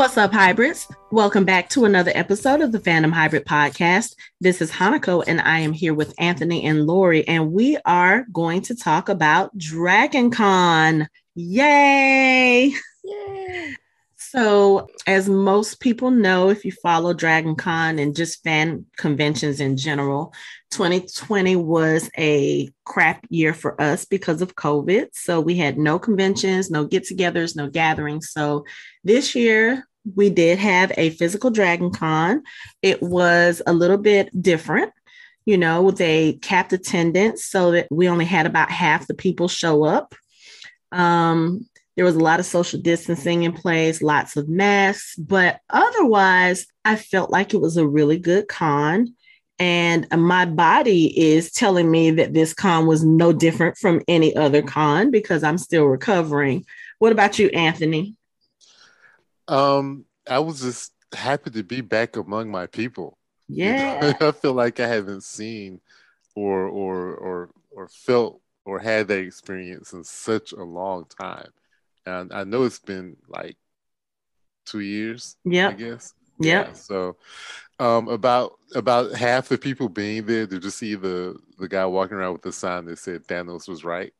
[0.00, 0.88] What's up, hybrids?
[1.10, 4.14] Welcome back to another episode of the Fandom Hybrid Podcast.
[4.40, 8.62] This is Hanako, and I am here with Anthony and Lorrie, and we are going
[8.62, 11.06] to talk about Dragon Con.
[11.34, 12.72] Yay!
[13.04, 13.76] Yay!
[14.16, 19.76] So, as most people know, if you follow Dragon Con and just fan conventions in
[19.76, 20.32] general,
[20.70, 25.08] 2020 was a crap year for us because of COVID.
[25.12, 28.30] So, we had no conventions, no get togethers, no gatherings.
[28.30, 28.64] So,
[29.04, 32.42] this year, we did have a physical Dragon Con.
[32.82, 34.92] It was a little bit different,
[35.44, 39.84] you know, a capped attendance so that we only had about half the people show
[39.84, 40.14] up.
[40.92, 41.66] Um,
[41.96, 46.96] there was a lot of social distancing in place, lots of masks, but otherwise, I
[46.96, 49.14] felt like it was a really good con.
[49.58, 54.62] And my body is telling me that this con was no different from any other
[54.62, 56.64] con because I'm still recovering.
[56.98, 58.16] What about you, Anthony?
[59.50, 63.18] Um, I was just happy to be back among my people.
[63.48, 64.14] Yeah, you know?
[64.28, 65.80] I feel like I haven't seen
[66.36, 71.50] or or or or felt or had that experience in such a long time,
[72.06, 73.56] and I know it's been like
[74.66, 75.36] two years.
[75.44, 76.14] Yeah, I guess.
[76.38, 76.66] Yep.
[76.66, 76.72] Yeah.
[76.74, 77.16] So,
[77.80, 82.16] um, about about half the people being there, did you see the the guy walking
[82.16, 84.14] around with the sign that said Thanos was right?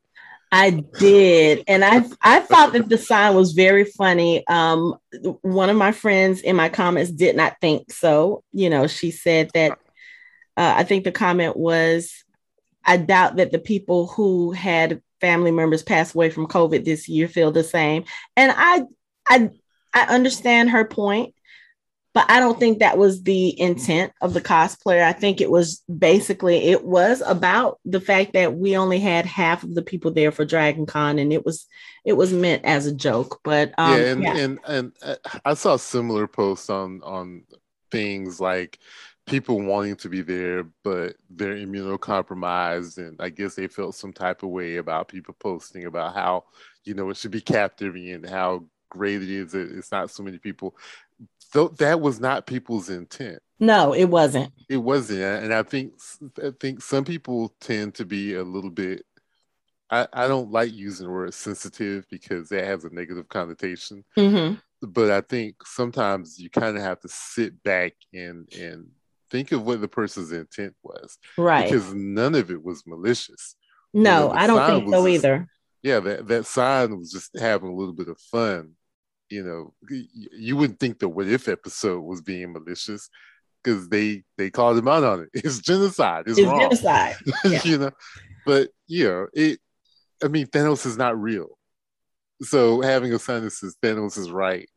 [0.51, 4.45] I did, and I I thought that the sign was very funny.
[4.47, 4.95] Um,
[5.41, 8.43] one of my friends in my comments did not think so.
[8.51, 9.71] You know, she said that
[10.57, 12.25] uh, I think the comment was,
[12.83, 17.29] "I doubt that the people who had family members pass away from COVID this year
[17.29, 18.03] feel the same."
[18.35, 18.83] And I
[19.25, 19.49] I
[19.93, 21.33] I understand her point
[22.13, 25.03] but I don't think that was the intent of the cosplayer.
[25.03, 29.63] I think it was basically it was about the fact that we only had half
[29.63, 31.65] of the people there for Dragon Con, and it was
[32.03, 33.39] it was meant as a joke.
[33.43, 34.37] But um, yeah, and, yeah.
[34.37, 37.43] and and uh, I saw similar posts on on
[37.91, 38.79] things like
[39.25, 44.43] people wanting to be there, but they're immunocompromised, and I guess they felt some type
[44.43, 46.43] of way about people posting about how
[46.83, 50.21] you know it should be captivating and how great it is that it's not so
[50.21, 50.75] many people
[51.53, 53.39] th- that was not people's intent.
[53.59, 54.51] No, it wasn't.
[54.69, 55.93] It wasn't, and I think
[56.43, 59.05] I think some people tend to be a little bit.
[59.89, 64.03] I, I don't like using the word sensitive because that has a negative connotation.
[64.17, 64.55] Mm-hmm.
[64.81, 68.87] But I think sometimes you kind of have to sit back and and
[69.29, 71.65] think of what the person's intent was, right?
[71.69, 73.55] Because none of it was malicious.
[73.93, 75.47] No, you know, I don't think so just, either.
[75.83, 78.71] Yeah, that that sign was just having a little bit of fun
[79.31, 83.09] you know, you wouldn't think the what if episode was being malicious
[83.63, 85.29] because they they called him out on it.
[85.45, 86.25] It's genocide.
[86.27, 86.59] It's, it's wrong.
[86.59, 87.15] genocide.
[87.45, 87.61] Yeah.
[87.63, 87.91] you know,
[88.45, 89.59] but you know, it.
[90.23, 91.47] I mean, Thanos is not real.
[92.41, 94.69] So having a son that says Thanos is right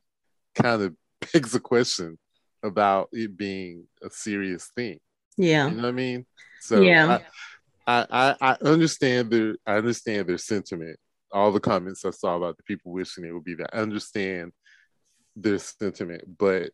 [0.54, 0.94] kind of
[1.32, 2.18] begs a question
[2.62, 5.00] about it being a serious thing.
[5.36, 5.68] Yeah.
[5.68, 6.26] You know what I mean?
[6.60, 7.18] So yeah.
[7.86, 10.98] I, I, I understand their I understand their sentiment
[11.34, 13.70] all the comments I saw about the people wishing it would be that.
[13.74, 14.52] I understand
[15.36, 16.70] their sentiment, but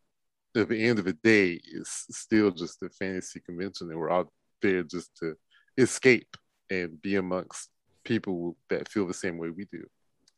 [0.56, 4.32] at the end of the day, it's still just a fantasy convention, and we're all
[4.62, 5.34] there just to
[5.78, 6.36] escape
[6.70, 7.70] and be amongst
[8.04, 9.84] people that feel the same way we do.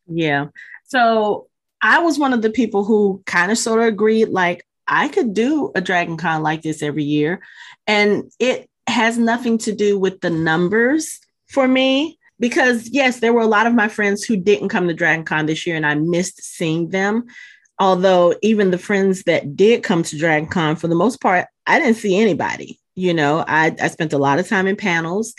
[0.06, 0.46] Yeah.
[0.84, 1.48] So
[1.80, 5.34] I was one of the people who kind of sort of agreed, like, I could
[5.34, 7.40] do a Dragon Con like this every year.
[7.86, 13.40] And it has nothing to do with the numbers for me because yes, there were
[13.40, 15.94] a lot of my friends who didn't come to Dragon Con this year, and I
[15.94, 17.26] missed seeing them.
[17.78, 21.78] Although even the friends that did come to Dragon Con, for the most part, I
[21.78, 22.80] didn't see anybody.
[22.96, 25.34] You know, I, I spent a lot of time in panels.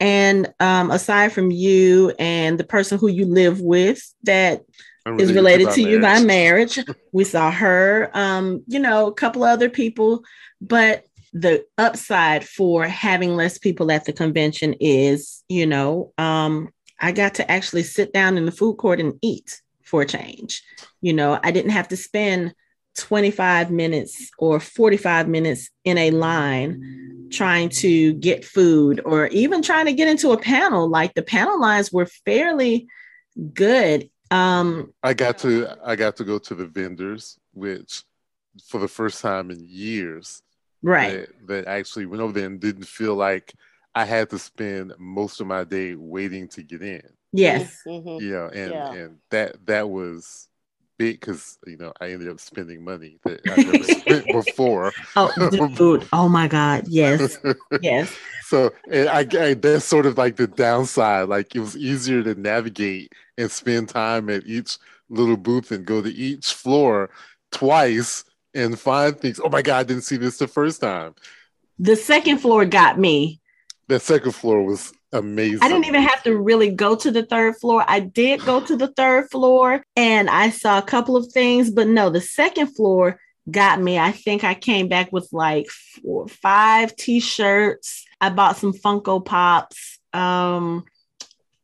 [0.00, 4.64] And um, aside from you and the person who you live with that
[5.18, 6.78] is related to, you by marriage,
[7.12, 10.22] we saw her, um, you know, a couple of other people.
[10.62, 11.04] But
[11.40, 17.34] the upside for having less people at the convention is, you know, um, I got
[17.34, 20.62] to actually sit down in the food court and eat for a change.
[21.02, 22.54] You know, I didn't have to spend
[22.96, 29.84] 25 minutes or 45 minutes in a line trying to get food or even trying
[29.86, 30.88] to get into a panel.
[30.88, 32.88] Like the panel lines were fairly
[33.52, 34.08] good.
[34.30, 38.04] Um, I got to I got to go to the vendors, which
[38.68, 40.42] for the first time in years
[40.86, 43.54] right that, that actually went over there and didn't feel like
[43.94, 47.02] I had to spend most of my day waiting to get in.
[47.32, 47.82] Yes.
[47.86, 48.22] Mm-hmm.
[48.22, 48.92] You know, and yeah.
[48.92, 50.48] and that that was
[50.98, 54.92] big because you know I ended up spending money that I never spent before.
[55.16, 55.32] Oh,
[55.74, 56.06] dude!
[56.12, 56.86] Oh my God!
[56.88, 57.38] Yes,
[57.80, 58.14] yes.
[58.46, 61.28] So and I, I that's sort of like the downside.
[61.28, 64.78] Like it was easier to navigate and spend time at each
[65.08, 67.10] little booth and go to each floor
[67.50, 68.24] twice
[68.56, 69.40] and find things.
[69.42, 71.14] Oh my God, I didn't see this the first time.
[71.78, 73.40] The second floor got me.
[73.88, 75.60] The second floor was amazing.
[75.62, 77.84] I didn't even have to really go to the third floor.
[77.86, 81.86] I did go to the third floor and I saw a couple of things, but
[81.86, 83.20] no, the second floor
[83.50, 83.98] got me.
[83.98, 88.04] I think I came back with like four, five t-shirts.
[88.20, 89.98] I bought some Funko Pops.
[90.12, 90.84] Um,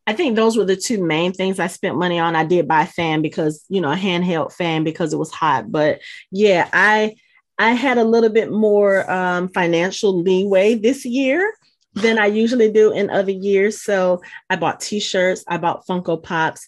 [0.06, 2.34] I think those were the two main things I spent money on.
[2.34, 5.70] I did buy a fan because, you know, a handheld fan because it was hot.
[5.70, 6.00] But
[6.30, 7.14] yeah, I
[7.58, 11.54] I had a little bit more um, financial leeway this year
[11.94, 13.82] than I usually do in other years.
[13.82, 16.66] So I bought t-shirts, I bought Funko Pops,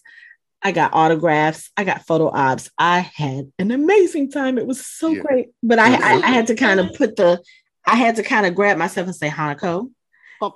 [0.61, 2.69] I got autographs, I got photo ops.
[2.77, 4.57] I had an amazing time.
[4.57, 5.21] It was so yeah.
[5.21, 5.47] great.
[5.61, 7.41] But I, I, I had to kind of put the
[7.85, 9.91] I had to kind of grab myself and say, Hanako,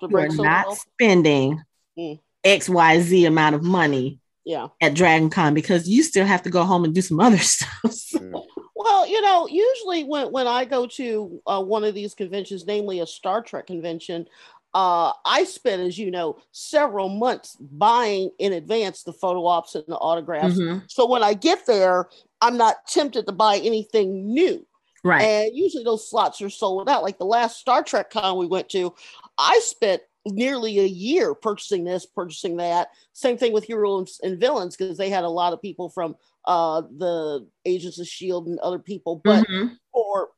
[0.01, 1.61] we're not spending
[1.97, 2.19] mm.
[2.45, 4.67] XYZ amount of money yeah.
[4.81, 7.93] at Dragon Con because you still have to go home and do some other stuff.
[7.93, 8.45] So.
[8.75, 12.99] Well, you know, usually when, when I go to uh, one of these conventions, namely
[13.01, 14.25] a Star Trek convention,
[14.73, 19.83] uh, I spent, as you know, several months buying in advance the photo ops and
[19.87, 20.55] the autographs.
[20.55, 20.85] Mm-hmm.
[20.87, 22.07] So when I get there,
[22.41, 24.65] I'm not tempted to buy anything new.
[25.03, 25.21] Right.
[25.21, 27.03] And usually those slots are sold out.
[27.03, 28.93] Like the last Star Trek con we went to,
[29.37, 32.89] I spent nearly a year purchasing this, purchasing that.
[33.13, 36.81] Same thing with Heroes and Villains because they had a lot of people from uh,
[36.97, 39.21] the Agents of Shield and other people.
[39.23, 39.73] But mm-hmm.
[39.91, 40.29] for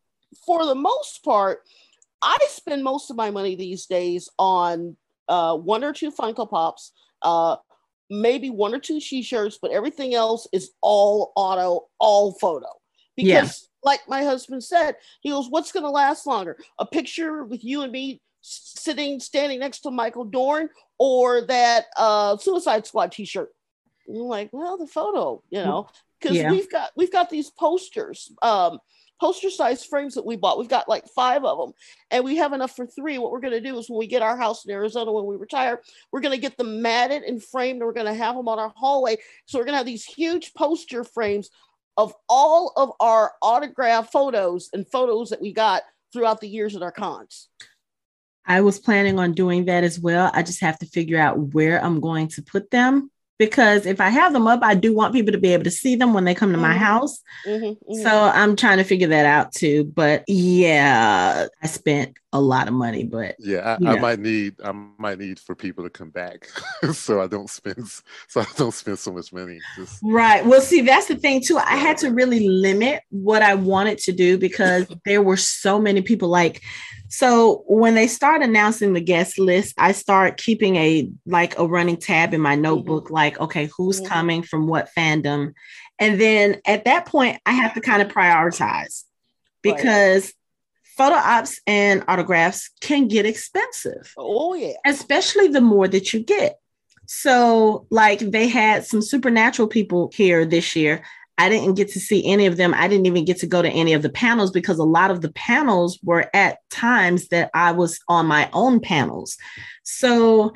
[0.46, 1.62] for the most part,
[2.22, 4.96] I spend most of my money these days on
[5.28, 6.92] uh, one or two Funko Pops,
[7.22, 7.58] uh,
[8.10, 12.68] maybe one or two T-shirts, but everything else is all auto, all photo.
[13.16, 13.90] Because, yeah.
[13.90, 16.58] like my husband said, he goes, "What's going to last longer?
[16.80, 22.38] A picture with you and me sitting standing next to Michael Dorn or that uh,
[22.38, 23.50] Suicide Squad T-shirt.
[24.08, 25.88] I'm like, well, the photo, you know,
[26.20, 26.52] because yeah.
[26.52, 28.80] we've got we've got these posters, um,
[29.20, 30.58] poster size frames that we bought.
[30.58, 31.74] We've got like five of them,
[32.10, 33.20] and we have enough for three.
[33.20, 35.36] What we're going to do is when we get our house in Arizona when we
[35.36, 38.48] retire, we're going to get them matted and framed, and we're going to have them
[38.48, 39.18] on our hallway.
[39.46, 41.50] So we're going to have these huge poster frames
[41.98, 46.82] of all of our autograph photos and photos that we got throughout the years at
[46.82, 47.48] our cons.
[48.46, 50.32] I was planning on doing that as well.
[50.34, 54.10] I just have to figure out where I'm going to put them because if I
[54.10, 56.36] have them up, I do want people to be able to see them when they
[56.36, 56.78] come to my mm-hmm.
[56.78, 57.22] house.
[57.46, 58.04] Mm-hmm, mm-hmm.
[58.04, 59.84] So I'm trying to figure that out too.
[59.86, 64.72] But yeah, I spent a lot of money, but yeah, I, I might need I
[64.72, 66.48] might need for people to come back
[66.94, 67.90] so I don't spend
[68.28, 69.60] so I don't spend so much money.
[69.76, 70.00] Just...
[70.02, 70.46] Right.
[70.46, 71.58] Well, see, that's the thing too.
[71.58, 76.02] I had to really limit what I wanted to do because there were so many
[76.02, 76.62] people like
[77.12, 81.98] so when they start announcing the guest list, I start keeping a like a running
[81.98, 82.62] tab in my mm-hmm.
[82.62, 83.14] notebook, mm-hmm.
[83.14, 84.08] like, okay, who's mm-hmm.
[84.08, 85.54] coming from what fandom?
[86.00, 89.04] And then at that point, I have to kind of prioritize
[89.62, 90.34] because.
[91.02, 94.14] Photo ops and autographs can get expensive.
[94.18, 94.74] Oh, yeah.
[94.86, 96.60] Especially the more that you get.
[97.08, 101.04] So, like, they had some supernatural people here this year.
[101.40, 102.76] I didn't get to see any of them.
[102.76, 105.22] I didn't even get to go to any of the panels because a lot of
[105.22, 109.38] the panels were at times that I was on my own panels.
[109.82, 110.54] So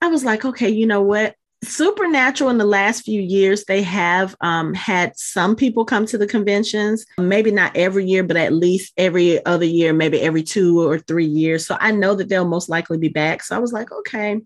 [0.00, 1.34] I was like, okay, you know what?
[1.62, 6.26] Supernatural in the last few years, they have um, had some people come to the
[6.26, 10.98] conventions, maybe not every year, but at least every other year, maybe every two or
[10.98, 11.66] three years.
[11.66, 13.42] So I know that they'll most likely be back.
[13.42, 14.40] So I was like, okay,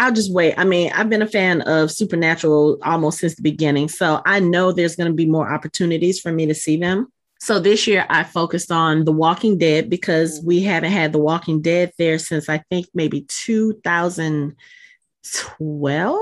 [0.00, 0.54] I'll just wait.
[0.56, 3.88] I mean, I've been a fan of Supernatural almost since the beginning.
[3.88, 7.12] So I know there's going to be more opportunities for me to see them.
[7.38, 11.62] So this year I focused on The Walking Dead because we haven't had The Walking
[11.62, 13.22] Dead there since I think maybe
[15.22, 16.20] 2012.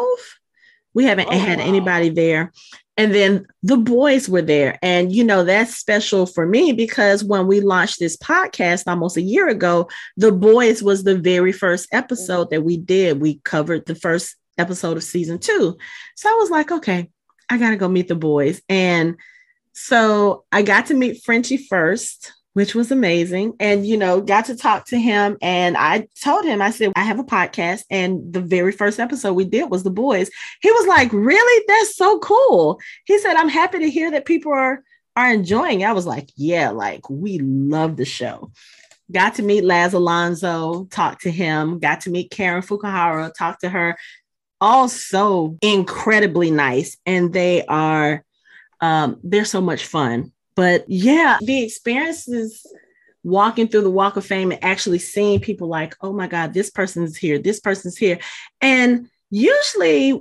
[0.94, 1.64] We haven't oh, had wow.
[1.64, 2.52] anybody there.
[2.96, 4.76] And then the boys were there.
[4.82, 9.22] And, you know, that's special for me because when we launched this podcast almost a
[9.22, 12.54] year ago, the boys was the very first episode mm-hmm.
[12.56, 13.20] that we did.
[13.20, 15.78] We covered the first episode of season two.
[16.16, 17.08] So I was like, okay,
[17.48, 18.60] I got to go meet the boys.
[18.68, 19.16] And
[19.74, 23.54] so I got to meet Frenchie first which was amazing.
[23.60, 25.36] And, you know, got to talk to him.
[25.40, 27.82] And I told him, I said, I have a podcast.
[27.90, 30.30] And the very first episode we did was The Boys.
[30.60, 31.64] He was like, Really?
[31.68, 32.80] That's so cool.
[33.04, 34.82] He said, I'm happy to hear that people are
[35.16, 35.84] are enjoying.
[35.84, 38.50] I was like, Yeah, like we love the show.
[39.10, 43.68] Got to meet Laz Alonso, talk to him, got to meet Karen Fukuhara, talk to
[43.68, 43.96] her.
[44.60, 46.96] All so incredibly nice.
[47.06, 48.24] And they are
[48.80, 52.66] um, they're so much fun but yeah, the experiences
[53.22, 56.68] walking through the walk of fame and actually seeing people like, oh my God, this
[56.68, 58.18] person's here, this person's here.
[58.60, 60.20] And usually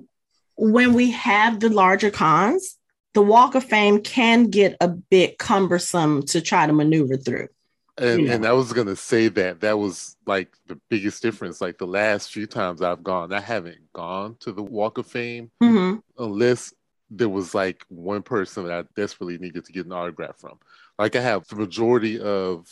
[0.55, 2.77] when we have the larger cons,
[3.15, 7.47] the Walk of Fame can get a bit cumbersome to try to maneuver through.
[7.97, 8.33] And, you know.
[8.33, 11.61] and I was gonna say that that was like the biggest difference.
[11.61, 15.49] Like the last few times I've gone, I haven't gone to the Walk of Fame
[15.63, 16.01] Mhm.
[16.19, 16.75] unless
[17.09, 20.59] there was like one person that I desperately needed to get an autograph from.
[20.99, 22.67] Like I have the majority of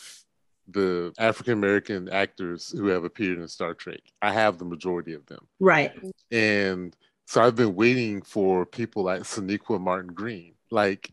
[0.68, 4.00] the African American actors who have appeared in Star Trek.
[4.20, 5.46] I have the majority of them.
[5.60, 5.92] Right.
[6.30, 6.94] And
[7.26, 10.54] so I've been waiting for people like Sonequa Martin Green.
[10.70, 11.12] Like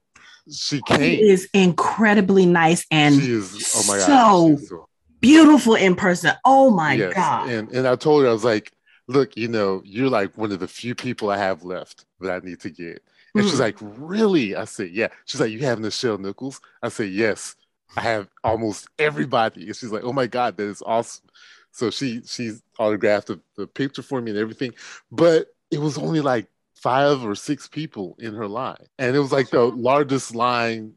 [0.52, 1.20] she She came.
[1.20, 4.06] is incredibly nice and she is oh my god.
[4.06, 4.88] so so
[5.22, 6.34] beautiful in person.
[6.44, 7.14] Oh my yes.
[7.14, 7.50] God.
[7.50, 8.72] And and I told her I was like,
[9.08, 12.46] look, you know, you're like one of the few people I have left that I
[12.46, 13.04] need to get.
[13.36, 13.60] And she's Mhm.
[13.60, 14.56] like, really?
[14.56, 15.08] I said, yeah.
[15.26, 16.62] She's like, you have Nichelle Nichols?
[16.82, 17.56] I said, yes.
[17.98, 19.68] I have almost everybody.
[19.68, 21.26] And she's like, oh my God, that is awesome.
[21.72, 24.74] So she she's autographed the, the picture for me and everything.
[25.12, 28.86] But it was only like five or six people in her line.
[29.00, 30.94] And it was like the largest line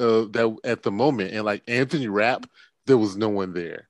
[0.00, 1.32] uh, that at the moment.
[1.32, 2.48] And like Anthony Rapp,
[2.86, 3.88] there was no one there.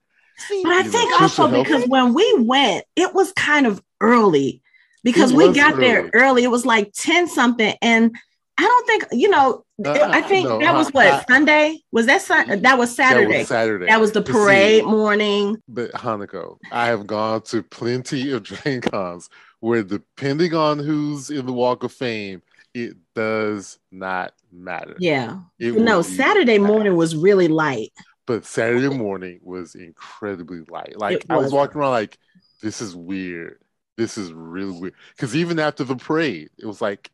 [0.62, 4.62] But I think know, also because when we went, it was kind of early
[5.06, 6.10] because we was got there early.
[6.14, 6.44] early.
[6.44, 7.74] It was like 10 something.
[7.80, 8.14] And
[8.58, 11.78] I don't think, you know, Uh, I think no, that was what uh, Sunday?
[11.92, 13.30] Was that Sun- that was Saturday?
[13.32, 13.86] That was Saturday.
[13.86, 15.56] That was the But see, parade morning.
[15.68, 19.28] But Hanako, I have gone to plenty of Dragon Cons
[19.60, 22.40] where depending on who's in the Walk of Fame,
[22.74, 24.96] it does not matter.
[24.98, 25.38] Yeah.
[25.58, 26.66] It No, Saturday bad.
[26.66, 27.92] morning was really light.
[28.26, 30.98] But Saturday morning was incredibly light.
[30.98, 31.52] Like It I was was.
[31.52, 32.18] walking around like,
[32.62, 33.58] this is weird.
[33.96, 34.94] This is really weird.
[35.16, 37.10] Because even after the parade, it was like,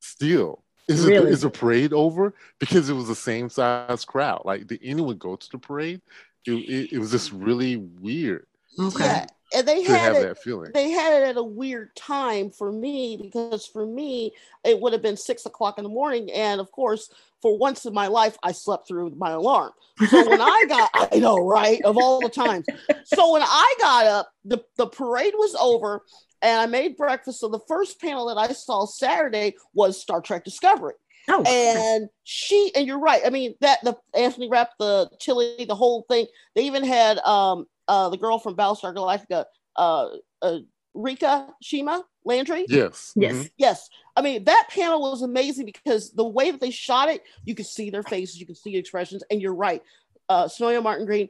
[0.00, 1.28] still, is Really?
[1.28, 2.34] it is the parade over?
[2.58, 4.42] Because it was the same size crowd.
[4.44, 6.00] Like, did anyone go to the parade?
[6.46, 8.46] It, it, it was just really weird
[8.80, 9.04] Okay.
[9.04, 10.22] yeah, and they had have it.
[10.22, 10.72] that feeling.
[10.72, 14.32] They had it at a weird time for me because for me
[14.64, 17.10] it would have been six o'clock in the morning, and of course,
[17.42, 19.72] for once in my life, I slept through my alarm.
[20.08, 22.66] So when I got, I know, right, of all the times.
[23.04, 26.02] So when I got up, the, the parade was over
[26.40, 27.40] and I made breakfast.
[27.40, 30.94] So the first panel that I saw Saturday was Star Trek Discovery.
[31.28, 33.22] Oh, And she, and you're right.
[33.24, 36.26] I mean, that the Anthony Rapp, the Tilly, the whole thing.
[36.56, 39.44] They even had um uh the girl from Battlestar Galactica,
[39.76, 40.08] uh,
[40.42, 40.58] uh
[40.96, 42.66] Rekha Sharma Landry.
[42.68, 43.12] Yes.
[43.16, 43.34] yes.
[43.34, 43.50] Mhm.
[43.56, 43.88] Yes.
[44.14, 47.66] I mean, that panel was amazing because the way that they shot it, you could
[47.66, 49.82] see their faces, you could see expressions, and you're right.
[50.28, 51.28] Uh, Sonequa Martin Green,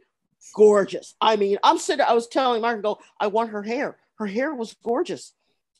[0.54, 1.14] gorgeous.
[1.20, 3.96] I mean, I'm sitting, I was telling Martin, go, I want her hair.
[4.16, 5.32] Her hair was gorgeous.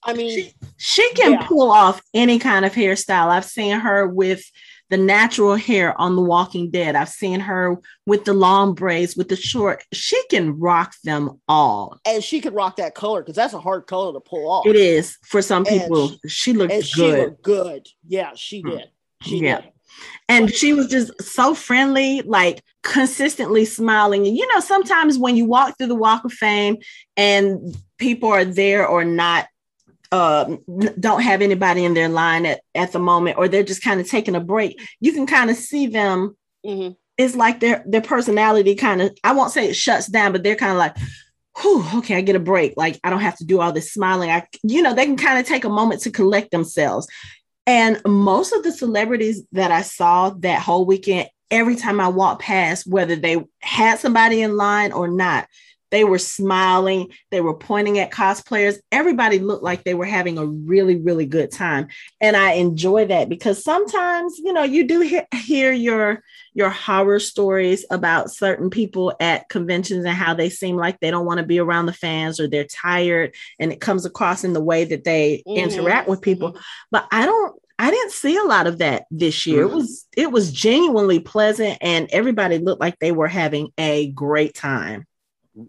[0.05, 1.47] I mean, She, she can Yeah.
[1.47, 3.29] pull off any kind of hairstyle.
[3.29, 4.45] I've seen her with
[4.93, 6.95] the natural hair on The Walking Dead.
[6.97, 9.83] I've seen her with the long braids, with the short.
[9.91, 11.99] She can rock them all.
[12.05, 14.67] and she could rock that color because that's a hard color to pull off.
[14.67, 16.09] It is for some And people.
[16.09, 17.19] she- she looked And she good.
[17.21, 17.89] looked good.
[18.07, 18.69] Yeah, she Hmm.
[18.71, 18.91] did.
[19.23, 19.63] She Yeah.
[19.63, 19.71] did.
[20.29, 25.45] and she was just so friendly like consistently smiling and you know sometimes when you
[25.45, 26.77] walk through the walk of fame
[27.17, 29.47] and people are there or not
[30.13, 30.59] um,
[31.01, 34.09] don't have anybody in their line at, at the moment or they're just kind of
[34.09, 36.37] taking a break you can kind of see them.
[36.65, 36.95] Mhm.
[37.19, 40.55] it's like their their personality kind of i won't say it shuts down but they're
[40.55, 40.97] kind of like
[41.61, 42.75] Whew, okay i get a break.
[42.77, 44.31] Like i don't have to do all this smiling.
[44.31, 47.07] I you know they can kind of take a moment to collect themselves.
[47.67, 52.43] And most of the celebrities that I saw that whole weekend, every time I walked
[52.43, 55.47] past, whether they had somebody in line or not,
[55.93, 58.79] they were smiling, they were pointing at cosplayers.
[58.91, 61.87] Everybody looked like they were having a really, really good time.
[62.21, 67.21] And I enjoy that because sometimes, you know, you do hear, hear your your horror
[67.21, 71.47] stories about certain people at conventions and how they seem like they don't want to
[71.47, 75.05] be around the fans or they're tired and it comes across in the way that
[75.05, 75.57] they Mhm.
[75.57, 76.59] interact with people
[76.91, 79.63] but I don't I didn't see a lot of that this year.
[79.63, 79.75] It Mhm.
[79.75, 85.07] was it was genuinely pleasant and everybody looked like they were having a great time.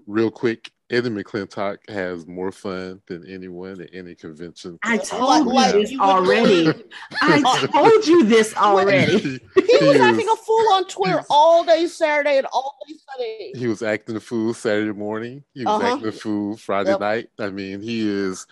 [0.07, 4.79] Real quick, Eddie McClintock has more fun than anyone at any convention.
[4.83, 6.83] I Like- told like you this already.
[7.21, 9.17] I told you this already.
[9.17, 9.39] he,
[9.79, 13.51] He was is- acting a fool on Twitter all day Saturday and all day Sunday.
[13.55, 15.43] he was acting a fool Saturday morning.
[15.53, 15.93] He was Uh-huh.
[15.95, 16.99] acting a fool Friday Yep.
[17.01, 17.29] night.
[17.39, 18.45] I mean, he is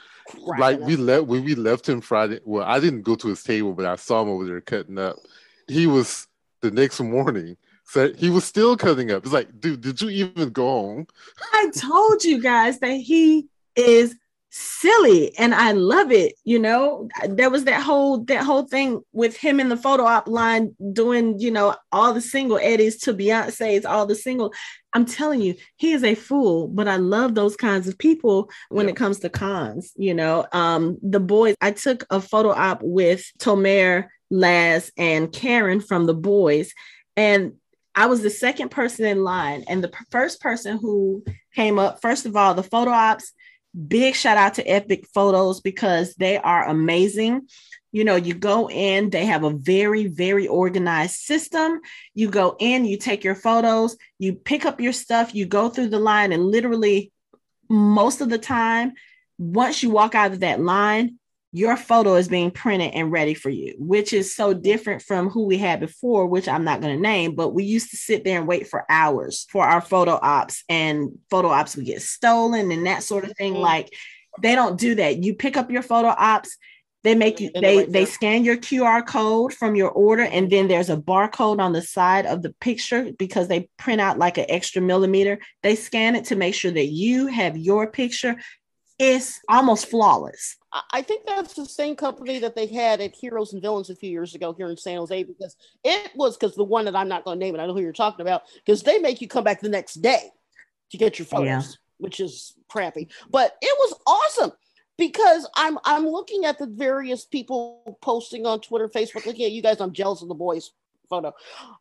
[0.58, 2.40] like we left when we left him Friday.
[2.44, 5.16] Well, I didn't go to his table, but I saw him over there cutting up.
[5.70, 6.28] He was
[6.62, 7.56] the next morning.
[7.92, 9.24] So he was still cutting up.
[9.26, 11.08] It's like, dude, did you even go home?
[11.52, 14.16] I told you guys that he is
[14.50, 16.36] silly and I love it.
[16.46, 20.30] You know, there was that whole that whole thing with him in the photo op
[20.30, 24.54] line doing, you know, all the single Eddies to Beyonce's, all the single.
[24.94, 28.86] I'm telling you, he is a fool, but I love those kinds of people when
[28.86, 28.92] Yeah.
[28.92, 29.92] it comes to cons.
[29.98, 35.82] You know, um, the boys, I took a photo op with Tomer Laz, and Karen
[35.82, 36.74] from the boys.
[37.18, 37.56] And
[37.96, 39.64] I was the second person in line.
[39.68, 41.24] And the first person who
[41.56, 43.34] came up, first of all, the photo ops,
[43.88, 47.48] big shout out to Epic Photos because they are amazing.
[47.92, 51.82] You know, you go in, they have a very, very organized system.
[52.14, 55.90] You go in, you take your photos, you pick up your stuff, you go through
[55.90, 57.12] the line, and literally
[57.70, 58.94] most of the time,
[59.38, 61.18] once you walk out of that line,
[61.54, 65.46] your photo is being printed and ready for you, which is so different from who
[65.46, 68.40] we had before, which I'm not going to name, but we used to sit there
[68.40, 72.86] and wait for hours for our photo ops, and photo ops would get stolen and
[72.86, 73.54] that sort of thing.
[73.54, 73.64] Mm-hmm.
[73.64, 73.94] Like
[74.42, 75.24] they don't do that.
[75.24, 76.58] You pick up your photo ops,
[77.04, 80.90] they make you they they scan your QR code from your order, and then there's
[80.90, 84.82] a barcode on the side of the picture because they print out like an extra
[84.82, 85.40] millimeter.
[85.64, 88.38] They scan it to make sure that you have your picture.
[89.04, 90.58] It's almost flawless.
[90.92, 94.12] I think that's the same company that they had at Heroes and Villains a few
[94.12, 97.26] years ago here in San Jose because it was because the one that I'm not
[97.26, 99.44] going to name it, I know who you're talking about, because they make you come
[99.44, 100.30] back the next day
[100.92, 101.62] to get your photos, yeah.
[101.98, 103.10] which is crappy.
[103.32, 104.52] But it was awesome
[105.00, 109.64] because I'm I'm looking at the various people posting on Twitter, Facebook, looking at you
[109.64, 109.82] guys.
[109.82, 110.74] I'm jealous of the boys
[111.10, 111.34] photo,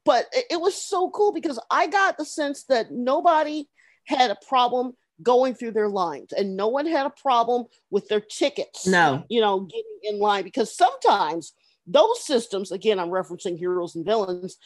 [0.07, 3.69] but it, it was so cool because I got the sense that nobody
[4.07, 8.21] had a problem going through their lines and no one had a problem with their
[8.21, 9.25] tickets no.
[9.29, 11.53] you know getting in line because sometimes
[11.87, 14.57] those systems again i'm referencing heroes and villains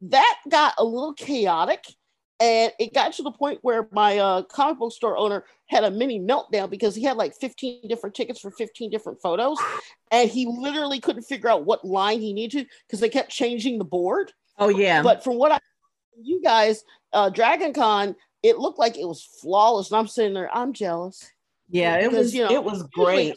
[0.00, 1.84] that got a little chaotic
[2.38, 5.90] and it got to the point where my uh, comic book store owner had a
[5.90, 9.58] mini meltdown because he had like 15 different tickets for 15 different photos
[10.10, 13.78] and he literally couldn't figure out what line he needed to because they kept changing
[13.78, 14.32] the board.
[14.58, 15.02] Oh yeah.
[15.02, 15.58] But from what i
[16.22, 16.82] you guys
[17.16, 18.14] uh dragon con
[18.46, 19.90] it looked like it was flawless.
[19.90, 21.28] And I'm sitting there, I'm jealous.
[21.68, 23.34] Yeah, it was you know, it was great.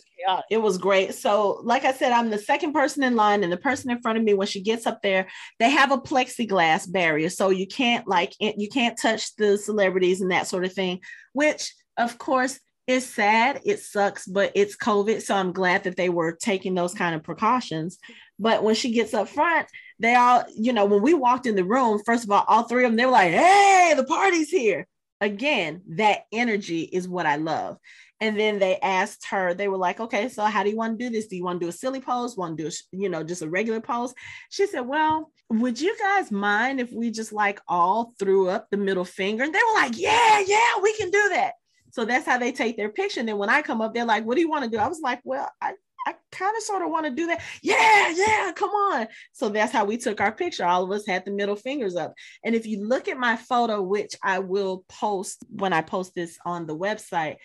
[0.51, 1.15] It was great.
[1.15, 4.19] So, like I said, I'm the second person in line, and the person in front
[4.19, 8.07] of me, when she gets up there, they have a plexiglass barrier, so you can't
[8.07, 10.99] like you can't touch the celebrities and that sort of thing.
[11.33, 13.61] Which, of course, is sad.
[13.65, 17.23] It sucks, but it's COVID, so I'm glad that they were taking those kind of
[17.23, 17.97] precautions.
[18.37, 19.67] But when she gets up front,
[19.99, 22.85] they all, you know, when we walked in the room, first of all, all three
[22.85, 24.88] of them, they were like, "Hey, the party's here."
[25.21, 27.77] again, that energy is what I love.
[28.21, 31.05] And then they asked her, they were like, okay, so how do you want to
[31.05, 31.27] do this?
[31.27, 32.35] Do you want to do a silly pose?
[32.35, 34.13] Want to do, a, you know, just a regular pose?
[34.49, 38.77] She said, well, would you guys mind if we just like all threw up the
[38.77, 39.43] middle finger?
[39.43, 41.53] And they were like, yeah, yeah, we can do that.
[41.91, 43.21] So that's how they take their picture.
[43.21, 44.77] And then when I come up, they're like, what do you want to do?
[44.77, 45.73] I was like, well, I,
[46.07, 47.41] I kind of sort of want to do that.
[47.62, 49.07] Yeah, yeah, come on.
[49.33, 50.65] So that's how we took our picture.
[50.65, 52.13] All of us had the middle fingers up.
[52.43, 56.38] And if you look at my photo, which I will post when I post this
[56.45, 57.38] on the website,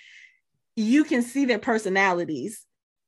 [0.76, 2.64] you can see their personalities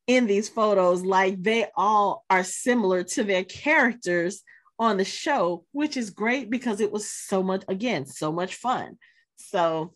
[0.06, 1.02] in these photos.
[1.02, 4.42] Like they all are similar to their characters
[4.78, 8.98] on the show, which is great because it was so much, again, so much fun.
[9.37, 9.94] So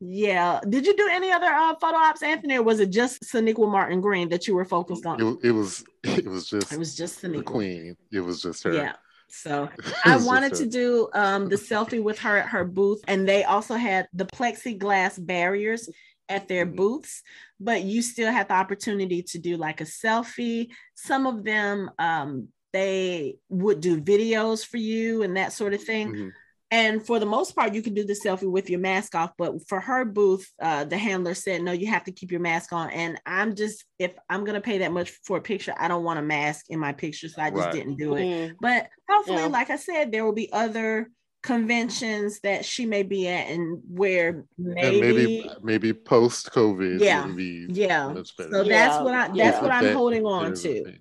[0.00, 0.60] yeah.
[0.68, 4.00] Did you do any other uh, photo ops, Anthony, or was it just Sonequa Martin
[4.00, 5.20] Green that you were focused on?
[5.20, 5.84] It, it was.
[6.04, 6.72] It was just.
[6.72, 7.44] It was just Sonequa.
[7.44, 7.96] Queen.
[8.12, 8.72] It was just her.
[8.72, 8.94] Yeah.
[9.28, 9.68] So
[10.04, 13.74] I wanted to do um, the selfie with her at her booth, and they also
[13.74, 15.88] had the plexiglass barriers
[16.28, 16.76] at their mm-hmm.
[16.76, 17.22] booths,
[17.58, 20.68] but you still had the opportunity to do like a selfie.
[20.94, 26.08] Some of them, um, they would do videos for you and that sort of thing.
[26.08, 26.28] Mm-hmm.
[26.70, 29.32] And for the most part, you can do the selfie with your mask off.
[29.38, 32.72] But for her booth, uh, the handler said, no, you have to keep your mask
[32.74, 32.90] on.
[32.90, 36.04] And I'm just, if I'm going to pay that much for a picture, I don't
[36.04, 37.28] want a mask in my picture.
[37.28, 37.72] So I just right.
[37.72, 38.24] didn't do it.
[38.24, 38.54] Mm.
[38.60, 39.46] But hopefully, yeah.
[39.46, 41.10] like I said, there will be other
[41.42, 47.00] conventions that she may be at and where maybe and maybe maybe post COVID.
[47.00, 47.26] Yeah.
[47.68, 48.12] yeah.
[48.34, 48.68] So yeah.
[48.68, 49.62] that's what I that's yeah.
[49.62, 50.94] what I'm that, holding on to.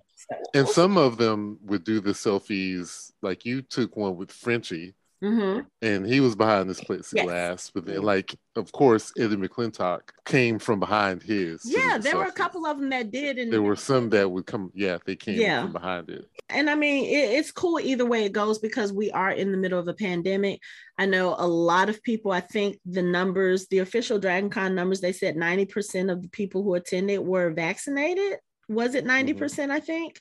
[0.53, 5.61] And some of them would do the selfies like you took one with Frenchie Mm-hmm.
[5.81, 7.71] And he was behind this plexiglass, yes.
[7.73, 11.61] but then, like, of course, Eddie McClintock came from behind his.
[11.65, 14.45] Yeah, there were a couple of them that did, and there were some that would
[14.45, 14.71] come.
[14.75, 15.63] Yeah, they came yeah.
[15.63, 16.29] from behind it.
[16.49, 19.57] And I mean, it, it's cool either way it goes because we are in the
[19.57, 20.61] middle of a pandemic.
[20.99, 22.31] I know a lot of people.
[22.31, 26.61] I think the numbers, the official DragonCon numbers, they said ninety percent of the people
[26.61, 28.37] who attended were vaccinated.
[28.69, 29.39] Was it 90 mm-hmm.
[29.39, 29.71] percent?
[29.71, 30.19] I think.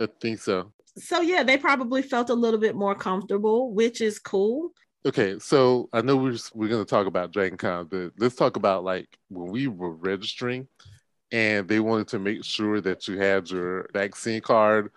[0.00, 4.18] I think so so yeah, they probably felt a little bit more comfortable, which is
[4.18, 4.70] cool.
[5.06, 8.56] Okay, so I know we're we're going to talk about Dragon Con, but let's talk
[8.56, 10.66] about like when we were registering,
[11.30, 14.92] and they wanted to make sure that you had your vaccine card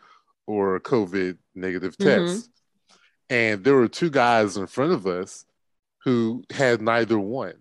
[0.46, 2.26] or a COVID negative mm-hmm.
[2.26, 2.98] test, mm-hmm.
[3.34, 5.46] and there were two guys in front of us
[6.04, 7.56] who had neither one,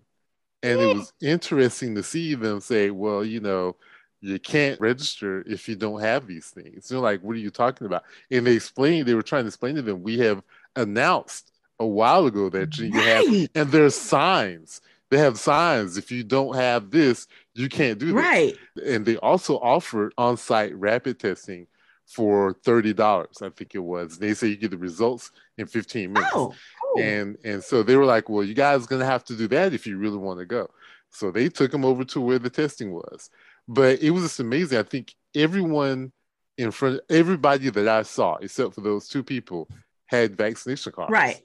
[0.63, 3.75] and it was interesting to see them say, "Well, you know,
[4.21, 6.89] you can't register if you don't have these things.
[6.89, 8.03] They're like, what are you talking about?
[8.31, 10.41] And they explained, they were trying to explain to them, we have
[10.75, 13.27] announced a while ago that you right.
[13.27, 14.81] have, and there's signs.
[15.09, 15.97] They have signs.
[15.97, 18.15] If you don't have this, you can't do this.
[18.15, 18.57] Right.
[18.85, 21.67] And they also offered on-site rapid testing
[22.05, 24.17] for thirty dollars, I think it was.
[24.17, 26.31] They say you get the results in 15 minutes.
[26.33, 27.03] Oh, cool.
[27.03, 29.85] And and so they were like, Well, you guys gonna have to do that if
[29.85, 30.69] you really want to go.
[31.09, 33.29] So they took them over to where the testing was.
[33.67, 34.77] But it was just amazing.
[34.77, 36.11] I think everyone
[36.57, 39.67] in front everybody that I saw, except for those two people,
[40.07, 41.11] had vaccination cards.
[41.11, 41.41] Right.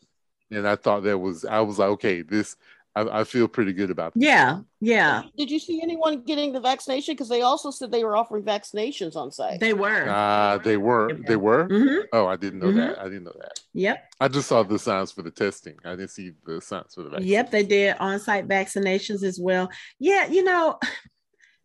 [0.50, 2.56] And I thought that was I was like, okay, this
[2.94, 4.20] I, I, feel pretty good about that.
[4.20, 5.22] Yeah, yeah.
[5.38, 7.14] Did you see anyone getting the vaccination?
[7.14, 9.60] Because they also said they were offering vaccinations on site.
[9.60, 10.08] They were.
[10.08, 11.10] Uh, they were.
[11.26, 11.68] They were.
[11.68, 12.00] Mm-hmm.
[12.12, 12.78] Oh, I didn't know mm-hmm.
[12.78, 12.98] that.
[12.98, 13.60] I didn't know that.
[13.72, 14.12] Yep.
[14.20, 15.76] I just saw the signs for the testing.
[15.84, 17.28] I didn't see the signs for the vaccine.
[17.28, 19.70] Yep, they did on-site vaccinations as well.
[19.98, 20.78] Yeah, you know,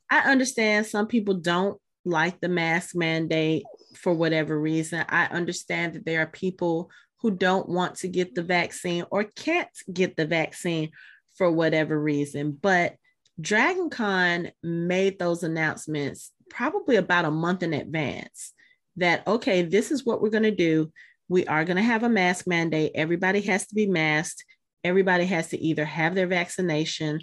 [0.10, 3.64] I understand some people don't like the mask mandate
[3.96, 5.06] for whatever reason.
[5.10, 6.90] I understand that there are people
[7.22, 10.92] who don't want to get the vaccine or can't get the vaccine
[11.38, 12.58] for whatever reason.
[12.60, 12.96] But
[13.40, 18.54] Dragon Con made those announcements probably about a month in advance
[18.96, 20.92] that, okay, this is what we're going to do.
[21.30, 22.94] We are going to have a mask mandate.
[22.96, 24.44] Everybody has to be masked.
[24.84, 27.20] Everybody has to either have their vaccination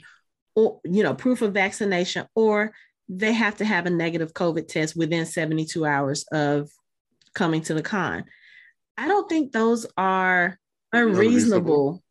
[0.54, 2.72] or, you know, proof of vaccination, or
[3.08, 6.70] they have to have a negative COVID test within 72 hours of
[7.34, 8.24] coming to the con.
[8.96, 10.58] I don't think those are
[10.92, 12.02] unreasonable,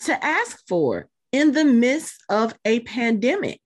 [0.00, 3.60] to ask for in the midst of a pandemic,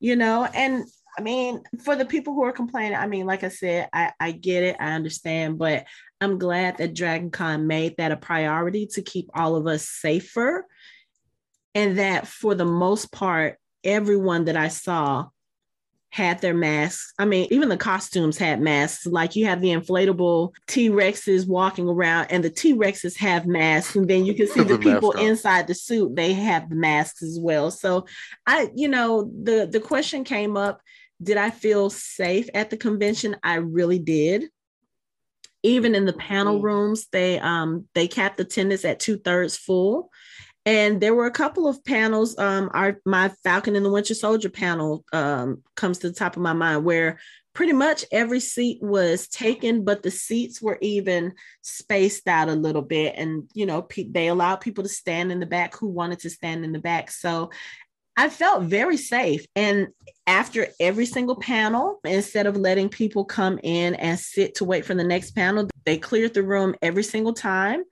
[0.00, 0.84] you know, and
[1.18, 4.32] I mean, for the people who are complaining, I mean, like I said, I, I
[4.32, 5.84] get it, I understand, but
[6.20, 10.66] I'm glad that Dragon Con made that a priority to keep all of us safer.
[11.74, 15.28] And that for the most part, everyone that I saw
[16.10, 17.12] had their masks.
[17.18, 19.06] I mean, even the costumes had masks.
[19.06, 23.94] Like you have the inflatable T Rexes walking around, and the T Rexes have masks,
[23.94, 26.16] and then you can see the people inside the suit.
[26.16, 27.70] They have the masks as well.
[27.70, 28.06] So,
[28.46, 30.80] I, you know, the the question came up:
[31.22, 33.36] Did I feel safe at the convention?
[33.42, 34.46] I really did.
[35.62, 36.64] Even in the panel mm-hmm.
[36.64, 40.10] rooms, they um they capped attendance at two thirds full.
[40.66, 42.38] And there were a couple of panels.
[42.38, 46.42] Um, our my Falcon and the Winter Soldier panel um, comes to the top of
[46.42, 47.18] my mind, where
[47.54, 52.82] pretty much every seat was taken, but the seats were even spaced out a little
[52.82, 53.14] bit.
[53.16, 56.30] And you know, pe- they allowed people to stand in the back who wanted to
[56.30, 57.10] stand in the back.
[57.10, 57.50] So
[58.16, 59.46] I felt very safe.
[59.56, 59.88] And
[60.26, 64.94] after every single panel, instead of letting people come in and sit to wait for
[64.94, 67.82] the next panel, they cleared the room every single time.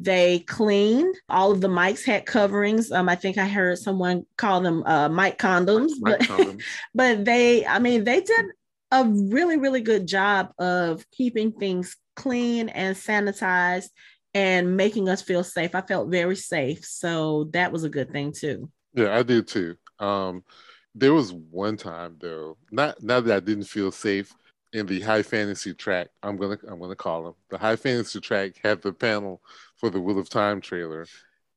[0.00, 1.14] They cleaned.
[1.28, 2.90] All of the mics had coverings.
[2.90, 6.62] Um, I think I heard someone call them uh, mic condoms, mic but, condoms.
[6.94, 8.46] but they, I mean, they did
[8.90, 13.90] a really, really good job of keeping things clean and sanitized
[14.32, 15.74] and making us feel safe.
[15.74, 16.84] I felt very safe.
[16.84, 18.70] So that was a good thing too.
[18.94, 19.76] Yeah, I did too.
[19.98, 20.44] Um,
[20.94, 24.34] there was one time though, not not that I didn't feel safe,
[24.72, 26.08] in the high fantasy track.
[26.22, 29.40] I'm gonna I'm gonna call them the high fantasy track had the panel
[29.80, 31.06] for the Wheel of Time trailer,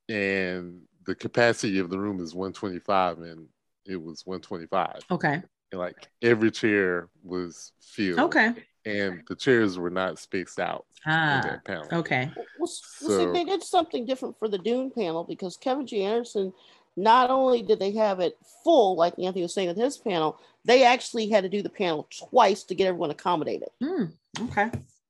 [0.10, 3.48] and the capacity of the room is 125, and
[3.86, 5.02] it was 125.
[5.12, 5.42] Okay.
[5.72, 8.20] And like every chair was filled.
[8.20, 8.54] Okay.
[8.86, 11.88] And the chairs were not spaced out ah, in that panel.
[11.92, 12.32] Okay.
[12.36, 16.04] Well, well so, see, they did something different for the Dune panel because Kevin J.
[16.04, 16.54] Anderson
[16.96, 20.84] not only did they have it full, like Anthony was saying with his panel, they
[20.84, 23.70] actually had to do the panel twice to get everyone accommodated.
[23.82, 24.70] Mm, okay.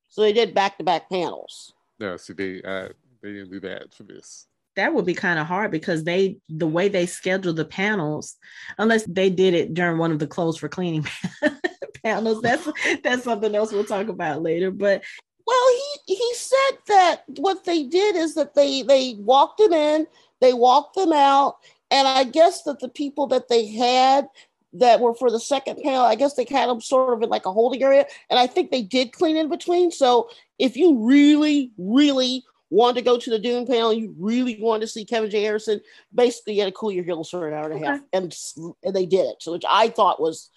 [0.10, 1.74] So they did back to back panels.
[2.00, 2.90] No, see, they uh,
[3.24, 4.46] they didn't do that for this.
[4.76, 8.36] That would be kind of hard because they the way they schedule the panels,
[8.78, 11.08] unless they did it during one of the clothes for cleaning
[12.04, 12.42] panels.
[12.42, 12.68] That's
[13.04, 14.72] that's something else we'll talk about later.
[14.72, 15.04] But
[15.46, 15.68] well,
[16.06, 20.08] he he said that what they did is that they they walked them in,
[20.42, 21.58] they walked them out,
[21.92, 24.28] and I guess that the people that they had
[24.74, 27.46] that were for the second panel, I guess they had them sort of in like
[27.46, 28.06] a holding area.
[28.30, 29.92] And I think they did clean in between.
[29.92, 34.82] So if you really, really want to go to the Dune panel, you really want
[34.82, 35.44] to see Kevin J.
[35.44, 35.80] Harrison,
[36.14, 37.86] basically you had to cool your heels for an hour and a okay.
[37.86, 38.02] half.
[38.12, 38.36] And,
[38.84, 39.36] and they did it.
[39.42, 40.50] So which I thought was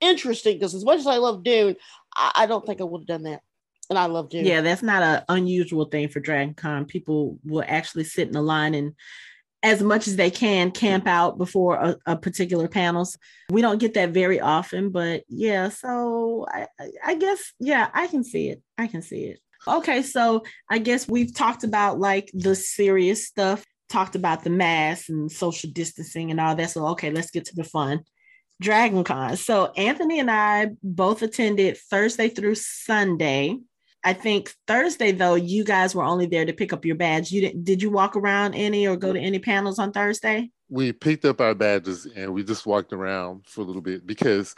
[0.00, 1.76] interesting because as much as I love Dune,
[2.16, 3.42] I, I don't think I would have done that.
[3.88, 4.44] And I love Dune.
[4.44, 6.86] Yeah, that's not an unusual thing for Dragon Con.
[6.86, 8.94] People will actually sit in the line and
[9.62, 13.18] as much as they can camp out before a, a, particular panels.
[13.50, 16.66] We don't get that very often, but yeah, so I,
[17.04, 18.62] I guess, yeah, I can see it.
[18.78, 19.40] I can see it.
[19.68, 25.08] Okay, so I guess we've talked about like the serious stuff, talked about the mask
[25.08, 26.70] and social distancing and all that.
[26.70, 28.00] So, okay, let's get to the fun.
[28.60, 29.36] Dragon Con.
[29.36, 33.58] So Anthony and I both attended Thursday through Sunday.
[34.04, 37.32] I think Thursday though, you guys were only there to pick up your badge.
[37.32, 40.50] You didn't did you walk around any or go to any panels on Thursday?
[40.68, 44.54] We picked up our badges and we just walked around for a little bit because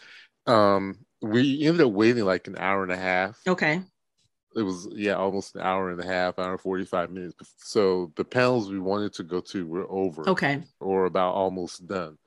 [0.47, 3.39] um we ended up waiting like an hour and a half.
[3.47, 3.83] Okay.
[4.55, 7.35] It was yeah, almost an hour and a half, hour 45 minutes.
[7.59, 10.29] So the panels we wanted to go to were over.
[10.29, 10.63] Okay.
[10.81, 12.19] Or about almost done.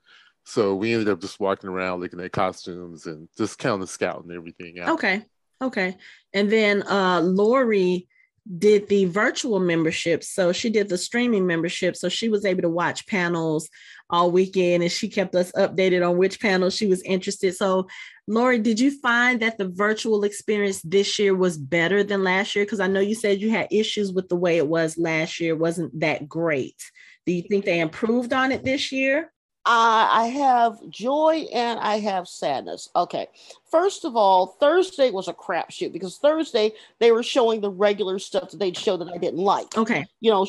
[0.45, 4.31] So we ended up just walking around looking at costumes and just kind of scouting
[4.31, 4.89] everything out.
[4.89, 5.23] Okay.
[5.61, 5.97] Okay.
[6.33, 8.07] And then uh Lorrie
[8.57, 10.23] did the virtual membership.
[10.23, 11.95] So she did the streaming membership.
[11.95, 13.69] So she was able to watch panels
[14.09, 17.55] all weekend and she kept us updated on which panel she was interested.
[17.55, 17.87] So
[18.27, 22.65] Lorrie, did you find that the virtual experience this year was better than last year?
[22.65, 25.53] Because I know you said you had issues with the way it was last year,
[25.53, 26.75] it wasn't that great.
[27.25, 29.31] Do you think they improved on it this year?
[29.67, 32.87] Uh, I have joy and I have sadness.
[32.95, 33.27] Okay.
[33.71, 38.51] First of all, Thursday was a crapshoot because Thursday they were showing the regular stuff
[38.51, 39.75] that they'd show that I didn't like.
[39.75, 40.05] Okay.
[40.19, 40.47] You know,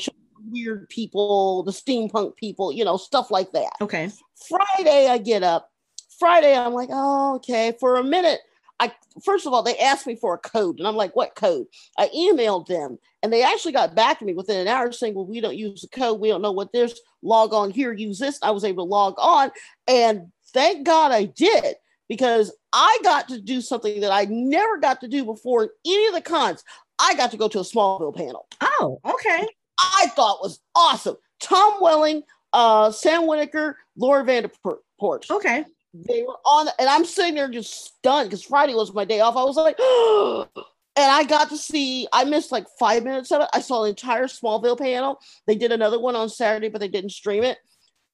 [0.50, 3.72] weird people, the steampunk people, you know, stuff like that.
[3.80, 4.10] Okay.
[4.48, 5.70] Friday, I get up.
[6.18, 7.74] Friday, I'm like, oh, okay.
[7.78, 8.40] For a minute,
[8.78, 8.92] I
[9.24, 11.66] first of all, they asked me for a code, and I'm like, what code?
[11.98, 15.26] I emailed them, and they actually got back to me within an hour saying, well,
[15.26, 16.20] we don't use the code.
[16.20, 16.98] We don't know what this.
[17.22, 18.38] Log on here, use this.
[18.42, 19.50] I was able to log on,
[19.88, 21.76] and thank God I did
[22.08, 26.06] because I got to do something that I never got to do before in any
[26.06, 26.62] of the cons.
[26.98, 28.46] I got to go to a Smallville panel.
[28.62, 29.46] Oh, okay.
[29.78, 31.16] I thought was awesome.
[31.40, 35.30] Tom Welling, uh, Sam Winokur, Laura Vandervoort.
[35.30, 35.64] Okay
[36.04, 39.36] they were on, and I'm sitting there just stunned because Friday was my day off.
[39.36, 39.78] I was like,
[40.96, 42.08] and I got to see.
[42.12, 43.48] I missed like five minutes of it.
[43.52, 45.20] I saw the entire Smallville panel.
[45.46, 47.58] They did another one on Saturday, but they didn't stream it.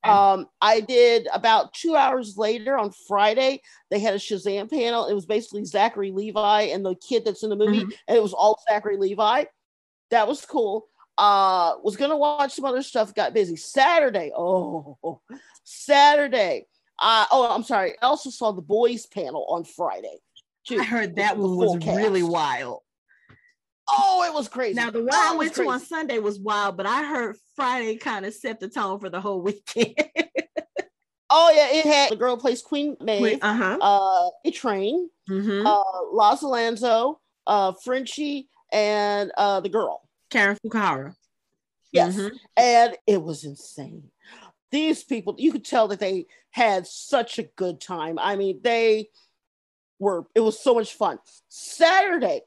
[0.05, 3.62] Um, I did about two hours later on Friday.
[3.90, 5.07] They had a Shazam panel.
[5.07, 7.90] It was basically Zachary Levi and the kid that's in the movie, mm-hmm.
[8.09, 9.45] and it was all Zachary Levi.
[10.11, 10.88] That was cool.
[11.16, 13.14] Uh, was gonna watch some other stuff.
[13.14, 13.55] Got busy.
[13.55, 14.33] Saturday.
[14.37, 15.21] Oh,
[15.62, 16.66] Saturday.
[17.01, 17.95] Uh, oh, I'm sorry.
[18.01, 20.19] I also saw the boys panel on Friday.
[20.67, 21.97] Too, I heard that one was cast.
[21.97, 22.81] really wild.
[23.89, 24.75] Oh, it was crazy.
[24.75, 28.25] Now the one I went to on Sunday was wild, but I heard Friday kind
[28.25, 29.95] of set the tone for the whole weekend.
[31.31, 33.79] oh yeah, it had the girl plays Queen Maeve, uh-huh.
[33.81, 35.67] uh, A-Train, mm-hmm.
[35.67, 41.17] uh, Laz Alonso, uh, Frenchie, and uh, the girl Karen Fukuhara.
[41.91, 42.37] Yes, mm-hmm.
[42.57, 44.05] and it was insane
[44.73, 48.19] these people, you could tell that they had such a good time.
[48.19, 49.09] I mean, they
[49.99, 51.19] were, it was so much fun.
[51.49, 52.43] Saturday,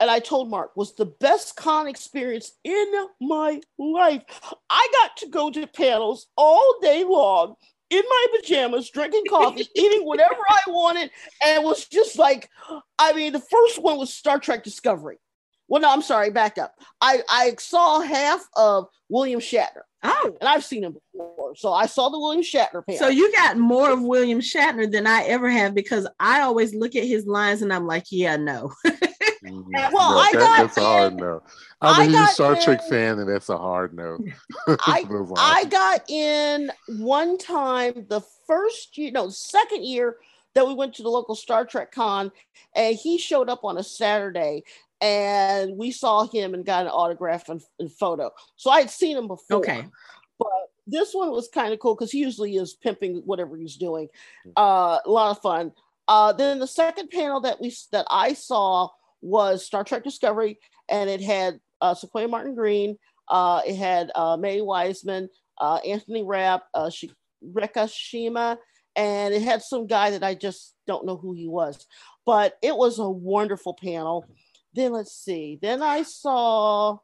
[0.00, 2.86] and I told Mark, was the best con experience in
[3.20, 4.22] my life.
[4.70, 7.54] I got to go to panels all day long
[7.90, 11.10] in my pajamas, drinking coffee, eating whatever I wanted,
[11.44, 12.50] and it was just like,
[12.98, 15.18] I mean, the first one was Star Trek Discovery.
[15.68, 16.74] Well, no, I'm sorry, back up.
[17.00, 19.82] I, I saw half of William Shatner.
[20.08, 20.36] Oh.
[20.40, 21.54] And I've seen him before.
[21.56, 22.98] So I saw the William Shatner panel.
[22.98, 26.96] So you got more of William Shatner than I ever have because I always look
[26.96, 28.72] at his lines and I'm like, yeah, no.
[29.44, 29.94] Mm-hmm.
[29.94, 31.42] well, no, I that, got that's a hard no.
[31.80, 34.18] I'm a Star in, Trek fan, and that's a hard no.
[34.66, 35.04] I,
[35.36, 40.16] I got in one time the first year, no, second year
[40.54, 42.32] that we went to the local Star Trek con,
[42.74, 44.64] and he showed up on a Saturday,
[45.00, 48.30] and we saw him and got an autograph and, and photo.
[48.56, 49.58] So I had seen him before.
[49.58, 49.84] Okay.
[50.38, 50.48] But
[50.86, 54.08] this one was kind of cool because he usually is pimping whatever he's doing.
[54.56, 55.72] Uh, a lot of fun.
[56.08, 58.88] Uh, then the second panel that we that I saw
[59.20, 62.96] was Star Trek Discovery, and it had uh, Sonequa Martin Green.
[63.28, 65.28] Uh, it had uh, Mae Wiseman,
[65.60, 67.06] uh, Anthony Rapp, uh, Sh-
[67.44, 68.56] Rekha Sharma,
[68.94, 71.86] and it had some guy that I just don't know who he was.
[72.24, 74.26] But it was a wonderful panel.
[74.76, 75.58] Then let's see.
[75.60, 76.98] Then I saw.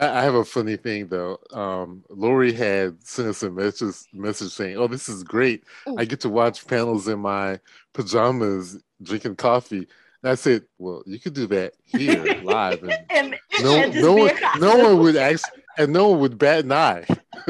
[0.00, 1.38] I have a funny thing though.
[1.52, 5.64] Um, Lorrie had sent us a message, message saying, "Oh, this is great!
[5.98, 7.60] I get to watch panels in my
[7.92, 9.88] pajamas, drinking coffee."
[10.22, 14.34] And I said, "Well, you could do that here live, and, and no, no one,
[14.58, 17.04] no one would actually, and no one would bat an eye."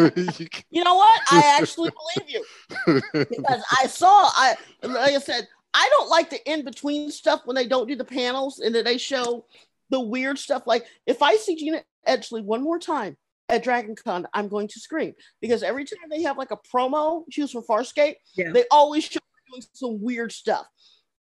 [0.71, 1.21] you know what?
[1.31, 2.45] I actually believe you
[3.29, 4.31] because I saw.
[4.35, 7.97] I like I said, I don't like the in between stuff when they don't do
[7.97, 9.45] the panels and then they show
[9.91, 10.67] the weird stuff.
[10.67, 13.17] Like if I see Gigi Edgley one more time
[13.49, 17.25] at Dragon Con, I'm going to scream because every time they have like a promo,
[17.31, 18.51] she was from Farscape, yeah.
[18.53, 20.67] they always show doing some weird stuff.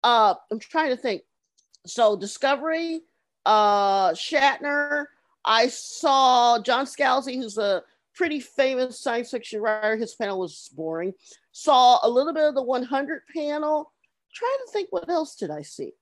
[0.03, 1.23] Uh, I'm trying to think.
[1.87, 3.01] So Discovery,
[3.47, 5.07] uh, Shatner.
[5.45, 7.83] I saw John Scalzi, who's a
[8.15, 9.97] pretty famous science fiction writer.
[9.97, 11.15] His panel was boring.
[11.53, 13.93] Saw a little bit of the 100 panel.
[14.35, 15.93] Trying to think what else did I see?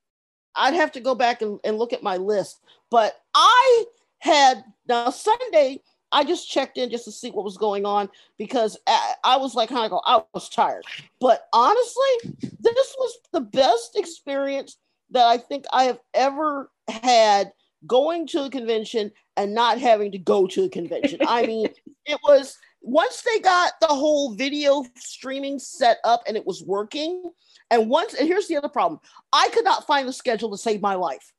[0.55, 2.61] I'd have to go back and, and look at my list.
[2.91, 3.85] But I
[4.19, 8.09] had now Sunday, I just checked in just to see what was going on
[8.39, 10.85] because I, I was like, kind of go, I was tired.
[11.21, 14.77] But honestly, this was the best experience
[15.11, 17.53] that I think I have ever had
[17.87, 21.21] going to a convention and not having to go to a convention.
[21.27, 21.69] I mean,
[22.07, 27.31] it was once they got the whole video streaming set up and it was working.
[27.71, 29.01] And once, and here's the other problem
[29.33, 31.33] I could not find the schedule to save my life.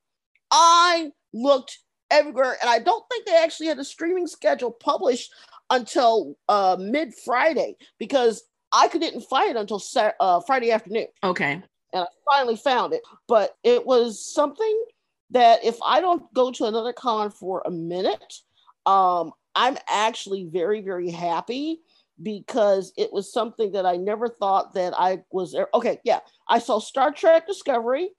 [0.50, 1.78] I looked
[2.10, 5.32] everywhere, and I don't think they actually had a streaming schedule published
[5.70, 9.82] until uh, mid Friday because I couldn't find it until
[10.20, 11.06] uh, Friday afternoon.
[11.24, 11.62] Okay.
[11.92, 14.84] And I finally found it, but it was something
[15.30, 18.34] that if I don't go to another con for a minute,
[18.84, 21.80] um, I'm actually very, very happy
[22.22, 25.68] because it was something that I never thought that I was there.
[25.74, 28.10] Okay, yeah, I saw Star Trek Discovery.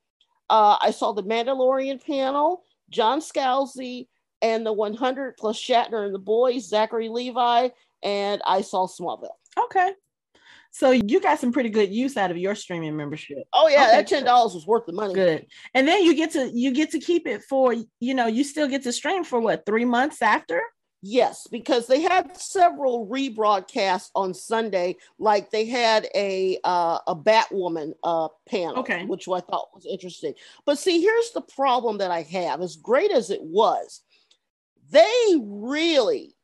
[0.49, 4.07] Uh, I saw the Mandalorian panel, John Scalzi,
[4.41, 7.69] and the 100 plus Shatner and the boys, Zachary Levi,
[8.03, 9.29] and I saw Smallville.
[9.57, 9.93] Okay.
[10.71, 13.39] So you got some pretty good use out of your streaming membership.
[13.53, 15.15] Oh yeah, okay, that ten dollars was worth the money.
[15.15, 15.47] Good.
[15.73, 18.67] And then you get to you get to keep it for you know you still
[18.67, 20.61] get to stream for what three months after.
[21.01, 24.97] Yes, because they had several rebroadcasts on Sunday.
[25.17, 29.05] Like they had a uh, a Batwoman uh, panel, okay.
[29.05, 30.33] which I thought was interesting.
[30.65, 32.61] But see, here's the problem that I have.
[32.61, 34.01] As great as it was,
[34.91, 36.35] they really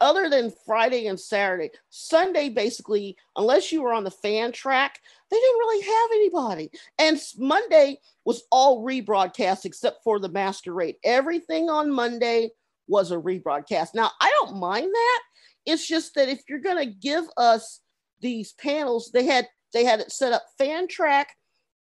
[0.00, 5.36] other than Friday and Saturday, Sunday basically, unless you were on the fan track, they
[5.36, 6.70] didn't really have anybody.
[6.98, 10.96] And Monday was all rebroadcast except for the masquerade.
[11.02, 12.50] Everything on Monday
[12.88, 13.94] was a rebroadcast.
[13.94, 15.20] Now, I don't mind that.
[15.66, 17.80] It's just that if you're going to give us
[18.20, 21.36] these panels, they had they had it set up fan track,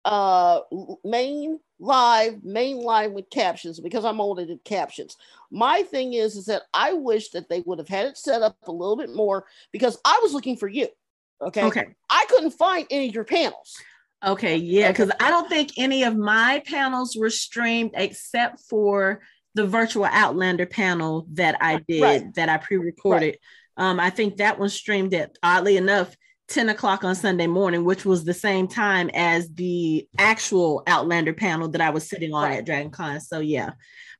[0.04, 0.60] uh,
[1.04, 5.16] main live, main live with captions because I'm old at captions.
[5.50, 8.56] My thing is, is that I wish that they would have had it set up
[8.66, 10.88] a little bit more because I was looking for you.
[11.42, 11.64] Okay.
[11.64, 11.86] Okay.
[12.08, 13.76] I couldn't find any of your panels.
[14.24, 14.56] Okay.
[14.56, 14.90] Yeah.
[14.90, 19.20] Because I don't think any of my panels were streamed except for
[19.56, 22.34] the virtual Outlander panel that I did right.
[22.34, 23.26] that I pre-recorded.
[23.26, 23.38] Right.
[23.78, 26.14] Um, I think that one streamed at oddly enough
[26.48, 31.68] 10 o'clock on Sunday morning, which was the same time as the actual Outlander panel
[31.70, 32.58] that I was sitting on right.
[32.58, 33.18] at Dragon Con.
[33.20, 33.70] So yeah.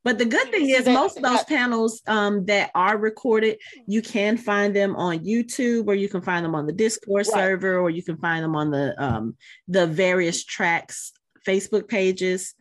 [0.02, 4.36] But the good thing is most of those panels um, that are recorded, you can
[4.38, 7.34] find them on YouTube or you can find them on the Discord right.
[7.34, 9.36] server or you can find them on the um,
[9.68, 11.12] the various tracks
[11.46, 12.54] Facebook pages.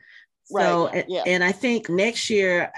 [0.46, 1.06] So right.
[1.08, 1.24] yeah.
[1.26, 2.72] and I think next year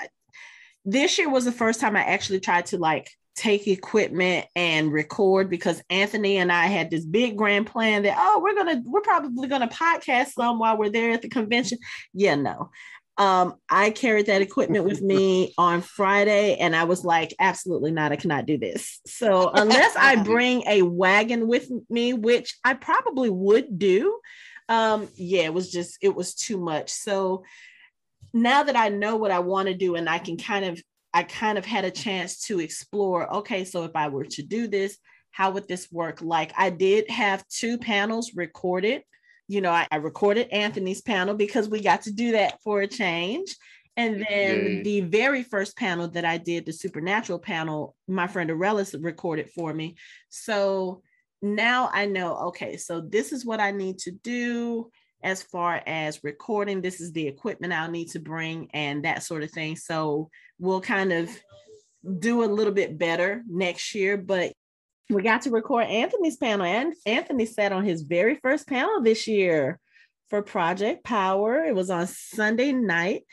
[0.85, 5.49] this year was the first time I actually tried to like take equipment and record
[5.49, 9.47] because Anthony and I had this big grand plan that oh we're gonna we're probably
[9.47, 11.77] gonna podcast some while we're there at the convention.
[12.13, 12.71] Yeah, no.
[13.19, 18.11] Um, I carried that equipment with me on Friday, and I was like, absolutely not,
[18.11, 18.99] I cannot do this.
[19.05, 24.19] So unless I bring a wagon with me, which I probably would do,
[24.69, 26.89] um, yeah, it was just it was too much.
[26.89, 27.43] So
[28.33, 30.81] now that I know what I want to do and I can kind of
[31.13, 34.67] I kind of had a chance to explore okay, so if I were to do
[34.67, 34.97] this,
[35.31, 36.21] how would this work?
[36.21, 39.03] Like I did have two panels recorded.
[39.47, 42.87] You know, I, I recorded Anthony's panel because we got to do that for a
[42.87, 43.55] change.
[43.95, 44.81] And then Yay.
[44.83, 49.73] the very first panel that I did, the supernatural panel, my friend Arelis recorded for
[49.73, 49.95] me.
[50.29, 51.01] So
[51.41, 54.89] now I know, okay, so this is what I need to do
[55.23, 56.81] as far as recording.
[56.81, 59.75] This is the equipment I'll need to bring and that sort of thing.
[59.75, 61.29] So we'll kind of
[62.19, 64.17] do a little bit better next year.
[64.17, 64.53] But
[65.09, 69.27] we got to record Anthony's panel, and Anthony sat on his very first panel this
[69.27, 69.79] year
[70.29, 71.63] for Project Power.
[71.63, 73.23] It was on Sunday night.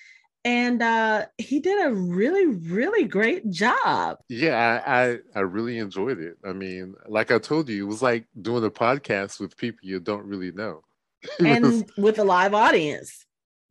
[0.45, 4.19] And uh, he did a really, really great job.
[4.29, 6.37] Yeah, I, I I really enjoyed it.
[6.45, 10.01] I mean, like I told you, it was like doing a podcast with people you
[10.01, 10.83] don't really know,
[11.41, 13.25] and with a live audience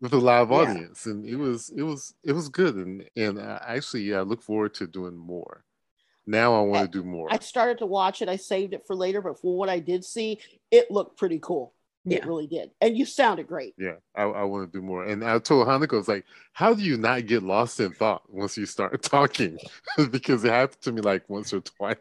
[0.03, 4.13] with a live audience, and it was it was it was good, and and actually
[4.13, 5.63] I look forward to doing more.
[6.27, 7.29] Now I want to do more.
[7.31, 8.27] I started to watch it.
[8.27, 10.39] I saved it for later, but for what I did see,
[10.71, 11.73] it looked pretty cool.
[12.05, 12.17] Yeah.
[12.17, 12.71] It really did.
[12.81, 13.75] And you sounded great.
[13.77, 15.05] Yeah, I, I want to do more.
[15.05, 18.23] And I told Hanako, I was like, how do you not get lost in thought
[18.27, 19.57] once you start talking?
[20.11, 21.95] because it happened to me like once or twice.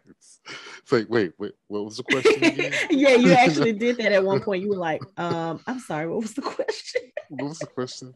[0.82, 2.40] It's like, wait, wait, what was the question?
[2.90, 4.62] yeah, you actually did that at one point.
[4.62, 7.02] You were like, um, I'm sorry, what was the question?
[7.28, 8.12] what was the question?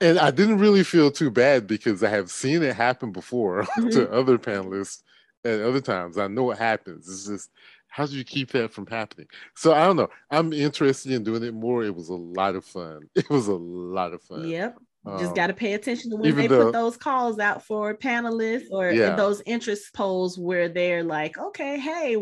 [0.00, 3.90] And I didn't really feel too bad because I have seen it happen before mm-hmm.
[3.90, 5.02] to other panelists
[5.44, 6.16] at other times.
[6.16, 7.08] I know what happens.
[7.08, 7.50] It's just
[7.88, 9.26] how do you keep that from happening?
[9.56, 10.08] So I don't know.
[10.30, 11.84] I'm interested in doing it more.
[11.84, 13.08] It was a lot of fun.
[13.16, 14.48] It was a lot of fun.
[14.48, 14.78] Yep.
[15.18, 17.96] Just um, got to pay attention to when they though, put those calls out for
[17.96, 19.14] panelists or yeah.
[19.14, 22.16] those interest polls where they're like, okay, hey,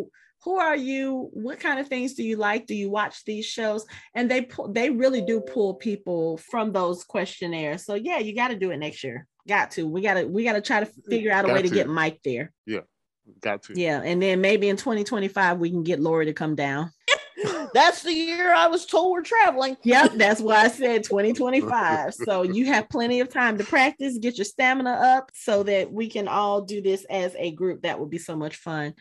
[0.44, 1.28] who are you?
[1.32, 2.66] What kind of things do you like?
[2.66, 3.84] Do you watch these shows?
[4.14, 7.84] And they pull, they really do pull people from those questionnaires.
[7.84, 9.26] So yeah, you got to do it next year.
[9.48, 9.86] Got to.
[9.86, 10.24] We got to.
[10.24, 11.68] We got to try to figure out a got way to.
[11.68, 12.52] to get Mike there.
[12.66, 12.80] Yeah,
[13.40, 13.78] got to.
[13.78, 16.90] Yeah, and then maybe in 2025 we can get Lorrie to come down.
[17.74, 19.76] that's the year I was told we're traveling.
[19.84, 22.14] Yep, that's why I said 2025.
[22.14, 26.08] so you have plenty of time to practice, get your stamina up so that we
[26.08, 27.82] can all do this as a group.
[27.82, 28.94] That would be so much fun.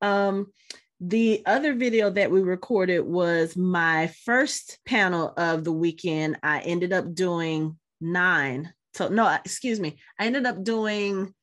[0.00, 0.52] Um,
[1.00, 6.38] the other video that we recorded was my first panel of the weekend.
[6.42, 8.72] I ended up doing nine.
[8.94, 9.98] So no, excuse me.
[10.18, 11.34] I ended up doing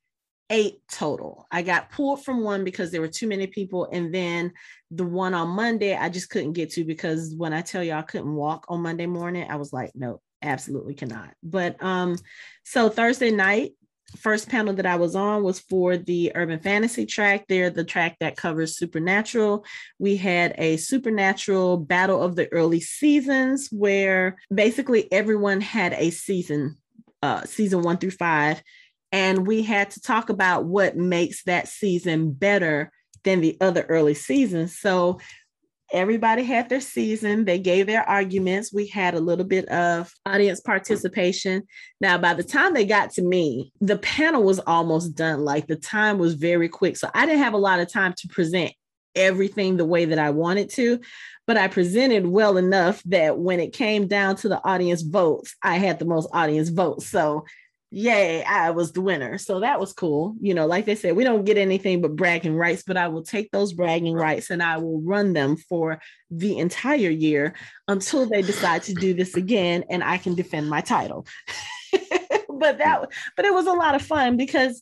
[0.49, 1.47] eight total.
[1.51, 3.87] I got pulled from one because there were too many people.
[3.91, 4.53] And then
[4.91, 8.03] the one on Monday, I just couldn't get to because when I tell you I
[8.03, 11.33] couldn't walk on Monday morning, I was like, no, absolutely cannot.
[11.41, 12.17] But um,
[12.63, 13.71] so Thursday night,
[14.17, 17.45] first panel that I was on was for the urban fantasy track.
[17.47, 19.65] There, the track that covers supernatural.
[19.97, 26.77] We had a supernatural battle of the early seasons where basically everyone had a season,
[27.23, 28.61] uh, season one through five
[29.11, 32.91] and we had to talk about what makes that season better
[33.23, 34.77] than the other early seasons.
[34.77, 35.19] So
[35.91, 38.73] everybody had their season, they gave their arguments.
[38.73, 41.63] We had a little bit of audience participation.
[42.01, 45.45] Now, by the time they got to me, the panel was almost done.
[45.45, 46.97] Like the time was very quick.
[46.97, 48.73] So I didn't have a lot of time to present
[49.15, 50.99] everything the way that I wanted to,
[51.47, 55.77] but I presented well enough that when it came down to the audience votes, I
[55.77, 57.07] had the most audience votes.
[57.07, 57.45] So
[57.91, 59.37] yay, I was the winner.
[59.37, 60.35] So that was cool.
[60.41, 63.23] You know, like they said, we don't get anything but bragging rights, but I will
[63.23, 67.55] take those bragging rights and I will run them for the entire year
[67.87, 71.25] until they decide to do this again and I can defend my title.
[72.49, 73.05] but that
[73.35, 74.81] but it was a lot of fun because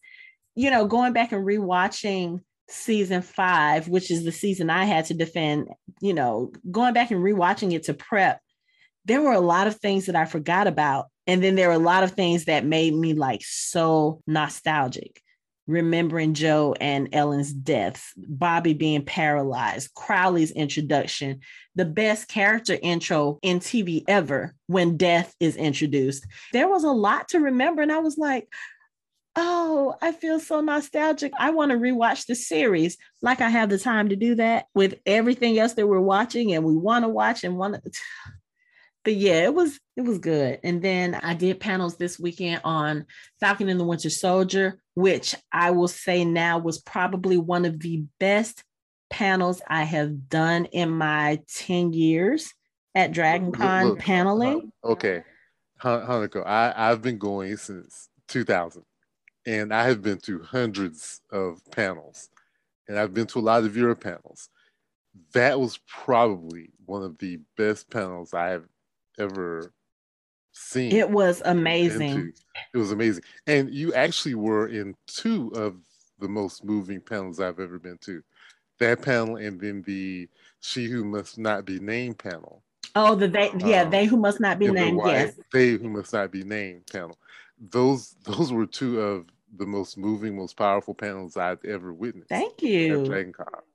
[0.55, 2.39] you know, going back and rewatching
[2.69, 7.21] season 5, which is the season I had to defend, you know, going back and
[7.21, 8.39] rewatching it to prep
[9.05, 11.79] there were a lot of things that I forgot about and then there were a
[11.79, 15.21] lot of things that made me like so nostalgic.
[15.65, 21.39] Remembering Jo and Ellen's deaths, Bobby being paralyzed, Crowley's introduction,
[21.75, 26.27] the best character intro in TV ever when death is introduced.
[26.51, 27.81] There was a lot to remember.
[27.81, 28.49] And I was like,
[29.37, 31.31] oh, I feel so nostalgic.
[31.39, 32.97] I want to rewatch the series.
[33.21, 36.65] Like I have the time to do that with everything else that we're watching and
[36.65, 37.91] we want to watch and want to
[39.03, 40.59] but yeah, it was it was good.
[40.63, 43.05] And then I did panels this weekend on
[43.39, 48.03] Falcon and the Winter Soldier, which I will say now was probably one of the
[48.19, 48.63] best
[49.09, 52.51] panels I have done in my 10 years
[52.95, 54.71] at Dragon Con look, look, paneling.
[54.83, 55.23] Uh, okay.
[55.81, 58.83] Hanako, I, I've been going since 2000
[59.45, 62.29] and I have been to hundreds of panels
[62.87, 64.49] and I've been to a lot of your panels.
[65.33, 68.63] That was probably one of the best panels I have
[69.19, 69.73] ever
[70.51, 70.91] seen.
[70.91, 72.33] It was amazing.
[72.73, 73.23] It was amazing.
[73.47, 75.75] And you actually were in two of
[76.19, 78.23] the most moving panels I've ever been to.
[78.79, 80.27] That panel and then the
[80.59, 82.63] She Who Must Not Be Named panel.
[82.95, 84.99] Oh, the they yeah, um, they who must not be named.
[84.99, 85.39] The yes.
[85.51, 87.17] They who must not be named panel.
[87.69, 89.25] Those those were two of
[89.57, 92.29] the most moving, most powerful panels I've ever witnessed.
[92.29, 93.05] Thank you.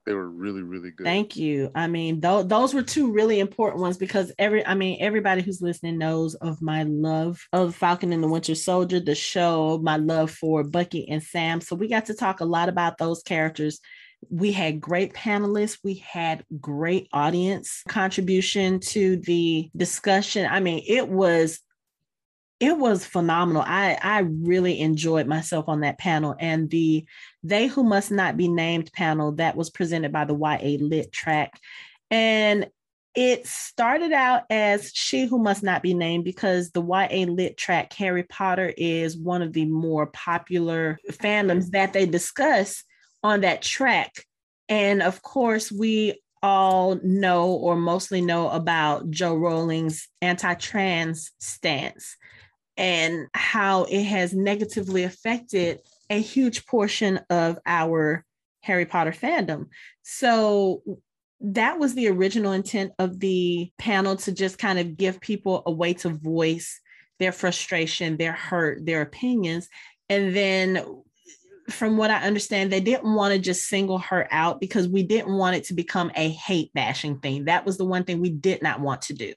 [0.06, 1.04] They were really, really good.
[1.04, 1.70] Thank you.
[1.74, 5.60] I mean, th- those were two really important ones because every, I mean, everybody who's
[5.60, 10.30] listening knows of my love of Falcon and the Winter Soldier, the show, my love
[10.30, 11.60] for Bucky and Sam.
[11.60, 13.80] So we got to talk a lot about those characters
[14.30, 21.08] we had great panelists we had great audience contribution to the discussion i mean it
[21.08, 21.60] was
[22.60, 23.62] it was phenomenal.
[23.64, 27.06] I I really enjoyed myself on that panel and the
[27.42, 31.60] They Who Must Not Be Named panel that was presented by the YA Lit track.
[32.10, 32.68] And
[33.14, 37.92] it started out as She Who Must Not Be Named because the YA Lit track
[37.92, 42.82] Harry Potter is one of the more popular fandoms that they discuss
[43.22, 44.24] on that track.
[44.68, 52.16] And of course, we all know or mostly know about Joe Rowling's anti trans stance
[52.78, 58.24] and how it has negatively affected a huge portion of our
[58.62, 59.66] Harry Potter fandom.
[60.02, 60.82] So
[61.40, 65.72] that was the original intent of the panel to just kind of give people a
[65.72, 66.80] way to voice
[67.18, 69.68] their frustration, their hurt, their opinions.
[70.08, 71.02] And then
[71.68, 75.36] from what I understand, they didn't want to just single her out because we didn't
[75.36, 77.44] want it to become a hate bashing thing.
[77.44, 79.34] That was the one thing we did not want to do.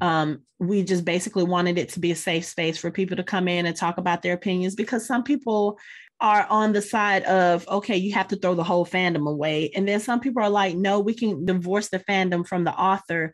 [0.00, 3.48] Um, we just basically wanted it to be a safe space for people to come
[3.48, 5.78] in and talk about their opinions because some people
[6.20, 9.70] are on the side of okay you have to throw the whole fandom away.
[9.74, 13.32] And then some people are like no we can divorce the fandom from the author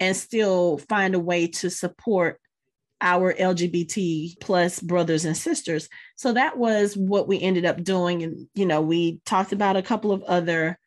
[0.00, 2.38] and still find a way to support
[3.00, 5.88] our lgbt plus brothers and sisters.
[6.16, 8.22] So that was what we ended up doing.
[8.22, 10.78] And you know we talked about a couple of other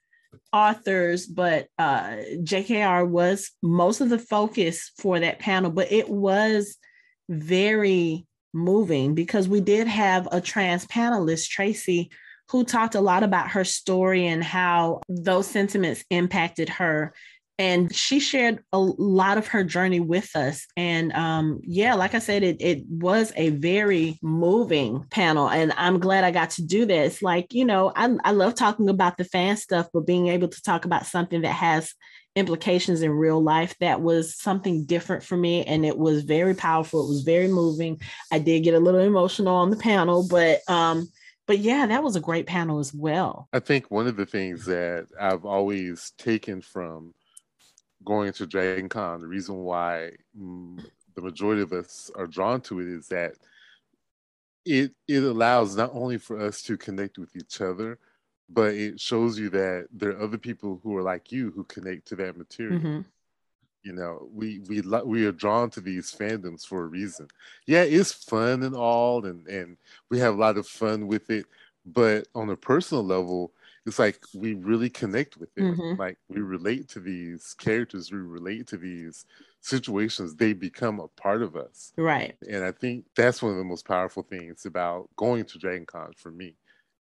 [0.52, 6.78] authors but uh jkr was most of the focus for that panel but it was
[7.30, 12.10] very moving because we did have a trans panelist, Tracy,
[12.50, 17.14] who talked a lot about her story and how those sentiments impacted her.
[17.60, 20.66] And she shared a lot of her journey with us.
[20.78, 25.49] And um, yeah, like I said, it, it was a very moving panel.
[25.49, 27.22] And I'm glad I got to do this.
[27.22, 30.62] Like, you know, I, I love talking about the fan stuff, but being able to
[30.62, 31.93] talk about something that has
[32.36, 37.03] implications in real life that was something different for me and it was very powerful
[37.03, 37.99] it was very moving
[38.32, 41.10] i did get a little emotional on the panel but um
[41.47, 44.64] but yeah that was a great panel as well i think one of the things
[44.66, 47.14] that i've always taken from
[48.06, 50.84] going to dragon con the reason why mm,
[51.16, 53.34] the majority of us are drawn to it is that
[54.66, 58.00] it it allows not only for us to connect with each other
[58.50, 62.08] but it shows you that there are other people who are like you who connect
[62.08, 62.80] to that material.
[62.80, 63.02] Mm-hmm.
[63.84, 67.28] You know, we we we are drawn to these fandoms for a reason.
[67.66, 69.78] Yeah, it's fun and all, and and
[70.10, 71.45] we have a lot of fun with it.
[71.86, 73.54] But on a personal level,
[73.90, 75.62] it's like we really connect with it.
[75.62, 76.00] Mm-hmm.
[76.00, 79.26] Like we relate to these characters, we relate to these
[79.62, 80.36] situations.
[80.36, 82.36] They become a part of us, right?
[82.50, 86.14] And I think that's one of the most powerful things about going to Dragon Con
[86.16, 86.56] for me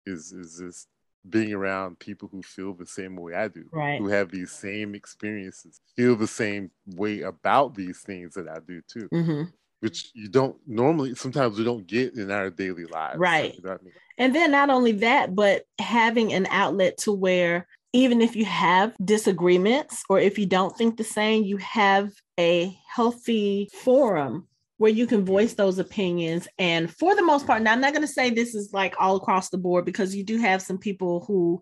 [0.05, 0.87] is is this
[1.31, 4.01] being around people who feel the same way I do, right.
[4.01, 8.83] who have these same experiences, feel the same way about these things that I do
[8.83, 9.43] too, mm-hmm.
[9.83, 13.19] Which you don't normally, sometimes we don't get in our daily lives.
[13.19, 13.53] Right.
[13.57, 13.93] You know I mean?
[14.17, 18.95] And then not only that, but having an outlet to where even if you have
[19.05, 25.05] disagreements or if you don't think the same, you have a healthy forum where you
[25.05, 26.47] can voice those opinions.
[26.61, 29.17] And for the most part, now I'm not going to say this is like all
[29.17, 31.61] across the board because you do have some people who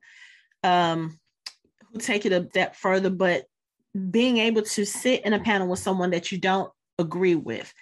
[0.62, 1.18] um
[1.90, 3.46] who take it a step further, but
[4.10, 7.72] being able to sit in a panel with someone that you don't agree with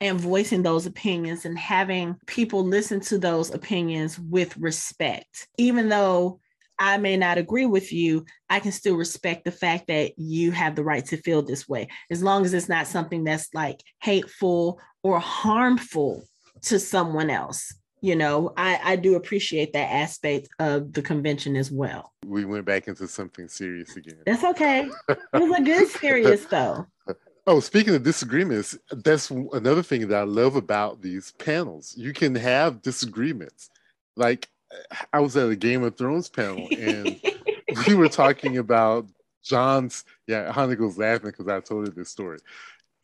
[0.00, 6.40] and voicing those opinions and having people listen to those opinions with respect, even though
[6.78, 10.76] I may not agree with you, I can still respect the fact that you have
[10.76, 14.80] the right to feel this way, as long as it's not something that's like hateful
[15.02, 16.24] or harmful
[16.62, 17.74] to someone else.
[18.02, 22.12] You know, I, I do appreciate that aspect of the convention as well.
[22.26, 24.18] We went back into something serious again.
[24.26, 24.90] That's okay.
[25.08, 26.86] It was a good serious though.
[27.48, 31.94] Oh, speaking of disagreements, that's another thing that I love about these panels.
[31.96, 33.70] You can have disagreements.
[34.16, 34.48] Like
[35.12, 37.20] I was at a Game of Thrones panel and
[37.86, 39.06] we were talking about
[39.44, 40.04] Jon's.
[40.26, 42.38] Yeah, Hanako's laughing because I told her this story.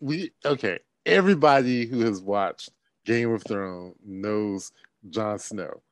[0.01, 0.81] We okay.
[1.07, 2.71] Everybody who has watched
[3.05, 4.73] Game of Thrones knows
[5.09, 5.83] Jon Snow,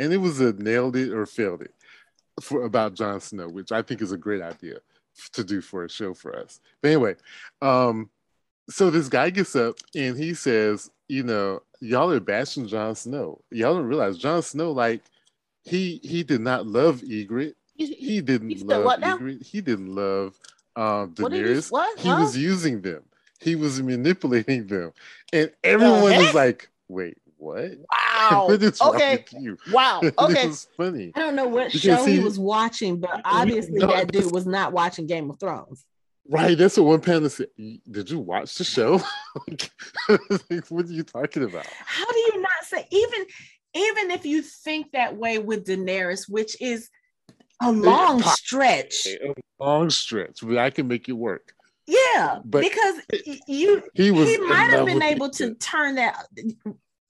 [0.00, 1.74] and it was a nailed it or failed it
[2.40, 4.80] for about Jon Snow, which I think is a great idea
[5.32, 6.60] to do for a show for us.
[6.82, 7.16] But anyway,
[7.62, 8.10] um,
[8.68, 13.40] so this guy gets up and he says, you know, y'all are bashing Jon Snow.
[13.50, 15.02] Y'all don't realize Jon Snow like
[15.64, 17.54] he he did not love Ygritte.
[17.74, 19.44] He, he didn't he love Ygritte.
[19.44, 20.38] He didn't love
[20.76, 21.70] um, Daenerys.
[21.70, 22.18] What he, what?
[22.18, 23.02] he was using them.
[23.40, 24.92] He was manipulating them,
[25.32, 27.70] and everyone is like, "Wait, what?
[27.90, 28.46] Wow.
[28.48, 29.24] what is okay.
[29.72, 30.00] Wow.
[30.18, 30.48] Okay.
[30.48, 31.12] This funny.
[31.14, 34.32] I don't know what because show he, he, was watching, but obviously no, that dude
[34.32, 35.84] was not watching Game of Thrones.
[36.28, 36.56] Right.
[36.56, 37.48] That's what one panel said.
[37.90, 39.00] Did you watch the show?
[40.68, 41.66] what are you talking about?
[41.66, 43.26] How do you not say even
[43.74, 46.90] even if you think that way with Daenerys, which is
[47.62, 49.06] a long stretch.
[49.06, 51.52] A long stretch, but I can make it work.
[51.86, 52.96] Yeah, but because
[53.48, 56.26] you he was he might have been able to turn that.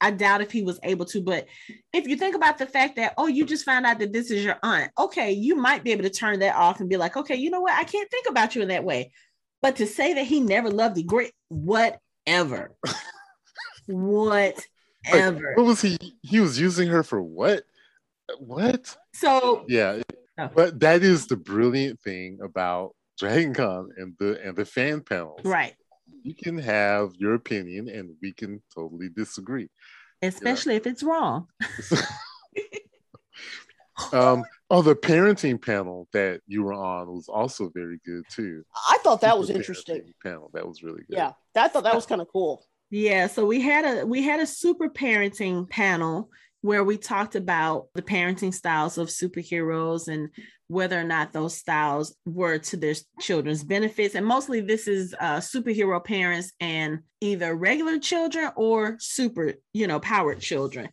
[0.01, 1.47] I doubt if he was able to, but
[1.93, 4.43] if you think about the fact that oh, you just found out that this is
[4.43, 7.35] your aunt, okay, you might be able to turn that off and be like, okay,
[7.35, 9.11] you know what, I can't think about you in that way.
[9.61, 12.71] But to say that he never loved the great, whatever,
[13.85, 14.65] what
[15.05, 15.53] ever.
[15.55, 15.97] what was he?
[16.21, 17.63] He was using her for what?
[18.39, 18.95] What?
[19.13, 20.01] So yeah,
[20.39, 20.49] oh.
[20.53, 25.41] but that is the brilliant thing about Dragon Con and the and the fan panels.
[25.43, 25.75] Right.
[26.23, 29.69] You can have your opinion, and we can totally disagree.
[30.21, 30.81] Especially you know?
[30.81, 31.47] if it's wrong.
[34.13, 38.63] Um, oh, the parenting panel that you were on was also very good too.
[38.89, 39.97] I thought that Super was interesting.
[39.97, 41.17] parenting Panel that was really good.
[41.17, 42.65] Yeah, I thought that was kind of cool.
[42.89, 46.29] Yeah, so we had a we had a super parenting panel
[46.61, 50.29] where we talked about the parenting styles of superheroes and
[50.71, 54.15] whether or not those styles were to their children's benefits.
[54.15, 59.99] And mostly this is uh, superhero parents and either regular children or super, you know,
[59.99, 60.89] powered children.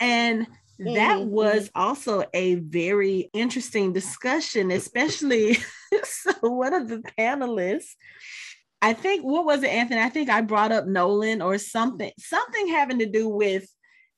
[0.00, 0.46] And
[0.78, 5.58] that Mhm, was also a very interesting discussion, especially
[6.04, 7.96] so one of the panelists.
[8.80, 10.00] I think what was it, Anthony?
[10.00, 13.68] I think I brought up Nolan or something, something having to do with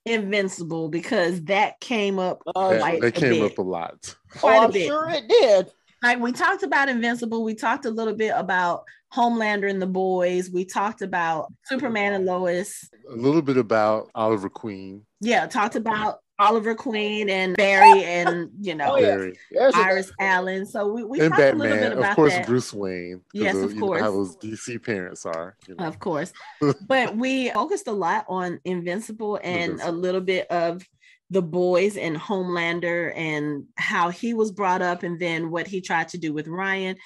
[0.07, 3.53] Invincible because that came up Uh, that, quite that a came bit.
[3.53, 4.16] up a lot.
[4.30, 4.86] Quite oh, quite a I'm bit.
[4.86, 5.70] sure it did.
[6.03, 8.84] Like we talked about Invincible, we talked a little bit about
[9.14, 12.88] Homelander and the boys, we talked about Superman and Lois.
[13.11, 15.05] A little bit about Oliver Queen.
[15.20, 19.16] Yeah, talked about Oliver Queen and Barry and you know Oh, yeah.
[19.16, 20.66] Very, There's Iris Allen.
[20.66, 22.47] So we, we and talked a little bit Batman, about of course, that.
[22.47, 23.20] Bruce Wayne.
[23.32, 24.01] Yes, uh, of course.
[24.01, 25.57] know how those DC parents are.
[25.68, 25.84] You know.
[25.84, 26.32] Of course.
[26.86, 30.82] but we focused a lot on Invincible and a little bit of
[31.30, 36.09] the boys and Homelander and how he was brought up and then what he tried
[36.09, 36.97] to do with Ryan.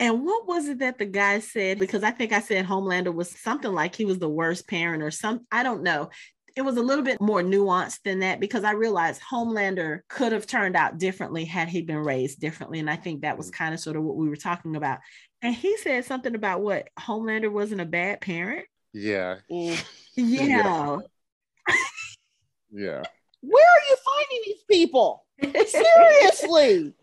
[0.00, 1.78] And what was it that the guy said?
[1.78, 5.12] Because I think I said Homelander was something like he was the worst parent or
[5.12, 6.10] some, I don't know.
[6.56, 10.46] It was a little bit more nuanced than that because I realized Homelander could have
[10.46, 12.78] turned out differently had he been raised differently.
[12.78, 14.98] And I think that was kind of sort of what we were talking about.
[15.40, 18.66] And he said something about what Homelander wasn't a bad parent.
[18.92, 19.84] Yeah, Mm.
[20.16, 20.98] Yeah.
[22.70, 23.02] yeah.
[23.40, 25.24] Where are you finding these people?
[25.42, 26.94] Seriously.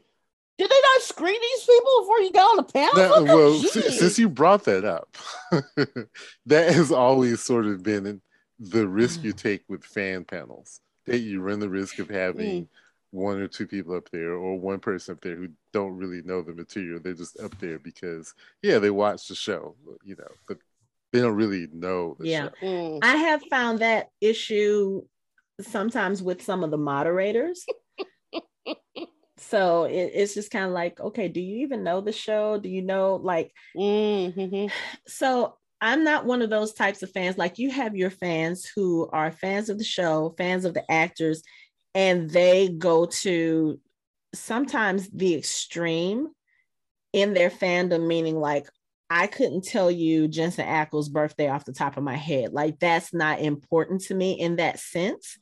[0.57, 2.95] Did they not screen these people before you got on the panel?
[2.95, 3.99] That- well, geez.
[3.99, 5.17] since you brought that up,
[6.45, 8.21] that has always sort of been
[8.59, 9.23] the risk Mm.
[9.25, 10.81] you take with fan panels.
[11.05, 12.67] That you run the risk of having Mm.
[13.11, 16.41] one or two people up there, or one person up there who don't really know
[16.41, 16.99] the material.
[16.99, 20.59] They're just up there because, yeah, they watch the show, you know, but
[21.11, 22.45] they don't really know the Yeah.
[22.45, 22.51] show.
[22.61, 22.99] Mm.
[23.01, 25.01] I have found that issue
[25.61, 27.65] sometimes with some of the moderators.
[29.37, 32.59] so it, it's just kind of like, okay, do you even know the show?
[32.59, 34.71] Do you know like Mhm.
[35.07, 37.37] so I'm not one of those types of fans.
[37.37, 41.41] Like you have your fans who are fans of the show, fans of the actors,
[41.95, 43.79] and they go to
[44.33, 46.27] sometimes the extreme
[47.13, 48.67] in their fandom, meaning like
[49.09, 52.53] I couldn't tell you Jensen Ackles' birthday off the top of my head.
[52.53, 55.37] Like that's not important to me in that sense.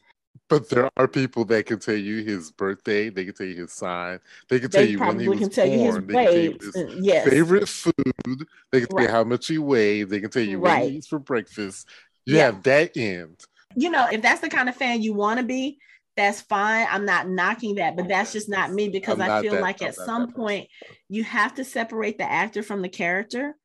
[0.50, 3.10] But there are people that can tell you his birthday.
[3.10, 4.20] They can tell you his sign.
[4.48, 6.08] They can tell They you when he was can tell you his born.
[6.08, 7.30] They can tell you his Yes.
[7.30, 8.48] favorite food.
[8.72, 10.08] They can tell you how much he weighs.
[10.08, 11.88] They can tell you what he eats for breakfast.
[12.26, 12.45] You Yeah.
[12.45, 13.43] have that end.
[13.76, 15.78] you know, if that's the kind of fan you want to be,
[16.16, 16.88] that's fine.
[16.89, 19.82] I'm not knocking that, but that's just not me because I'm I feel that- like
[19.84, 20.34] I'm at some person.
[20.34, 20.70] point
[21.10, 23.56] you have to separate the actor from the character.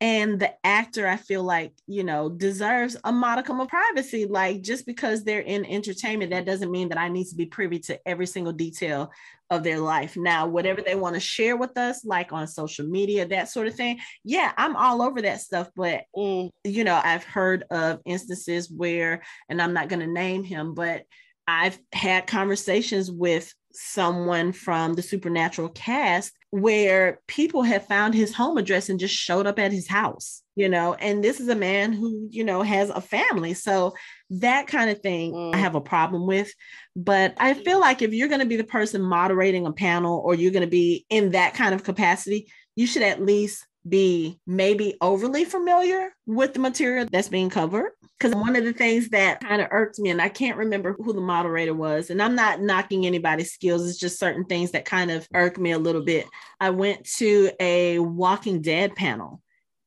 [0.00, 4.26] And the actor, I feel like, you know, deserves a modicum of privacy.
[4.26, 7.80] Like just because they're in entertainment, that doesn't mean that I need to be privy
[7.80, 9.10] to every single detail
[9.50, 10.16] of their life.
[10.16, 13.74] Now, whatever they want to share with us, like on social media, that sort of
[13.74, 13.98] thing.
[14.22, 15.68] Yeah, I'm all over that stuff.
[15.74, 16.50] But Mm.
[16.64, 21.04] you know, I've heard of instances where, and I'm not going to name him, but
[21.48, 28.58] I've had conversations with someone from the supernatural cast where people have found his home
[28.58, 31.92] address and just showed up at his house, you know, and this is a man
[31.92, 33.54] who, you know, has a family.
[33.54, 33.94] So
[34.30, 35.54] that kind of thing Mm.
[35.54, 36.52] I have a problem with.
[36.96, 40.34] But I feel like if you're going to be the person moderating a panel or
[40.34, 44.96] you're going to be in that kind of capacity, you should at least be maybe
[45.00, 47.92] overly familiar with the material that's being covered.
[48.18, 51.12] Because one of the things that kind of irked me, and I can't remember who
[51.12, 55.10] the moderator was, and I'm not knocking anybody's skills, it's just certain things that kind
[55.10, 56.26] of irk me a little bit.
[56.60, 59.40] I went to a Walking Dead panel.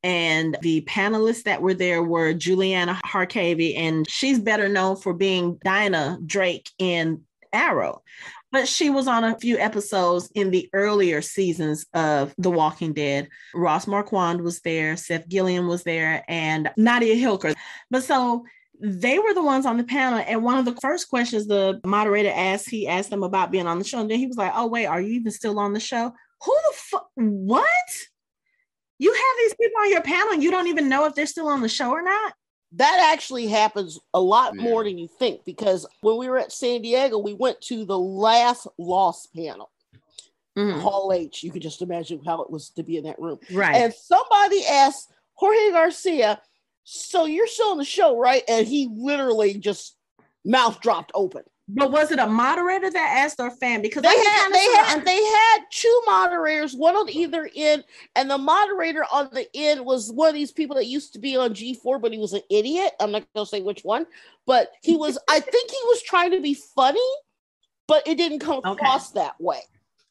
[0.03, 5.59] And the panelists that were there were Juliana Harkavy, and she's better known for being
[5.63, 7.21] Dinah Drake in
[7.53, 8.01] Arrow
[8.51, 13.29] but she was on a few episodes in the earlier seasons of The Walking Dead.
[13.53, 17.55] Ross Marquand was there, Seth Gilliam was there, and Nadia Hilker.
[17.89, 18.45] But so
[18.81, 20.23] they were the ones on the panel.
[20.27, 23.79] And one of the first questions the moderator asked, he asked them about being on
[23.79, 23.99] the show.
[23.99, 26.11] And then he was like, Oh, wait, are you even still on the show?
[26.43, 27.09] Who the fuck?
[27.15, 27.65] What?
[28.97, 31.47] You have these people on your panel and you don't even know if they're still
[31.47, 32.33] on the show or not?
[32.73, 34.61] That actually happens a lot Yeah.
[34.63, 37.99] more than you think because when we were at San Diego, we went to the
[37.99, 39.69] last Lost panel,
[40.57, 40.79] Mhm.
[40.79, 41.43] Hall H.
[41.43, 43.39] You could just imagine how it was to be in that room.
[43.51, 43.75] Right.
[43.75, 46.41] And somebody asked Jorge Garcia,
[46.83, 48.43] So you're still on the show, right?
[48.47, 49.97] And he literally just
[50.43, 51.43] mouth dropped open.
[51.73, 53.81] But was it a moderator that asked or a fan?
[53.81, 57.85] Because they I had they sorta had they had two moderators, one on either end,
[58.15, 61.37] and the moderator on the end was one of these people that used to be
[61.37, 62.91] on G4, but he was an idiot.
[62.99, 64.05] I'm not gonna say which one,
[64.45, 65.17] but he was.
[65.29, 66.99] I think he was trying to be funny,
[67.87, 68.69] but it didn't come Okay.
[68.71, 69.61] across that way.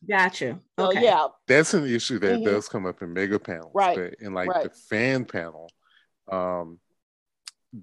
[0.08, 0.46] Gotcha.
[0.46, 0.60] you.
[0.78, 1.02] So Okay.
[1.02, 2.44] yeah, That's an issue that Mhm.
[2.44, 3.72] does come up in mega panels.
[3.74, 4.62] Right, But in like right.
[4.62, 5.70] the fan panel,
[6.30, 6.80] um,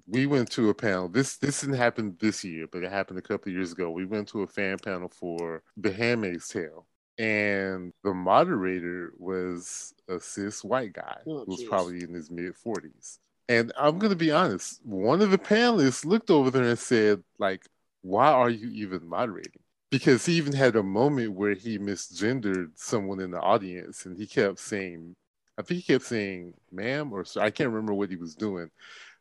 [0.06, 1.08] we went to a panel.
[1.08, 3.90] This this didn't happen this year, but it happened a couple of years ago.
[3.90, 6.86] We went to a fan panel for The Handmaid's Tale,
[7.18, 11.68] and the moderator was a cis white guy Oh, who was geez.
[11.68, 13.18] probably in his mid forties.
[13.48, 17.64] And I'm gonna be honest, one of the panelists looked over there and said, like,
[18.02, 19.62] why are you even moderating?
[19.90, 24.26] Because he even had a moment where he misgendered someone in the audience and he
[24.26, 25.16] kept saying,
[25.56, 28.70] I think he kept saying ma'am or so I can't remember what he was doing.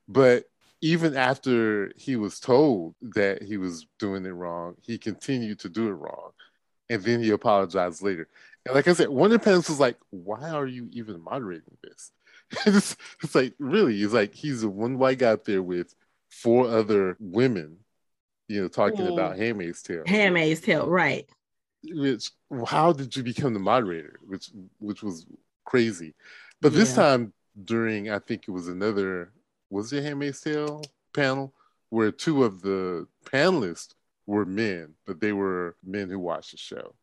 [0.08, 0.46] But
[0.82, 5.88] even after he was told that he was doing it wrong, he continued to do
[5.88, 6.32] it wrong.
[6.90, 8.28] And then he apologized later.
[8.66, 11.78] And like I said, one of the panelists was like, why are you even moderating
[11.84, 12.12] this?
[12.66, 14.02] it's, it's like, really?
[14.02, 15.94] It's like he's the one white guy up there with
[16.30, 17.78] four other women,
[18.48, 19.14] you know, talking Mm.
[19.14, 20.04] about Handmaid's Tale.
[20.06, 21.28] Handmaid's Tale, right?
[21.84, 22.32] Which,
[22.66, 24.20] how did you become the moderator?
[24.26, 24.50] Which,
[24.80, 25.26] which was
[25.66, 26.14] crazy.
[26.62, 29.32] But this time during, I think it was another,
[29.70, 31.54] was it Handmaid's Tale panel
[31.90, 33.94] where two of the panelists
[34.26, 36.94] were men, but they were men who watched the show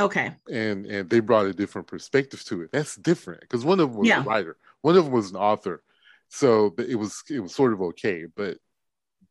[0.00, 0.32] Okay.
[0.50, 2.70] and and they brought a different perspective to it.
[2.72, 4.20] That's different because one of them was Yeah.
[4.20, 5.82] a writer, one of them was an author,
[6.28, 8.26] so it was it was sort of okay.
[8.26, 8.58] But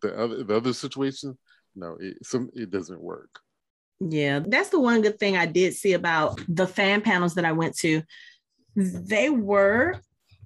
[0.02, 1.38] the other the other situation,
[1.76, 3.40] no, it some it doesn't work.
[4.00, 7.52] Yeah, that's the one good thing I did see about the fan panels that I
[7.54, 8.02] went to.
[8.76, 10.02] They were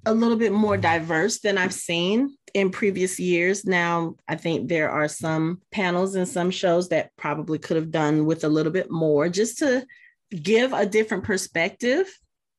[0.05, 3.65] a little bit more diverse than I've seen in previous years.
[3.65, 8.25] Now, I think there are some panels and some shows that probably could have done
[8.25, 9.85] with a little bit more just to
[10.31, 12.07] give a different perspective.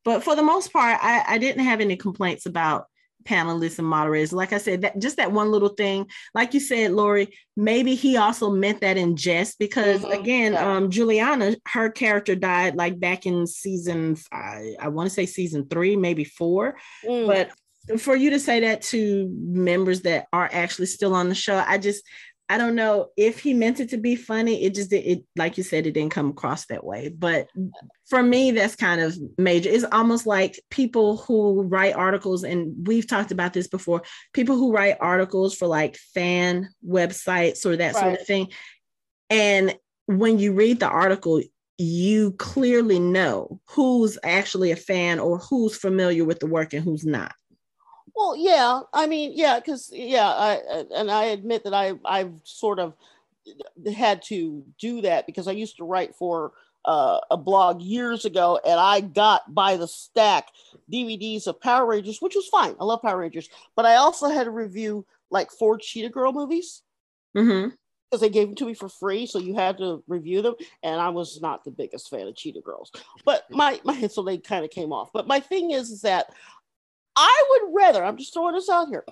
[0.05, 2.87] But for the most part, I, I didn't have any complaints about
[3.29, 4.33] panelists and moderators.
[4.33, 8.17] Like I said, that just that one little thing, like you said, Lorrie, maybe he
[8.17, 13.27] also meant that in jest because Mhm, again, um, Juliana, her character died like back
[13.27, 16.77] in season, I, I want to say season three, maybe four.
[17.05, 17.27] Mm.
[17.27, 21.63] But for you to say that to members that are actually still on the show,
[21.67, 22.05] I just,
[22.51, 24.65] I don't know if he meant it to be funny.
[24.65, 27.09] It just, it like you said, it didn't come across that way.
[27.11, 27.49] But
[28.09, 29.69] for me, that's kind of major.
[29.69, 34.03] It's almost like people who write articles, and we've talked about this before.
[34.33, 38.49] People who write articles for like fan websites or that sort of thing,
[39.29, 39.77] and
[40.07, 41.43] when you read the article,
[41.77, 47.05] you clearly know who's actually a fan or who's familiar with the work and who's
[47.05, 47.33] not.
[48.15, 52.79] Well, yeah, I mean, yeah, because yeah, I and I admit that I I've sort
[52.79, 52.95] of
[53.95, 56.53] had to do that because I used to write for
[56.85, 60.49] uh, a blog years ago, and I got by the stack
[60.93, 62.75] DVDs of Power Rangers, which was fine.
[62.81, 66.83] I love Power Rangers, but I also had to review like four Cheetah Girl movies
[67.37, 67.69] Mm-hmm.
[68.11, 70.55] because they gave them to me for free, so you had to review them.
[70.83, 72.91] And I was not the biggest fan of Cheetah Girls,
[73.25, 75.11] but my my so they kind of came off.
[75.13, 76.33] But my thing is, is that
[77.21, 78.05] I would rather.
[78.05, 79.05] I'm just throwing this out here.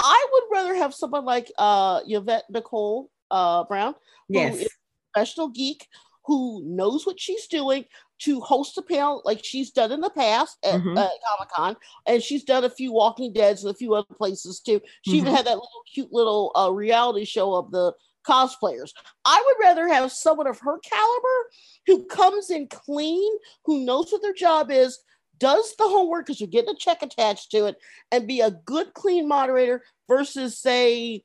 [0.00, 3.94] I would rather have someone like uh, Yvette Nicole uh, Brown,
[4.28, 4.56] who Yes.
[4.60, 4.68] is a
[5.14, 5.88] professional geek
[6.26, 7.84] who knows what she's doing
[8.18, 10.98] to host a panel like she's done in the past at Mhm.
[10.98, 11.76] uh, Comic Con,
[12.06, 14.80] and she's done a few Walking Dead's and a few other places too.
[15.02, 15.36] She even Mhm.
[15.36, 17.94] had that little cute little uh, reality show of the
[18.26, 18.90] cosplayers.
[19.24, 21.50] I would rather have someone of her caliber
[21.86, 23.32] who comes in clean,
[23.64, 24.98] who knows what their job is,
[25.38, 27.76] does the homework because you're getting a check attached to it,
[28.10, 31.24] and be a good, clean moderator versus, say,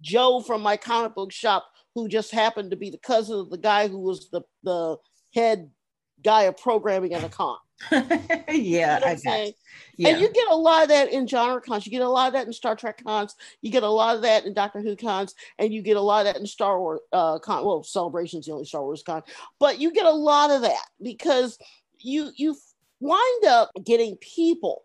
[0.00, 3.58] Joe from my comic book shop who just happened to be the cousin of the
[3.58, 4.96] guy who was the, the
[5.32, 5.70] head
[6.22, 7.56] guy of programming at a con.
[7.92, 9.52] yeah, You know I got saying?
[10.04, 11.86] And you get a lot of that in genre cons.
[11.86, 13.34] You get a lot of that in Star Trek cons.
[13.62, 16.26] You get a lot of that in Doctor Who cons, and you get a lot
[16.26, 17.64] of that in Star Wars uh, con.
[17.64, 19.22] Well, Celebration's the only Star Wars con,
[19.58, 21.58] but you get a lot of that because
[21.98, 22.56] you you
[23.00, 24.84] wind up getting people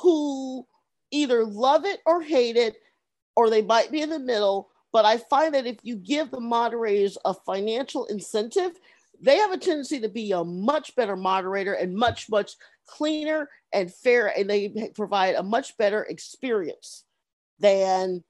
[0.00, 0.66] who
[1.10, 2.76] either love it or hate it,
[3.36, 4.70] or they might be in the middle.
[4.92, 8.72] But I find that if you give the moderators a financial incentive,
[9.20, 12.52] they have a tendency to be a much better moderator and much much
[12.86, 17.04] cleaner and fair, and they provide a much better experience
[17.58, 18.22] than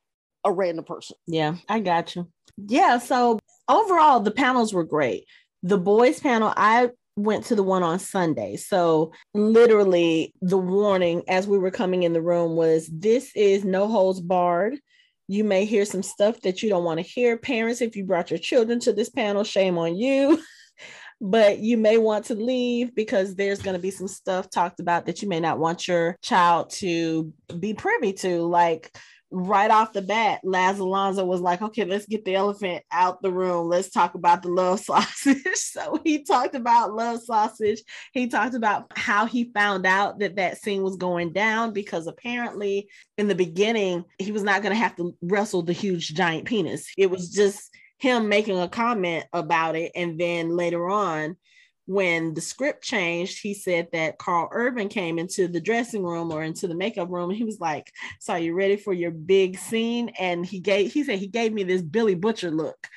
[0.44, 1.16] a random person.
[1.26, 2.28] Yeah, I got you.
[2.56, 3.38] Yeah, so
[3.68, 5.26] overall, the panels were great.
[5.62, 8.56] The boys panel, I went to the one on Sunday.
[8.56, 13.88] So, literally, the warning as we were coming in the room was this is no
[13.88, 14.78] holds barred.
[15.28, 17.36] You may hear some stuff that you don't want to hear.
[17.38, 20.42] Parents, if you brought your children to this panel, shame on you.
[21.20, 25.06] but you may want to leave because there's going to be some stuff talked about
[25.06, 28.42] that you may not want your child to be privy to.
[28.42, 28.94] Like
[29.33, 33.33] right off the bat, Laz Alonso was like, okay, let's get the elephant out the
[33.33, 33.68] room.
[33.68, 35.43] Let's talk about the love sausage.
[35.55, 37.83] so he talked about love sausage.
[38.12, 42.89] He talked about how he found out that that scene was going down because apparently
[43.18, 46.87] in the beginning, he was not going to have to wrestle the huge giant penis.
[46.97, 49.93] It was just him making a comment about it.
[49.95, 51.37] And then later on,
[51.93, 56.43] when the script changed, he said that Karl Urban came into the dressing room or
[56.43, 57.30] into the makeup room.
[57.30, 60.11] And he was like, So are you ready for your big scene?
[60.18, 62.88] And he gave he said he gave me this Billy Butcher look.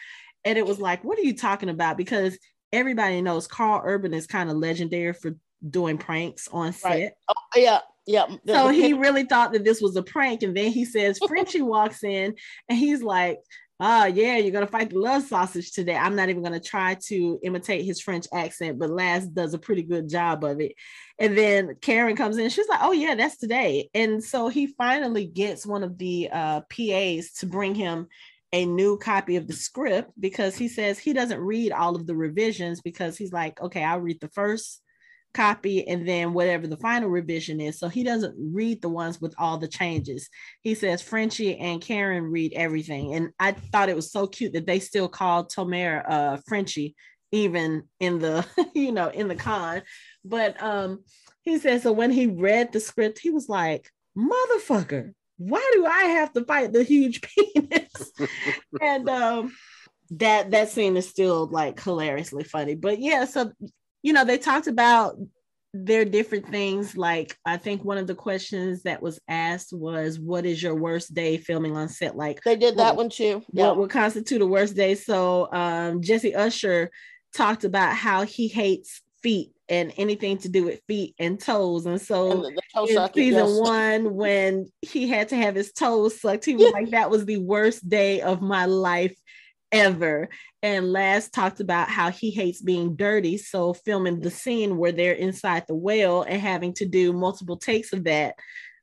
[0.45, 1.97] And it was like, what are you talking about?
[1.97, 2.37] Because
[2.71, 5.35] everybody knows Karl Urban is kind of legendary for
[5.67, 6.89] doing pranks on set.
[6.89, 7.11] Right.
[7.27, 7.79] Oh, yeah.
[8.05, 8.27] Yeah.
[8.45, 10.43] So he really thought that this was a prank.
[10.43, 12.35] And then he says, Frenchie walks in
[12.69, 13.39] and he's like,
[13.79, 15.95] oh yeah you're gonna fight the love sausage today.
[15.95, 19.83] I'm not even gonna try to imitate his french accent but laz does a pretty
[19.83, 20.73] good job of it.
[21.19, 22.49] And then karen comes in.
[22.49, 23.89] She's like oh yeah that's today.
[23.93, 28.07] And so he finally gets one of the uh, pas to bring him
[28.53, 32.15] a new copy of the script because he says he doesn't read all of the
[32.15, 34.81] revisions because he's like okay i'll read the first
[35.35, 37.77] copy and then whatever the final revision is.
[37.77, 40.29] So he doesn't read the ones with all the changes.
[40.61, 43.13] He says Frenchie and Karen read everything.
[43.13, 46.95] And I thought it was so cute that they still called Tomer uh Frenchie
[47.31, 49.83] even in the you know in the con.
[50.23, 51.03] But um
[51.41, 56.03] he said so when he read the script, he was like, motherfucker, why do I
[56.05, 57.21] have to fight the huge
[57.53, 58.11] penis?
[58.81, 59.53] and um
[60.11, 62.75] that that scene is still like hilariously funny.
[62.75, 63.51] But yeah, so
[64.05, 65.17] you know, they talked about
[65.73, 66.95] their different things.
[66.95, 71.15] Like, I think one of the questions that was asked was, What is your worst
[71.15, 72.15] day filming on set?
[72.15, 73.43] Like, they did that what, one too.
[73.51, 73.69] Yeah.
[73.69, 74.93] What would constitute a worst day?
[74.93, 76.91] So, um, Jesse Usher
[77.33, 81.87] talked about how he hates feet and anything to do with feet and toes.
[81.87, 83.59] And so and the, the in season yes.
[83.59, 87.37] one, when he had to have his toes sucked, he was like, that was the
[87.37, 89.17] worst day of my life
[89.75, 90.29] ever.
[90.63, 93.37] And Laz talked about how he hates being dirty.
[93.37, 97.93] So filming the scene where they're inside the whale and having to do multiple takes
[97.93, 98.35] of that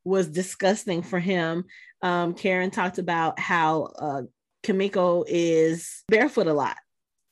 [0.05, 1.65] was disgusting for him.
[2.03, 4.23] Um, Karen talked about how uh,
[4.63, 6.77] Kimiko is barefoot a lot.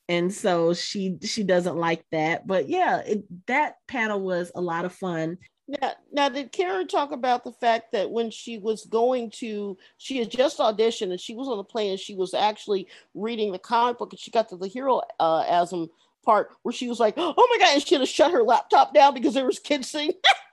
[0.08, 2.44] And so she she doesn't like that.
[2.44, 5.38] But yeah, it, that panel was a lot of fun.
[5.70, 10.18] Now, now, did Karen talk about the fact that when she was going to, she
[10.18, 13.58] had just auditioned and she was on the plane and she was actually reading the
[13.58, 15.88] comic book and she got to the hero uh, asm
[16.24, 18.92] part where she was like, "Oh my god!" and she had to shut her laptop
[18.92, 20.14] down because there was kids singing.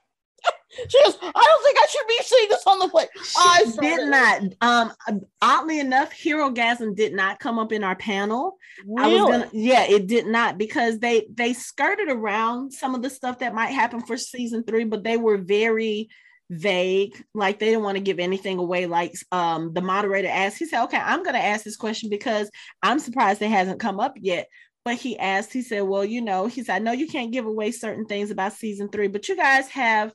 [0.70, 3.08] She goes, I don't think I should be seeing this on the plate.
[3.38, 4.42] I did not.
[4.60, 4.92] Um,
[5.40, 8.58] oddly enough, Herogasm did not come up in our panel.
[8.86, 9.18] Really?
[9.18, 13.10] I was gonna, yeah, it did not because they they skirted around some of the
[13.10, 16.10] stuff that might happen for season three, but they were very
[16.50, 17.24] vague.
[17.34, 18.86] Like they didn't want to give anything away.
[18.86, 22.50] Like um, the moderator asked, he said, "Okay, I'm going to ask this question because
[22.82, 24.48] I'm surprised it hasn't come up yet."
[24.84, 27.46] But he asked, he said, "Well, you know," he said, "I know you can't give
[27.46, 30.12] away certain things about season three, but you guys have."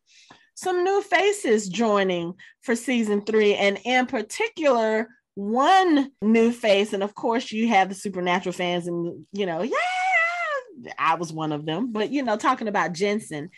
[0.55, 6.93] Some new faces joining for season three, and in particular, one new face.
[6.93, 11.51] And of course, you have the supernatural fans, and you know, yeah, I was one
[11.51, 13.49] of them, but you know, talking about Jensen.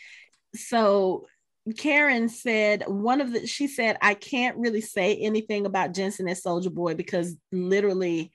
[0.54, 1.26] So
[1.76, 6.42] Karen said one of the she said I can't really say anything about Jensen as
[6.42, 8.32] Soldier Boy because literally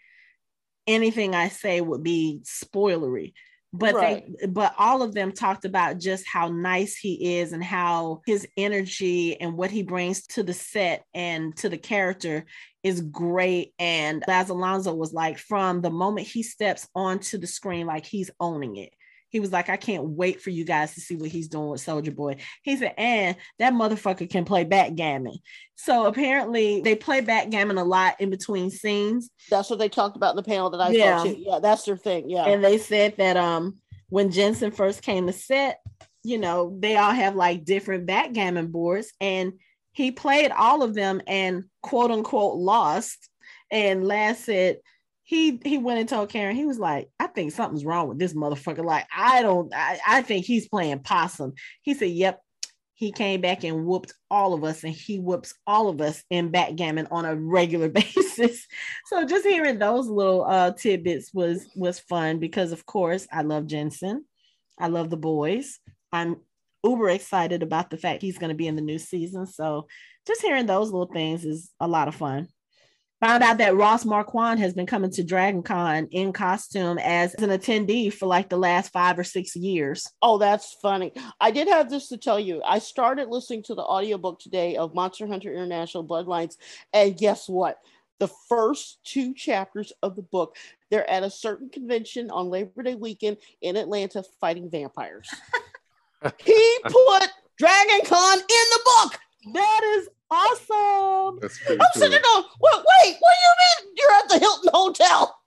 [0.85, 3.33] anything I say would be spoilery
[3.73, 4.25] but right.
[4.39, 8.47] they but all of them talked about just how nice he is and how his
[8.57, 12.45] energy and what he brings to the set and to the character
[12.83, 17.85] is great and Laz Alonso was like from the moment he steps onto the screen
[17.87, 18.93] like he's owning it
[19.31, 21.81] he was like, I can't wait for you guys to see what he's doing with
[21.81, 22.35] Soldier Boy.
[22.63, 25.35] He said, and that motherfucker can play backgammon.
[25.75, 29.31] So apparently they play backgammon a lot in between scenes.
[29.49, 31.17] That's what they talked about in the panel that I yeah.
[31.17, 31.35] saw too.
[31.39, 32.29] Yeah, that's their thing.
[32.29, 32.45] Yeah.
[32.45, 33.77] And they said that um
[34.09, 35.79] when Jensen first came to set,
[36.23, 39.53] you know, they all have like different backgammon boards and
[39.93, 43.29] he played all of them and quote unquote lost.
[43.71, 44.77] And Laz said,
[45.31, 48.33] he he went and told Karen, he was like, I think something's wrong with this
[48.33, 48.83] motherfucker.
[48.83, 51.53] Like, I don't, I, I think he's playing possum.
[51.81, 52.41] He said, Yep.
[52.95, 56.51] He came back and whooped all of us, and he whoops all of us in
[56.51, 58.67] backgammon on a regular basis.
[59.05, 63.67] so just hearing those little uh, tidbits was was fun because, of course, I love
[63.67, 64.25] Jensen.
[64.77, 65.79] I love the boys.
[66.11, 66.41] I'm
[66.83, 69.47] uber excited about the fact he's going to be in the new season.
[69.47, 69.87] So
[70.27, 72.49] just hearing those little things is a lot of fun.
[73.21, 77.51] Found out that Ross Marquand has been coming to Dragon Con in costume as an
[77.51, 80.09] attendee for like the last five or six years.
[80.23, 81.13] Oh, that's funny.
[81.39, 82.63] I did have this to tell you.
[82.65, 86.57] I started listening to the audiobook today of Monster Hunter International Bloodlines.
[86.93, 87.77] And guess what?
[88.17, 90.55] The first two chapters of the book,
[90.89, 95.29] they're at a certain convention on Labor Day weekend in Atlanta fighting vampires.
[96.39, 99.19] he put Dragon Con in the book.
[99.53, 101.39] That is awesome.
[101.41, 104.39] That's pretty I'm sitting there going, wait, wait, what do you mean you're at the
[104.39, 105.37] Hilton Hotel?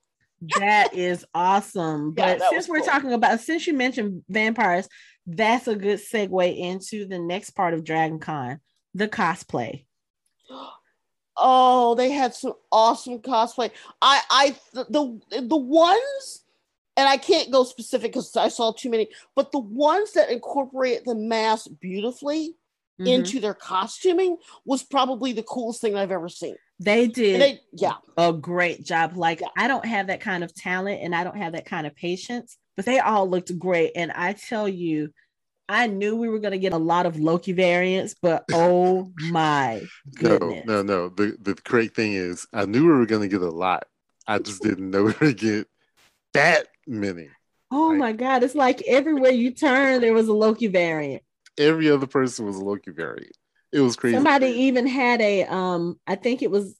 [0.58, 2.14] That is awesome.
[2.14, 2.86] But that since we're cool.
[2.86, 4.88] talking about, since you mentioned vampires,
[5.26, 8.60] that's a good segue into the next part of Dragon Con,
[8.94, 9.84] the cosplay.
[11.36, 13.72] Oh, they had some awesome cosplay.
[14.00, 14.84] I, I, the,
[15.30, 16.44] the, the ones,
[16.96, 21.04] and I can't go specific because I saw too many, but the ones that incorporate
[21.04, 22.54] the mask beautifully
[23.00, 23.08] Mhm.
[23.08, 26.56] into their costuming was probably the coolest thing I've ever seen.
[26.78, 29.16] They did they, yeah, a great job.
[29.16, 29.48] Like Yeah.
[29.56, 32.56] I don't have that kind of talent and I don't have that kind of patience,
[32.76, 33.92] but they all looked great.
[33.96, 35.10] And I tell you,
[35.68, 39.82] I knew we were going to get a lot of Loki variants, but oh my
[40.20, 40.64] No, goodness.
[40.66, 40.82] no, no.
[40.82, 41.08] no.
[41.08, 43.86] The the great thing is, I knew we were gonna get a lot.
[44.26, 45.66] I just didn't know we were gonna get
[46.34, 47.28] that many.
[47.72, 47.98] Oh Right.
[47.98, 48.44] my God.
[48.44, 51.23] It's like everywhere you turn, there was a Loki variant.
[51.58, 53.36] Every other person was a Loki variant.
[53.72, 54.16] It was crazy.
[54.16, 56.76] Somebody even had a, um, I think it was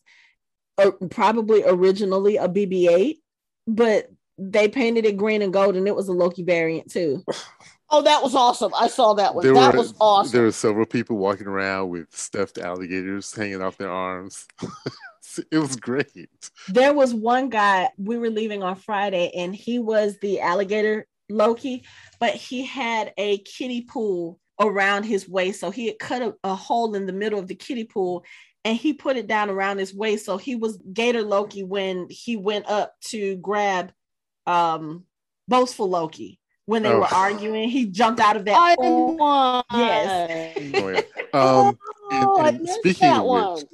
[0.78, 3.18] uh, probably originally a BB 8,
[3.66, 7.24] but they painted it green and gold and it was a Loki variant too.
[7.90, 8.72] Oh, that was awesome.
[8.74, 9.44] I saw that one.
[9.44, 10.32] There that were- was awesome.
[10.32, 14.48] There were several people walking around with stuffed alligators hanging off their arms.
[15.52, 16.50] it was great.
[16.68, 21.84] There was one guy we were leaving on Friday, and he was the alligator Loki,
[22.18, 25.60] but he had a kiddie pool around his waist.
[25.60, 28.24] So he had cut a, a hole in the middle of the kiddie pool
[28.64, 30.24] and he put it down around his waist.
[30.24, 33.92] So he was Gator Loki when he went up to grab
[34.46, 35.04] um
[35.48, 36.38] boastful Loki.
[36.66, 37.00] When they Oh.
[37.00, 39.16] were arguing, he jumped out of that I pool.
[39.18, 39.64] won.
[39.74, 40.56] Yes.
[40.74, 41.00] Oh, yeah.
[41.34, 41.78] Um, and-
[42.26, 43.54] Oh, I and missed speaking that of one.
[43.56, 43.64] which,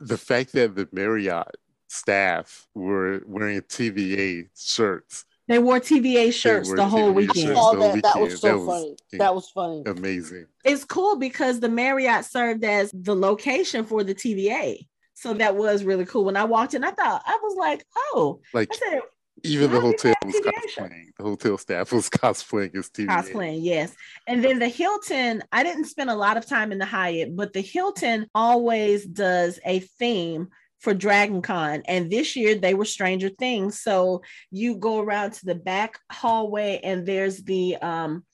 [0.00, 1.54] the fact that the Marriott
[1.88, 7.46] staff were wearing TVA shirts, They wore TVA shirts wore the whole TVA weekend.
[7.48, 7.58] shirts.
[7.60, 8.96] Oh, the that, that was so That was- funny.
[9.12, 9.82] That was funny.
[9.86, 10.46] amazing.
[10.64, 14.86] it's cool because the Marriott served as the location for the TVA.
[15.14, 16.24] So that was really cool.
[16.24, 19.00] When I walked in, I thought I was like, oh, Like I said
[19.44, 20.90] even the hotel that was TVA shirt?
[20.90, 21.04] cosplaying.
[21.16, 23.06] The hotel staff was cosplaying as TVA.
[23.06, 23.94] cosplaying, yes.
[24.26, 27.52] And then the Hilton, I didn't spend a lot of time in the Hyatt, but
[27.52, 30.48] the Hilton always does a theme
[30.80, 31.82] for Dragon Con.
[31.86, 33.80] And this year they were Stranger Things.
[33.80, 38.24] So you go around to the back hallway and there's the um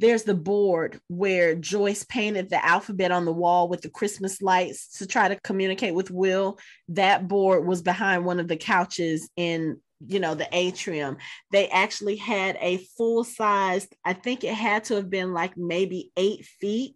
[0.00, 4.98] there's the board where Joyce painted the alphabet on the wall with the Christmas lights
[4.98, 6.58] to try to communicate with Will.
[6.88, 11.16] That board was behind one of the couches in, you know, the atrium.
[11.50, 16.12] They actually had a full sized, I think it had to have been like maybe
[16.16, 16.94] eight feet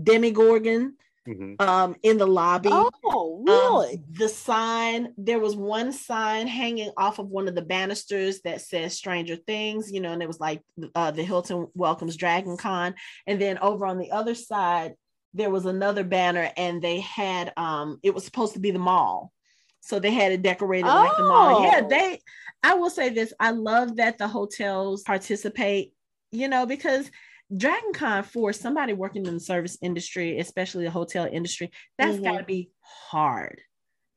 [0.00, 0.94] Demogorgon
[1.26, 1.60] Mhm.
[1.60, 2.68] um, in the lobby.
[2.70, 4.02] Oh, Um, really?
[4.10, 8.94] the sign, there was one sign hanging off of one of the banisters that says
[8.94, 10.62] Stranger Things, you know, and it was like
[10.94, 12.94] uh, the Hilton welcomes Dragon Con.
[13.26, 14.94] And then over on the other side,
[15.32, 19.32] there was another banner and they had, um, it was supposed to be the mall.
[19.80, 21.62] So they had it decorated like the mall.
[21.64, 21.88] Yeah, Oh.
[21.88, 22.20] they,
[22.62, 25.92] I will say this I love that the hotels participate,
[26.32, 27.10] you know, because
[27.54, 32.24] Dragon Con for somebody working in the service industry, especially the hotel industry, that's Mhm.
[32.24, 33.60] got to be hard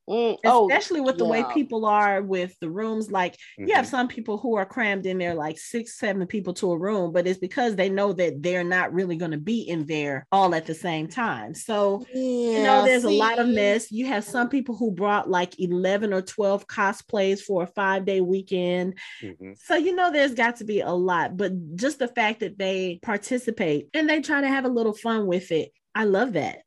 [0.09, 3.89] Mm, oh, especially with the way people are with the rooms like you have Mhm.
[3.89, 7.27] some people who are crammed in there like six seven people to a room but
[7.27, 10.65] it's because they know that they're not really going to be in there all at
[10.65, 11.53] the same time.
[11.53, 12.05] So
[12.49, 13.91] you know there's a lot of mess.
[13.91, 18.21] You have some people who brought like 11 or 12 cosplays for a five day
[18.21, 18.95] weekend.
[19.21, 19.57] Mhm.
[19.57, 22.99] so you know there's got to be a lot but just the fact that they
[23.01, 26.59] participate and they try to have a little fun with it i love that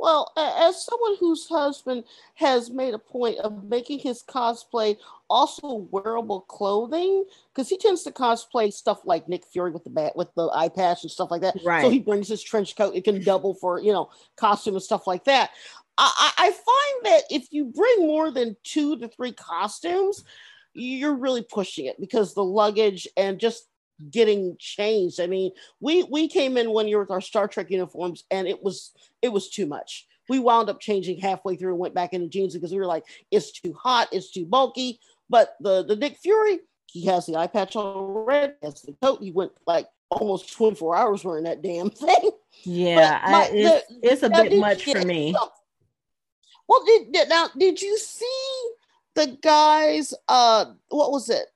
[0.00, 2.04] Well, as someone whose husband
[2.36, 4.96] has made a point of making his cosplay
[5.28, 10.16] also wearable clothing, because he tends to cosplay stuff like Nick Fury with the bat
[10.16, 11.54] with the eye patch and stuff like that.
[11.62, 11.82] Right.
[11.82, 15.06] So he brings his trench coat; it can double for you know costume and stuff
[15.06, 15.50] like that.
[15.98, 20.24] I, I I find that if you bring more than two to three costumes,
[20.72, 23.69] you're really pushing it because the luggage and just
[24.10, 25.20] getting changed.
[25.20, 28.62] I mean, we we came in one year with our Star Trek uniforms, and it
[28.62, 28.92] was
[29.22, 30.06] it was too much.
[30.28, 33.04] We wound up changing halfway through and went back into jeans because we were like,
[33.30, 35.00] it's too hot, it's too bulky.
[35.28, 39.20] But the the Nick Fury, he has the eye patch on red, has the coat.
[39.22, 42.30] He went like almost 24 hours wearing that damn thing.
[42.64, 45.34] yeah But I, it's, the- it's a now, bit much for me
[46.68, 48.70] Well, did, did- now did you see
[49.14, 51.46] the guys, uh, what was it?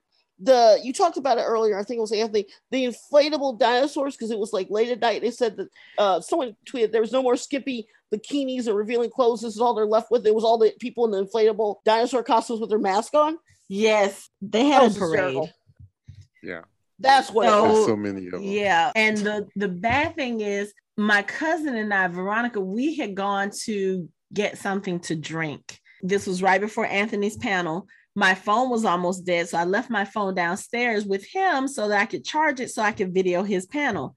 [0.41, 1.79] The you talked about it earlier.
[1.79, 2.47] I think it was Anthony.
[2.71, 5.23] The inflatable dinosaurs because it was like late at night.
[5.23, 9.43] They said that uh, someone tweeted there was no more Skippy bikinis or revealing clothes.
[9.43, 10.27] This is all they're left with.
[10.27, 13.39] It was all the people in the inflatable dinosaur costumes with their mask on.
[13.69, 15.53] Yes, they had a parade.
[16.43, 16.63] Yeah.
[16.99, 17.49] That's what.
[17.49, 18.43] So, so many of them.
[18.43, 23.51] Yeah, and the the bad thing is, my cousin and I, Veronica, we had gone
[23.65, 25.81] to get something to drink.
[26.03, 27.87] This was right before Anthony's panel.
[28.15, 32.01] My phone was almost dead, so I left my phone downstairs with him so that
[32.01, 34.17] I could charge it so I could video his panel.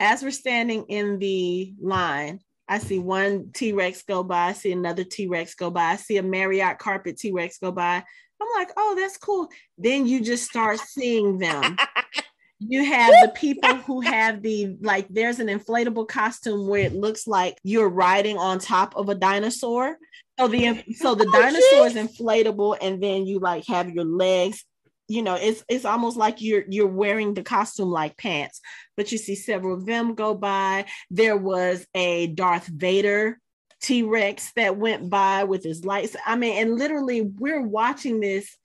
[0.00, 4.72] As we're standing in the line, I see one T Rex go by, I see
[4.72, 8.02] another T Rex go by, I see a Marriott carpet T Rex go by.
[8.40, 9.48] I'm like, oh, that's cool.
[9.76, 11.76] Then you just start seeing them.
[12.60, 17.26] you have the people who have the like there's an inflatable costume where it looks
[17.26, 19.96] like you're riding on top of a dinosaur
[20.38, 24.64] so the so the oh, dinosaur is inflatable and then you like have your legs
[25.08, 28.60] you know it's it's almost like you're you're wearing the costume like pants
[28.96, 33.38] but you see several of them go by there was a darth vader
[33.80, 38.56] t-rex that went by with his lights i mean and literally we're watching this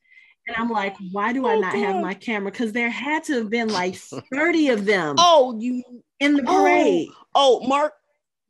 [0.48, 2.52] and I'm like, why do I oh, not have my camera?
[2.52, 3.96] Because there had to have been like
[4.34, 5.16] 30 of them.
[5.18, 5.84] Oh, you
[6.20, 6.62] in the oh.
[6.62, 7.08] parade.
[7.34, 7.94] Oh, oh, Mark,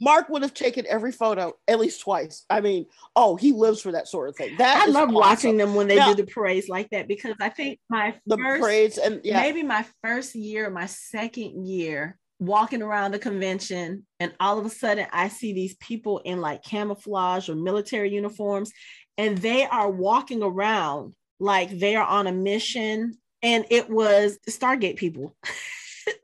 [0.03, 2.45] Mark would have taken every photo at least twice.
[2.49, 4.57] I mean, oh, he lives for that sort of thing.
[4.57, 5.13] That I love awesome.
[5.15, 8.37] watching them when they now, do the parades like that because I think my the
[8.37, 9.41] first, parades and yeah.
[9.41, 14.69] maybe my first year, my second year walking around the convention, and all of a
[14.69, 18.73] sudden I see these people in like camouflage or military uniforms,
[19.17, 24.95] and they are walking around like they are on a mission and it was Stargate
[24.95, 25.35] people.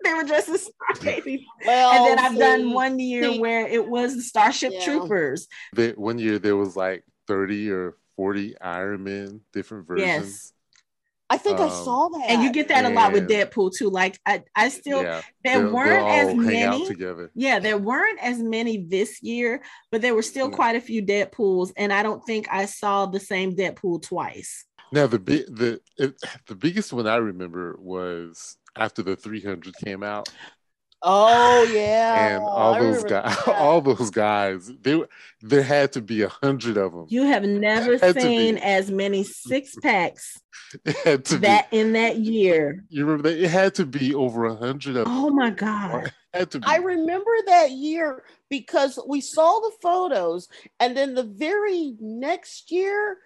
[0.09, 1.53] they were dressed as Stargate people.
[1.65, 4.83] Well, and then I've see, done one year see, where it was the Starship yeah.
[4.83, 5.47] Troopers.
[5.73, 10.07] The, one year there was like 30 or 40 Iron Men, different versions.
[10.07, 10.53] Yes.
[11.31, 12.25] I think um, I saw that.
[12.27, 13.91] And you get that a lot with Deadpool too.
[13.91, 16.87] Like I, I still yeah, there weren't as many.
[16.87, 17.29] together.
[17.35, 21.71] Yeah, there weren't as many this year, but there were still quite a few Deadpools,
[21.77, 24.65] and I don't think I saw the same Deadpool twice.
[24.91, 26.15] Now the big the it,
[26.47, 30.29] the biggest one I remember was after the 300 came out.
[31.01, 35.01] Oh yeah, and all I those guys, all those guys, they
[35.41, 37.05] there had to be a hundred of them.
[37.09, 40.41] You have never seen as many six packs
[40.83, 41.77] that be.
[41.77, 42.83] in that year.
[42.89, 45.07] You remember that it had to be over a hundred of.
[45.07, 46.11] Oh my god!
[46.33, 46.67] Had to be.
[46.67, 50.49] I remember that year because we saw the photos,
[50.79, 53.17] and then the very next year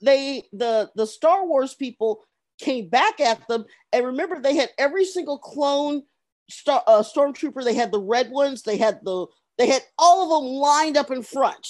[0.00, 2.24] they the the Star Wars people
[2.62, 6.02] came back at them, and remember they had every single clone
[6.48, 7.64] star uh, stormtrooper.
[7.64, 8.62] They had the red ones.
[8.62, 9.26] They had the
[9.58, 11.66] they had all of them lined up in front.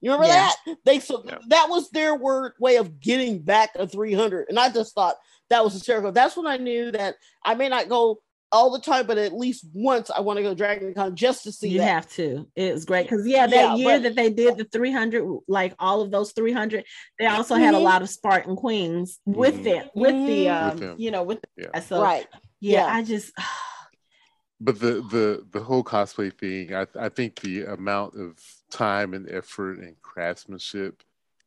[0.00, 0.50] You remember yeah.
[0.66, 0.76] that?
[0.84, 1.38] They so yeah.
[1.48, 5.16] that was their word way of getting back a 300, and I just thought
[5.50, 6.12] that was hysterical.
[6.12, 8.20] That's when I knew that I may not go
[8.52, 11.44] all the time, but at least once I want to go to Dragon Con just
[11.44, 11.68] to see.
[11.68, 11.86] You that.
[11.86, 12.48] have to.
[12.54, 15.74] It was great because yeah, that yeah, year but, that they did the 300, like
[15.78, 16.84] all of those 300,
[17.18, 17.64] they also mm-hmm.
[17.64, 17.84] had a mm-hmm.
[17.84, 19.64] lot of Spartan queens with mm-hmm.
[19.64, 21.80] them, with the um, with you know, with the, yeah.
[21.80, 22.26] so right.
[22.60, 23.32] Yeah, yeah, I just.
[24.60, 28.38] but the the the whole cosplay thing, I I think the amount of
[28.70, 31.02] time and effort and craftsmanship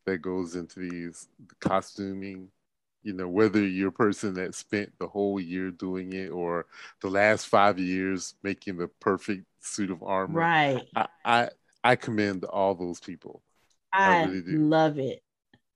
[0.05, 1.27] that goes into these
[1.59, 2.49] costuming
[3.03, 6.65] you know whether you're a person that spent the whole year doing it or
[7.01, 10.83] the last five years making the perfect suit of armor right.
[10.95, 11.49] I i,
[11.83, 13.41] I commend all those people.
[13.93, 15.23] I, I really love it.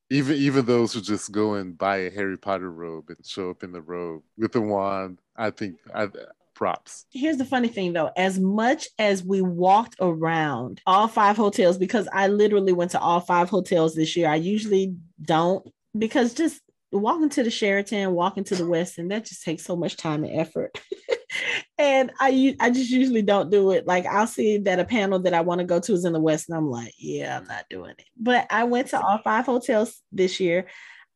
[0.09, 3.63] Even even those who just go and buy a harry potter robe and show up
[3.63, 6.07] in the robe with a wand i think i
[6.53, 7.05] props.
[7.11, 12.07] Here's the funny thing though, as much as we walked around all five hotels, because
[12.13, 15.67] I literally went to all five hotels this year, I usually don't
[15.97, 16.61] because just
[16.93, 20.39] walking to the Sheraton, walking to the Westin, that just takes so much time and
[20.39, 20.79] effort.
[21.77, 23.87] and I I just usually don't do it.
[23.87, 26.19] Like I'll see that a panel that I want to go to is in the
[26.19, 28.05] West, and I'm like, yeah, I'm not doing it.
[28.17, 30.67] But I went to all five hotels this year.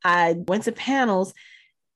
[0.04, 1.34] I went to panels,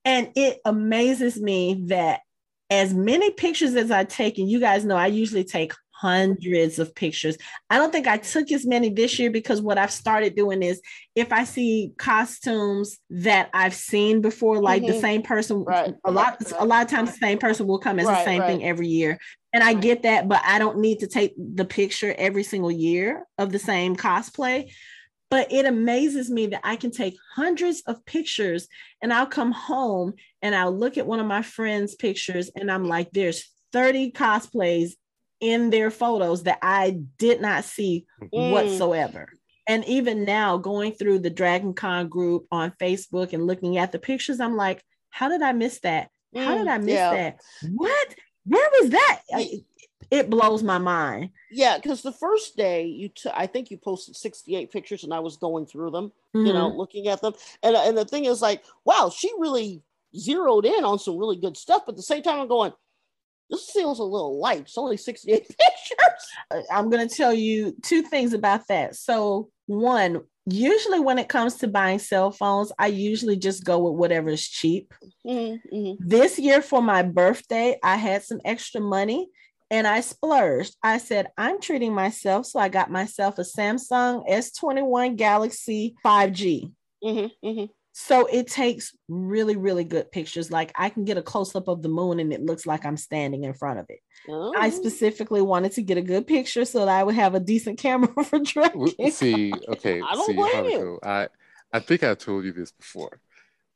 [0.05, 2.21] and it amazes me that
[2.69, 6.95] as many pictures as I take, and you guys know I usually take hundreds of
[6.95, 7.37] pictures.
[7.69, 10.81] I don't think I took as many this year because what I've started doing is
[11.15, 14.93] if I see costumes that I've seen before, like mm-hmm.
[14.93, 15.93] the same person, right.
[16.03, 18.17] a lot, a lot of times the same person will come as right.
[18.17, 19.19] the same thing every year.
[19.53, 23.23] And I get that, but I don't need to take the picture every single year
[23.37, 24.71] of the same cosplay.
[25.29, 28.67] But it amazes me that I can take hundreds of pictures
[29.03, 32.85] and I'll come home and I'll look at one of my friends' pictures and I'm
[32.85, 34.93] like, there's 30 cosplays
[35.41, 38.51] in their photos that I did not see mm.
[38.51, 39.27] whatsoever.
[39.67, 43.99] And even now, going through the Dragon Con group on Facebook and looking at the
[43.99, 46.09] pictures, I'm like, how did I miss that?
[46.35, 47.13] How did Mm, I miss yeah.
[47.13, 47.41] that?
[47.73, 48.15] What?
[48.45, 49.21] Where was that?
[49.33, 49.63] I-
[50.09, 51.29] it blows my mind.
[51.51, 55.19] Yeah, because the first day you, t- I think you posted sixty-eight pictures, and I
[55.19, 56.77] was going through them, you know, Mhm.
[56.77, 60.99] looking at them, and and the thing is, like, wow, she really zeroed in on
[60.99, 61.83] some really good stuff.
[61.85, 62.73] But at the same time, I'm going,
[63.51, 64.61] this feels a little light.
[64.61, 66.65] It's only sixty-eight pictures.
[66.71, 68.95] I'm going to tell you two things about that.
[68.95, 73.99] So, one, usually when it comes to buying cell phones, I usually just go with
[73.99, 74.93] whatever is cheap.
[75.25, 75.93] Mm-hmm.
[75.99, 79.29] This year for my birthday, I had some extra money
[79.69, 80.75] and I splurged.
[80.83, 82.45] I said, I'm treating myself.
[82.45, 86.71] So I got myself a Samsung S21 Galaxy 5G.
[87.03, 87.65] Mm-hmm, mm-hmm.
[88.07, 90.49] So it takes really, really good pictures.
[90.51, 92.97] Like I can get a close up of the moon and it looks like I'm
[92.97, 93.99] standing in front of it.
[94.27, 94.53] Oh.
[94.57, 97.77] I specifically wanted to get a good picture so that I would have a decent
[97.79, 99.11] camera for W- tracking.
[99.11, 101.27] see, okay, I don't see, blame Hanako, I
[101.73, 103.21] I think I told you this before.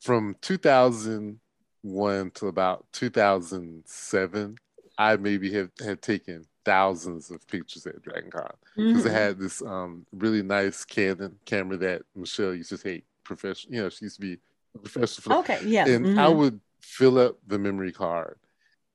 [0.01, 4.57] From 2001 to about 2007,
[4.97, 9.05] I maybe have had taken thousands of pictures at DragonCon because Mhm.
[9.05, 13.75] it had this um really nice Canon camera that Michelle used to take professional.
[13.75, 14.37] You know, she used to be
[14.75, 15.39] a professional.
[15.39, 15.87] Okay, yeah.
[15.87, 16.37] and I mhm.
[16.37, 18.37] would fill up the memory card.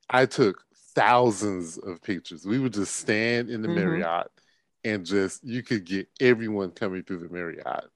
[0.09, 2.47] I took thousands of pictures.
[2.47, 3.75] We would just stand in the Mhm.
[3.75, 4.31] Marriott
[4.85, 7.91] and just you could get everyone coming through the Marriott.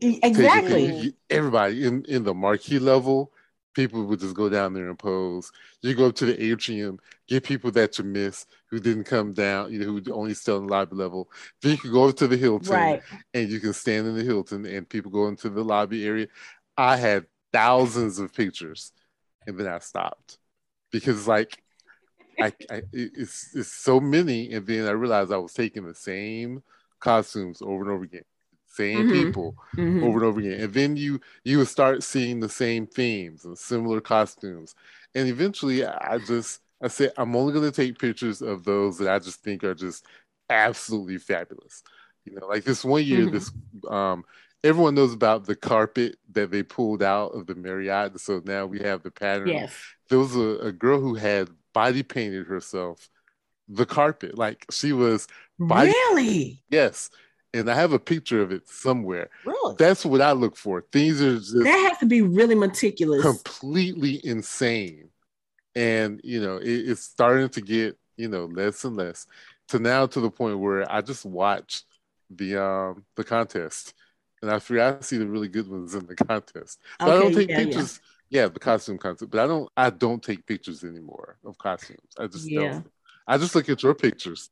[0.00, 1.12] Exactly.
[1.28, 3.32] everybody in, in the marquee level,
[3.74, 5.50] people would just go down there and pose.
[5.80, 9.72] You go up to the atrium, get people that you miss who didn't come down,
[9.72, 11.30] you know, who only still in the lobby level.
[11.62, 13.02] Then you can go up to the Hilton Right.
[13.34, 16.28] and you can stand in the Hilton and people go into the lobby area.
[16.76, 18.92] I had thousands of pictures
[19.46, 20.38] and then I stopped
[20.90, 21.62] because like
[22.40, 26.62] I, I it's it's so many and then I realized I was taking the same
[27.00, 28.24] costumes over and over again,
[28.72, 29.12] same Mhm.
[29.12, 30.02] people Mhm.
[30.02, 33.56] over and over again, and then you you would start seeing the same themes and
[33.58, 34.74] similar costumes,
[35.14, 39.08] and eventually I just I said I'm only going to take pictures of those that
[39.08, 40.04] I just think are just
[40.50, 41.82] absolutely fabulous.
[42.24, 43.32] You know, like this one year, Mhm.
[43.32, 43.52] this
[43.88, 44.24] um,
[44.64, 48.78] everyone knows about the carpet that they pulled out of the Marriott, so now we
[48.80, 49.48] have the pattern.
[49.48, 49.72] Yes.
[50.08, 53.08] There was a, a girl who had body painted herself
[53.68, 55.26] the carpet, like she was
[55.58, 56.62] Body- Really?
[56.68, 57.10] yes,
[57.54, 59.28] and I have a picture of it somewhere.
[59.44, 59.74] Really?
[59.78, 60.82] That's what I look for.
[60.92, 63.22] Things are just That has to be really meticulous.
[63.22, 65.08] completely insane.
[65.74, 69.26] And you know, it, it's starting to get, you know, less and less
[69.68, 71.82] to now to the point where I just watch
[72.30, 73.94] the um the contest
[74.40, 76.80] and I figure I see the really good ones in the contest.
[77.04, 77.64] So I don't take yeah, yeah.
[77.64, 78.00] pictures.
[78.30, 78.48] Yeah.
[78.48, 82.00] the costume contest, but I don't I don't take pictures anymore of costumes.
[82.18, 82.60] I just Yeah.
[82.60, 82.86] don't.
[83.26, 84.50] I just look at your pictures.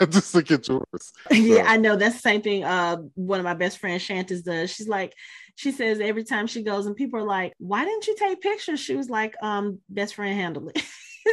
[0.00, 1.12] I just look at yours.
[1.30, 2.64] yeah, I know that's the same thing.
[2.64, 4.70] Uh, one of my best friends, Shantis, does.
[4.70, 5.14] She's like,
[5.56, 8.80] she says every time she goes, and people are like, "Why didn't you take pictures?"
[8.80, 10.82] She was like, "Um, best friend handled it."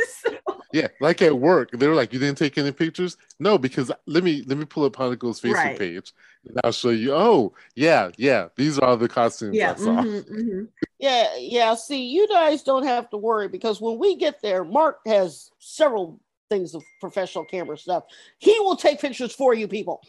[0.09, 0.35] So-
[0.73, 4.43] Yeah, like at work, they're like, "You didn't take any pictures." No, because let me
[4.45, 5.79] let me pull up Hanako's Facebook Right.
[5.79, 6.11] page,
[6.45, 7.13] and I'll show you.
[7.13, 10.03] Oh, yeah, yeah, these are all the costumes yeah, I saw.
[10.03, 10.67] mhm, mhm.
[10.99, 11.75] Yeah, yeah.
[11.75, 16.19] See, you guys don't have to worry because when we get there, Mark has several
[16.49, 18.03] things of professional camera stuff.
[18.39, 20.01] He will take pictures for you people.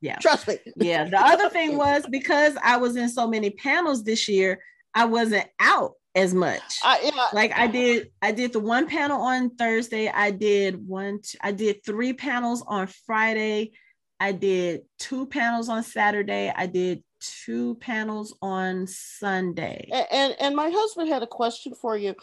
[0.00, 0.16] Yeah.
[0.20, 0.58] Trust me.
[0.76, 1.04] yeah.
[1.04, 4.60] The other thing was because I was in so many panels this year,
[4.94, 6.78] I wasn't out as much.
[6.82, 10.08] I, yeah, like I did, I did the one panel on Thursday.
[10.08, 13.72] I did one, I did three panels on Friday.
[14.18, 16.50] I did two panels on Saturday.
[16.54, 19.88] I did two panels on Sunday.
[20.10, 22.14] And and my husband had a question for you.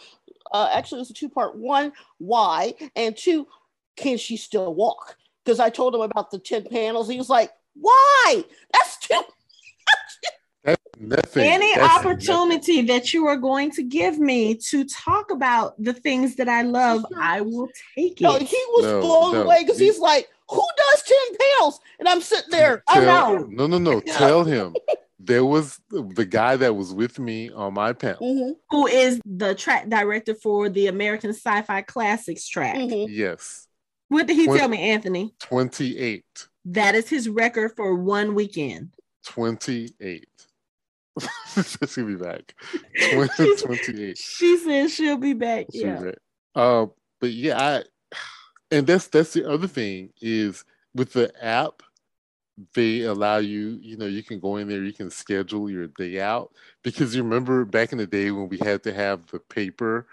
[0.51, 1.55] Uh, actually, was a two part.
[1.57, 3.47] One, why, and two,
[3.95, 5.17] can she still walk?
[5.43, 7.09] Because I told him about the ten panels.
[7.09, 8.43] He was like, "Why?
[8.71, 9.21] That's too."
[10.63, 11.43] That's nothing.
[11.43, 16.35] Any That's opportunity that you are going to give me to talk about the things
[16.37, 17.67] that I love, I will
[17.97, 18.43] take No, it.
[18.43, 19.43] he was No, blown no.
[19.43, 22.83] away because he's like, "Who does ten panels?" And I'm sitting there.
[22.89, 23.45] Tell- no.
[23.49, 23.99] no, no, no.
[24.05, 24.75] Tell him
[25.25, 28.19] there was the guy that was with me on my panel.
[28.21, 32.75] Mhm, Who is the track director for the American Sci-Fi Classics track?
[32.75, 33.07] mhm.
[33.09, 33.67] Yes,
[34.09, 35.33] What did he Twen- tell me, Anthony?
[35.39, 36.47] twenty-eight.
[36.65, 38.91] That is his record for one weekend.
[39.25, 40.27] 28.
[41.87, 42.53] She'll be back.
[43.11, 44.17] 20, 28.
[44.17, 45.67] She says she'll be back.
[45.71, 45.99] She'll be Yeah.
[46.01, 46.15] back.
[46.55, 46.85] Uh,
[47.19, 47.83] but yeah, I
[48.71, 50.63] and that's that's the other thing is
[50.95, 51.81] with the app,
[52.73, 56.19] they allow you, you know, you can go in there, you can schedule your day
[56.19, 56.51] out.
[56.83, 60.07] Because you remember back in the day when we had to have the paper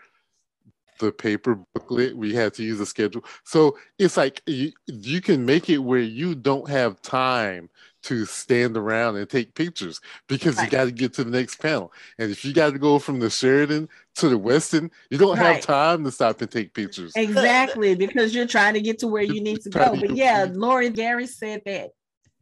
[1.00, 2.16] the paper booklet.
[2.16, 3.24] We had to use a schedule.
[3.44, 7.68] So it's like you, you can make it where you don't have time
[8.02, 10.64] to stand around and take pictures because right.
[10.64, 11.92] you got to get to the next panel.
[12.18, 15.56] And if you got to go from the Sheraton to the Westin, you don't right.
[15.56, 17.12] have time to stop and take pictures.
[17.16, 19.96] Exactly, because you're trying to get to where you need to go.
[19.98, 21.90] But yeah, Lorrie Gary said that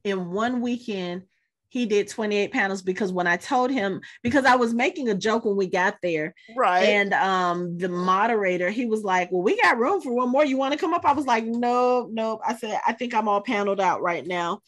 [0.04, 1.24] in one weekend
[1.70, 5.44] he did 28 panels because when I told him because I was making a joke
[5.44, 6.34] when we got there.
[6.56, 6.84] Right.
[6.84, 10.44] And um the moderator, he was like, Well, we got room for one more.
[10.44, 11.04] You want to come up?
[11.04, 12.40] I was like, No, no.
[12.46, 14.60] I said, I think I'm all paneled out right now.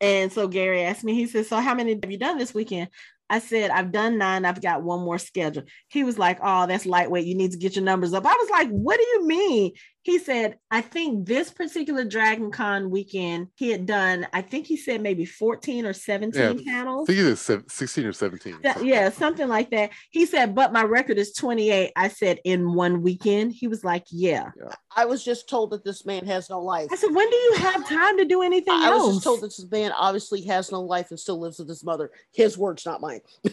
[0.00, 2.88] And so Gary asked me, he said, So how many have you done this weekend?
[3.30, 4.44] I said, I've done nine.
[4.44, 5.68] I've got one more scheduled.
[5.88, 7.24] He was like, Oh, that's lightweight.
[7.24, 8.26] You need to get your numbers up.
[8.26, 9.72] I was like, What do you mean?
[10.04, 14.76] He said, I think this particular Dragon Con weekend, he had done, I think he
[14.76, 17.08] said maybe 14 or 17 yeah, panels.
[17.08, 18.58] I think it is 16 or 17.
[18.82, 19.90] Yeah, something like that.
[20.10, 21.92] He said, but my record is 28.
[21.94, 23.52] I said, in one weekend.
[23.52, 24.50] He was like, yeah.
[24.56, 24.74] yeah.
[24.96, 26.88] I was just told that this man has no life.
[26.90, 29.06] I said, when do you have time to do anything I else?
[29.06, 31.84] was just told that this man obviously has no life and still lives with his
[31.84, 32.10] mother.
[32.32, 33.20] His words, not mine.
[33.44, 33.50] uh,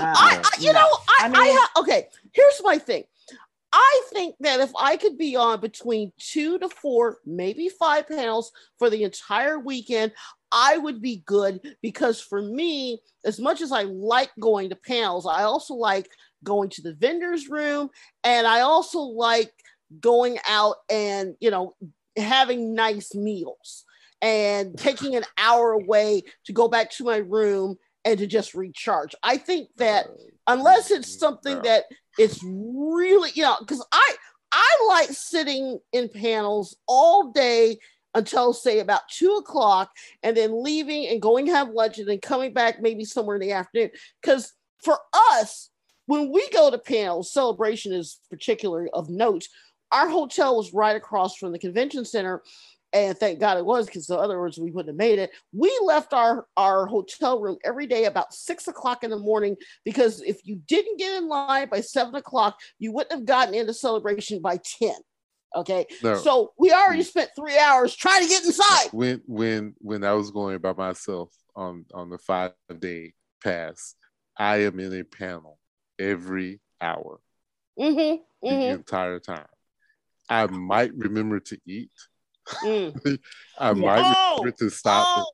[0.00, 0.80] I, I, you no.
[0.80, 2.08] know, I, I, mean, I ha- okay.
[2.32, 3.04] Here's my thing.
[3.76, 8.52] I think that if I could be on between two to four, maybe five panels
[8.78, 10.12] for the entire weekend,
[10.52, 11.76] I would be good.
[11.82, 16.08] Because for me, as much as I like going to panels, I also like
[16.44, 17.90] going to the vendor's room.
[18.22, 19.52] And I also like
[19.98, 21.74] going out and, you know,
[22.16, 23.84] having nice meals
[24.22, 29.14] and taking an hour away to go back to my room and to just recharge.
[29.22, 30.06] I think that
[30.46, 31.84] unless it's something that
[32.18, 34.16] it's really, you know, because I
[34.52, 37.78] I like sitting in panels all day
[38.14, 39.90] until say about two o'clock
[40.22, 43.42] and then leaving and going to have lunch and then coming back maybe somewhere in
[43.42, 43.90] the afternoon.
[44.22, 44.52] Because
[44.82, 44.98] for
[45.32, 45.70] us,
[46.06, 49.48] when we go to panels, celebration is particularly of note.
[49.90, 52.42] Our hotel was right across from the convention center
[52.94, 55.30] and thank God it was because the other words we wouldn't have made it.
[55.52, 60.22] We left our our hotel room every day about six o'clock in the morning because
[60.22, 64.40] if you didn't get in line by seven o'clock, you wouldn't have gotten into celebration
[64.40, 64.94] by ten.
[65.56, 66.16] Okay, no.
[66.16, 68.88] so we already spent three hours trying to get inside.
[68.92, 73.96] When when when I was going by myself on on the five day pass,
[74.38, 75.58] I am in a panel
[75.98, 77.20] every hour,
[77.78, 78.60] mm-hmm, mm-hmm.
[78.60, 79.46] the entire time.
[80.28, 81.90] I might remember to eat
[82.62, 83.18] Mm.
[83.58, 85.06] I might oh, to stop.
[85.20, 85.26] Oh.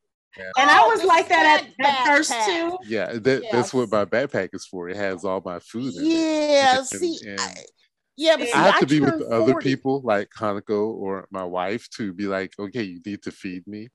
[0.57, 2.79] And I was like that at, at first too.
[2.85, 3.53] Yeah, that, yes.
[3.53, 4.89] that's what my backpack is for.
[4.89, 6.87] It has all my food in yeah, it.
[6.87, 7.55] see, and, I,
[8.17, 9.25] yeah, but see, I have I to be with 40.
[9.33, 13.67] other people like Hanako or my wife to be like, okay, you need to feed
[13.67, 13.89] me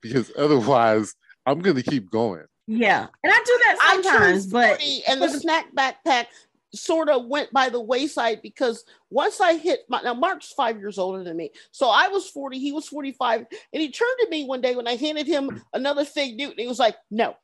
[0.00, 1.14] because otherwise
[1.44, 2.44] I'm gonna keep going.
[2.66, 6.26] Yeah, and I do that sometimes, but and the snack backpack
[6.74, 10.98] sort of went by the wayside because once I hit my now Mark's five years
[10.98, 14.44] older than me, so I was 40, he was 45, and he turned to me
[14.44, 16.58] one day when I handed him another fig Newton.
[16.58, 17.34] He was like, No,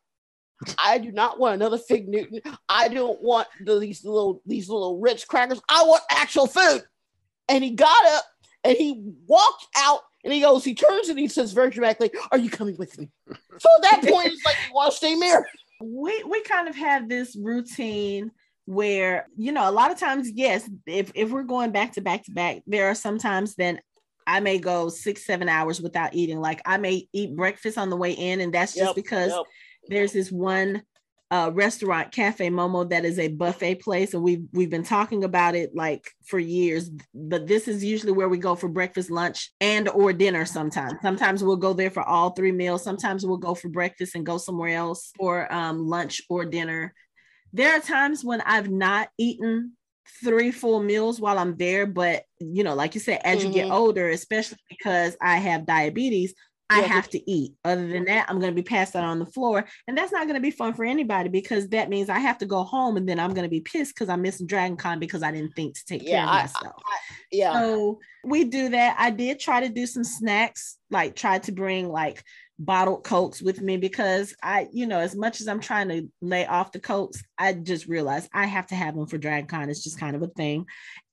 [0.83, 2.41] I do not want another fig Newton.
[2.69, 5.61] I don't want the, these little these little rich crackers.
[5.69, 6.83] I want actual food.
[7.49, 8.25] And he got up
[8.65, 12.39] and he walked out and he goes, he turns and he says very dramatically, Are
[12.39, 13.11] you coming with me?
[13.29, 15.47] So at that point, it's like, You want to stay there?
[15.81, 18.31] We we kind of have this routine
[18.67, 22.25] where you know a lot of times yes if if we're going back to back
[22.25, 23.81] to back there are sometimes then
[24.27, 26.41] i may go six seven hours without eating.
[26.41, 29.43] Like i may eat breakfast on the way in and that's just yep, because yep.
[29.89, 30.83] there's this one
[31.31, 35.57] uh, restaurant cafe momo that is a buffet place and we've we've been talking about
[35.57, 36.89] it like for years.
[37.15, 40.95] But this is usually where we go for breakfast lunch and or dinner sometimes.
[41.03, 42.85] Sometimes we'll go there for all three meals.
[42.85, 46.95] Sometimes we'll go for breakfast and go somewhere else for um, lunch or dinner
[47.53, 49.73] there are times when I've not eaten
[50.23, 53.49] three full meals while I'm there, but you know, like you said, as mm-hmm.
[53.49, 53.75] you get mm-hmm.
[53.75, 56.35] older, especially because I have diabetes,
[56.69, 57.53] I have to eat.
[57.65, 59.67] Other than that, I'm going to be passed out on the floor.
[59.87, 62.47] And that's not going to be fun for anybody because that means I have to
[62.47, 65.23] go home and then I'm going to be pissed because I'm missing Dragon Con because
[65.23, 66.83] I didn't think to take yeah, care of myself.
[66.85, 67.53] I, I, yeah.
[67.53, 68.97] So we do that.
[68.99, 72.25] I did try to do some snacks, like try to bring like
[72.59, 76.47] bottled cokes with me because I, you know, as much as I'm trying to lay
[76.47, 79.69] off the cokes, I just realized I have to have them for DragonCon.
[79.69, 80.67] It's just kind of a thing.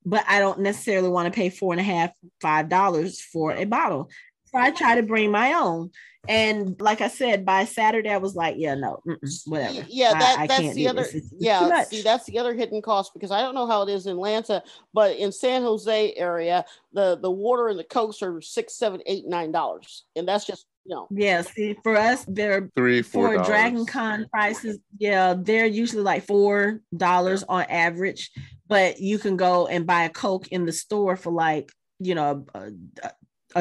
[0.06, 2.11] But I don't necessarily want to pay four and a half,
[2.41, 4.10] five dollars for a bottle.
[4.45, 5.91] So I try to bring my own.
[6.30, 9.02] And like I said, by Saturday, I was like, yeah, no,
[9.45, 9.86] whatever.
[9.90, 11.06] Yeah, that, I, I that's the other.
[11.38, 14.14] yeah, see, that's the other hidden cost because I don't know how it is in
[14.14, 14.64] Atlanta,
[14.94, 16.64] but in San Jose area,
[16.94, 20.65] the the water and the cokes are six, seven, eight, nine dollars, and that's just
[20.86, 21.08] no.
[21.12, 24.80] Yeah, see, for us, they're three, four for Dragon Con prices.
[24.98, 28.32] Yeah, they're usually like four dollars on average.
[28.68, 32.46] but you can go and buy a Coke in the store for like, you know,
[32.54, 32.72] a,
[33.04, 33.12] a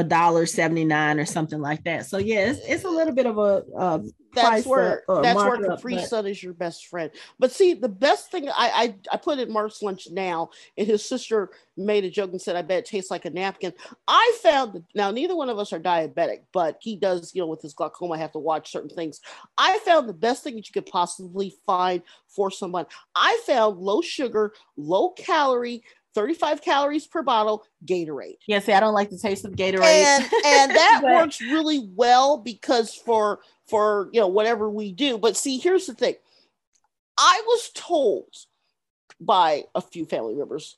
[0.03, 2.07] dollar 79 or something like that.
[2.07, 4.03] So yeah, it's, it's a little bit of a, a
[4.35, 7.11] that's where up, that's where Capri is your best friend.
[7.39, 11.05] But see, the best thing I, I I put in Mark's lunch now, and his
[11.05, 13.75] sister made a joke and said, "I bet it tastes like a napkin."
[14.09, 17.47] I found that now neither one of us are diabetic, but he does, you know,
[17.47, 19.21] with his glaucoma, have to watch certain things.
[19.59, 22.87] I found the best thing that you could possibly find for someone.
[23.15, 25.83] I found low sugar, low calorie
[26.15, 28.37] 35 calories per bottle Gatorade.
[28.47, 29.83] Yeah, see, I don't like the taste of Gatorade.
[29.83, 31.15] And, and that but...
[31.15, 35.19] works really well because for for you know whatever we do.
[35.19, 36.15] But see, here's the thing.
[37.19, 38.27] I was told
[39.21, 40.77] by a few family members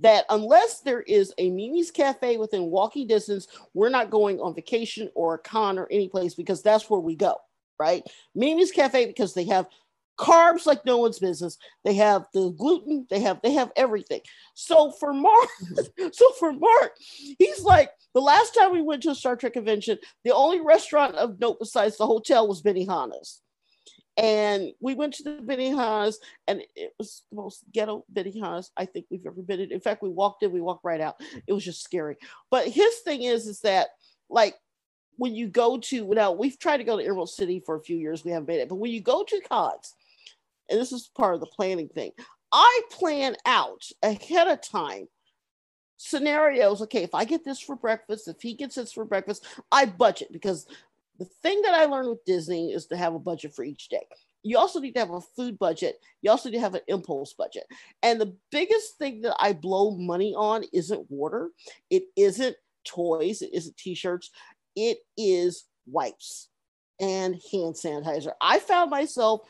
[0.00, 5.08] that unless there is a Mimi's Cafe within walking distance, we're not going on vacation
[5.14, 7.36] or a con or any place because that's where we go,
[7.78, 8.02] right?
[8.34, 9.66] Mimi's Cafe because they have
[10.18, 11.58] carbs like no one's business.
[11.84, 13.06] They have the gluten.
[13.10, 14.20] They have they have everything.
[14.54, 15.48] So for Mark,
[16.12, 16.96] so for Mark,
[17.38, 21.16] he's like the last time we went to a Star Trek convention, the only restaurant
[21.16, 23.40] of note besides the hotel was Benihana's.
[24.16, 29.06] And we went to the Benihana's, and it was the most ghetto Benihana's I think
[29.10, 29.72] we've ever been in.
[29.72, 31.20] In fact, we walked in, we walked right out.
[31.48, 32.16] It was just scary.
[32.48, 33.88] But his thing is, is that
[34.30, 34.54] like
[35.16, 37.96] when you go to now, we've tried to go to Emerald City for a few
[37.96, 38.68] years, we haven't made it.
[38.68, 39.94] But when you go to cons,
[40.70, 42.12] and this is part of the planning thing.
[42.52, 45.08] I plan out ahead of time
[45.96, 46.82] scenarios.
[46.82, 50.32] Okay, if I get this for breakfast, if he gets this for breakfast, I budget
[50.32, 50.66] because
[51.18, 54.06] the thing that I learned with Disney is to have a budget for each day.
[54.42, 55.96] You also need to have a food budget.
[56.20, 57.64] You also need to have an impulse budget.
[58.02, 61.50] And the biggest thing that I blow money on isn't water,
[61.90, 64.30] it isn't toys, it isn't t shirts,
[64.76, 66.48] it is wipes
[67.00, 68.32] and hand sanitizer.
[68.40, 69.42] I found myself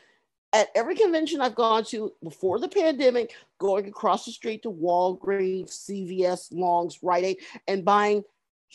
[0.54, 5.70] at every convention I've gone to before the pandemic, going across the street to Walgreens,
[5.70, 7.36] CVS, Longs, Rite Aid,
[7.66, 8.22] and buying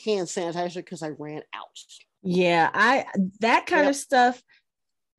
[0.05, 1.79] hand sanitizer because I ran out.
[2.21, 3.05] Yeah, I
[3.39, 3.91] that kind yep.
[3.91, 4.43] of stuff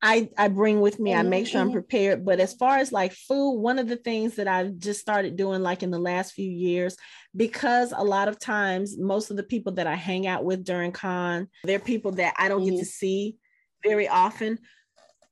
[0.03, 1.15] I I bring with me.
[1.15, 1.75] I make sure I'm mm-hmm.
[1.75, 2.25] prepared.
[2.27, 5.63] But as far as like food, one of the things that I've just started doing
[5.63, 6.97] like in the last few years,
[7.35, 10.93] because a lot of times most of the people that I hang out with during
[10.93, 12.77] con, they're people that I don't mm-hmm.
[12.77, 13.37] get to see
[13.83, 14.59] very often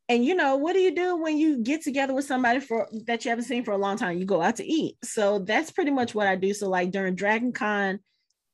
[0.09, 3.25] and you know what do you do when you get together with somebody for that
[3.25, 5.91] you haven't seen for a long time you go out to eat so that's pretty
[5.91, 7.99] much what i do so like during dragon con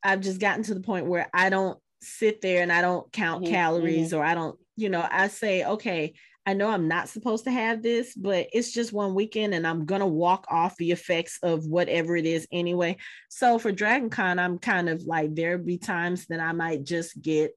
[0.02, 3.42] i've just gotten to the point where i don't sit there and i don't count
[3.42, 4.20] mm-hmm, calories mm-hmm.
[4.20, 6.12] or i don't you know i say okay
[6.44, 9.86] i know i'm not supposed to have this but it's just one weekend and i'm
[9.86, 12.96] gonna walk off the effects of whatever it is anyway
[13.30, 17.20] so for dragon con i'm kind of like there be times that i might just
[17.22, 17.52] get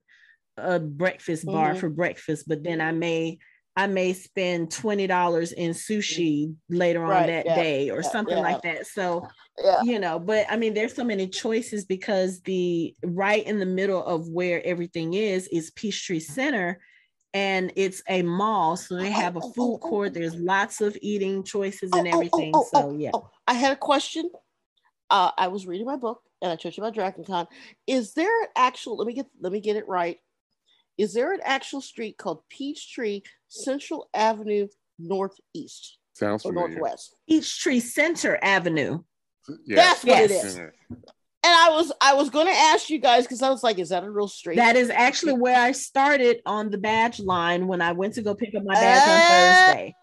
[0.56, 1.80] a breakfast bar mm-hmm.
[1.80, 3.38] for breakfast but then i may
[3.78, 8.38] I may spend $20 in sushi later on right, that yeah, day or yeah, something
[8.38, 8.44] yeah.
[8.44, 8.88] like that.
[8.88, 9.28] So,
[9.84, 14.04] you know, but I mean, there's so many choices because the right in the middle
[14.04, 16.80] of where everything is is Peachtree Center
[17.36, 18.78] and it's a mall.
[18.78, 20.16] So they have a oh, oh, food oh, court.
[20.16, 22.54] There's lots of eating choices and everything.
[22.74, 23.12] so, yeah.
[23.45, 24.28] I had a question.
[25.12, 27.45] Uh, I was reading my book and I told you about Dragon Con.
[27.86, 30.18] Is there an actual, let me get, let me get it right.
[30.98, 34.68] Is there an actual street called Peachtree Central Avenue
[34.99, 35.98] Northeast?
[36.14, 36.76] Sounds or familiar.
[36.76, 37.15] Northwest.
[37.30, 39.03] Peachtree Center Avenue.
[39.65, 39.76] Yeah.
[39.76, 40.32] That's what yes.
[40.32, 40.57] it is.
[40.57, 43.90] And I was I was going to ask you guys because I was like, is
[43.90, 44.57] that a real street?
[44.57, 48.36] That is actually where I started on the badge line when I went to go
[48.36, 49.95] pick up my badge uh, on Thursday.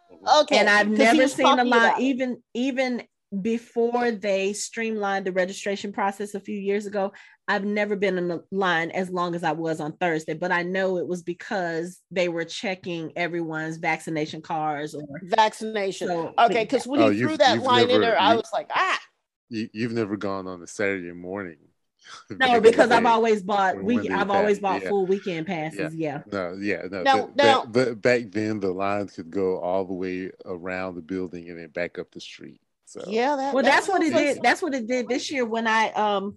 [0.42, 0.58] Okay.
[0.58, 3.02] And I've never seen a line even even
[3.42, 7.12] before they streamlined the registration process a few years ago,
[7.46, 10.62] I've never been in the line as long as I was on Thursday, but I
[10.62, 16.08] know it was because they were checking everyone's vaccination cards or vaccination.
[16.08, 18.70] So, okay, because when oh, you threw that line never, in there, I was like,
[18.74, 18.98] ah.
[19.50, 21.58] You, have never gone on a Saturday morning.
[22.30, 24.10] no, because I've always bought week.
[24.10, 24.88] I've always bought yeah.
[24.88, 25.94] full weekend passes.
[25.94, 26.22] Yeah.
[26.26, 26.32] yeah.
[26.32, 27.02] No, yeah, no.
[27.02, 27.66] No, no.
[27.68, 31.68] But back then, the lines could go all the way around the building and then
[31.68, 32.60] back up the street.
[32.94, 34.40] So yeah, that, well, that's what it did.
[34.40, 36.36] That's what it did this year when I um.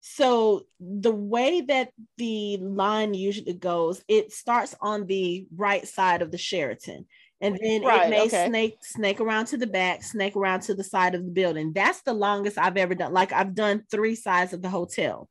[0.00, 6.30] So the way that the line usually goes, it starts on the right side of
[6.30, 7.04] the Sheraton,
[7.42, 8.46] and then right, it may okay.
[8.46, 11.74] snake snake around to the back, snake around to the side of the building.
[11.74, 13.12] That's the longest I've ever done.
[13.12, 15.28] Like I've done three sides of the hotel.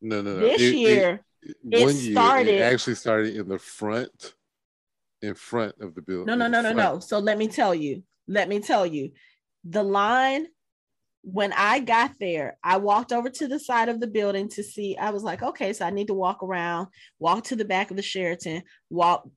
[0.00, 0.40] No, no, no.
[0.40, 2.50] This it, year, it, it one started.
[2.50, 4.34] Year it actually started in the front,
[5.20, 6.26] in front of the building.
[6.26, 6.98] No, no, no, no, no.
[6.98, 8.02] So let me tell you.
[8.28, 9.12] Let me tell you
[9.64, 10.46] the line
[11.24, 14.96] when I got there, I walked over to the side of the building to see.
[14.96, 16.88] I was like, okay, so I need to walk around,
[17.20, 19.28] walk to the back of the Sheraton, walk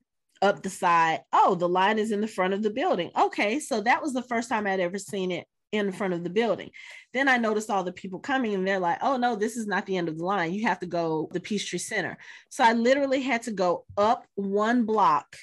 [0.41, 1.22] up the side.
[1.31, 3.11] Oh, the line is in the front of the building.
[3.15, 6.30] Okay, so that was the first time I'd ever seen it in front of the
[6.30, 6.72] building.
[7.14, 9.85] Then I noticed all the people coming and they're like, oh no, this is not
[9.85, 10.53] the end of the line.
[10.53, 12.18] You have to go the Peachtree Center.
[12.49, 15.35] So I literally had to go up one block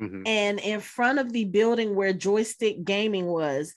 [0.00, 0.26] Mhm.
[0.26, 3.74] and in front of the building where joystick gaming was,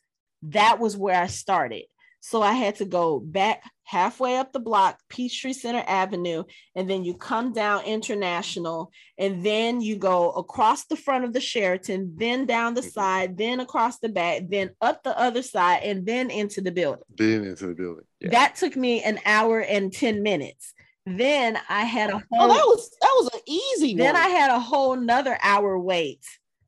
[0.50, 1.84] that was where I started.
[2.22, 6.44] So I had to go back halfway up the block, Peachtree Center Avenue,
[6.74, 11.40] and then you come down International, and then you go across the front of the
[11.40, 12.92] Sheraton, then down the Mhm.
[12.92, 17.04] side, then across the back, then up the other side, and then into the building.
[17.16, 18.06] Then into the building.
[18.20, 18.30] Yeah.
[18.32, 20.74] That took me an hour and 10 minutes.
[21.06, 24.24] Then I had a Oh, whole that was that was an easy then one.
[24.24, 26.26] I had a whole nother hour wait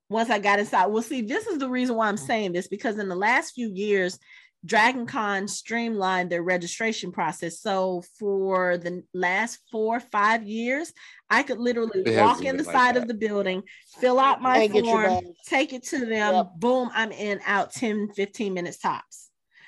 [0.09, 0.87] once I got inside.
[0.87, 3.71] Well, see, this is the reason why I'm saying this because in the last few
[3.73, 4.19] years,
[4.65, 7.59] Dragon Con streamlined their registration process.
[7.61, 10.91] So for the last four, five years,
[11.29, 13.63] I could literally It walk in the like side of the building,
[13.99, 16.47] fill out my And form, take it to them, Yep.
[16.57, 19.26] boom, I'm in, out 10, 15 minutes tops.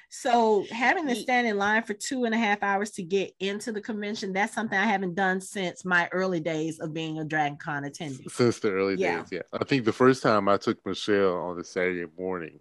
[0.09, 3.71] So having to stand in line for two and a half hours to get into
[3.71, 7.57] the convention, that's something I haven't done since my early days of being a Dragon
[7.57, 8.29] Con attendee.
[8.29, 9.19] Since the early Yeah.
[9.19, 9.41] days, yeah.
[9.53, 12.59] I think the first time I took Michelle on a Saturday morning,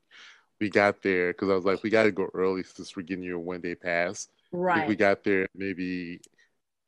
[0.60, 3.24] we got there because I was like, we got to go early since we're getting
[3.24, 4.28] you a one day pass.
[4.52, 4.88] Right.
[4.88, 6.20] we got there maybe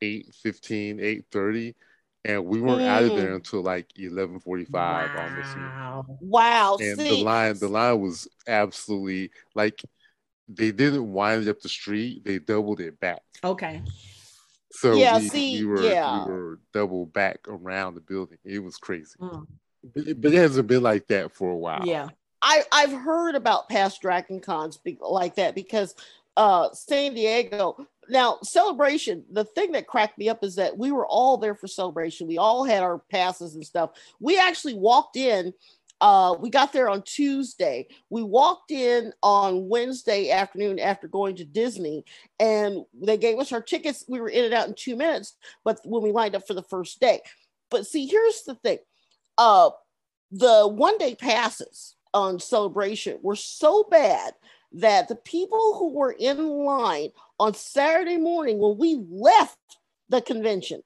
[0.01, 1.75] 8 15, 8 30,
[2.25, 3.35] and we weren't out of there Mm.
[3.35, 5.55] until like 11 45 almost.
[5.57, 6.05] Wow.
[6.21, 6.77] wow.
[6.79, 9.81] And see, the line, the line was absolutely like
[10.55, 13.21] they didn't wind it up the street, they doubled it back.
[13.43, 13.81] Okay.
[14.71, 16.25] So Yeah, we, see, we were yeah.
[16.25, 18.37] we were double back around the building.
[18.43, 19.15] It was crazy.
[19.19, 19.45] Mm.
[19.95, 21.85] But it, but it hasn't been like that for a while.
[21.85, 22.09] Yeah.
[22.41, 25.95] I I've heard about past Dragon Cons be, like that because
[26.37, 27.75] uh San Diego
[28.09, 31.67] now celebration the thing that cracked me up is that we were all there for
[31.67, 35.53] celebration we all had our passes and stuff we actually walked in
[36.01, 37.87] uh we got there on Tuesday.
[38.09, 42.03] We walked in on Wednesday afternoon after going to Disney
[42.39, 44.03] and they gave us our tickets.
[44.07, 46.63] We were in and out in 2 minutes but when we lined up for the
[46.63, 47.21] first day.
[47.69, 48.79] But see here's the thing.
[49.37, 49.69] Uh
[50.31, 54.33] the one day passes on celebration were so bad
[54.73, 57.09] that the people who were in line
[57.39, 59.57] on Saturday morning when we left
[60.09, 60.81] the convention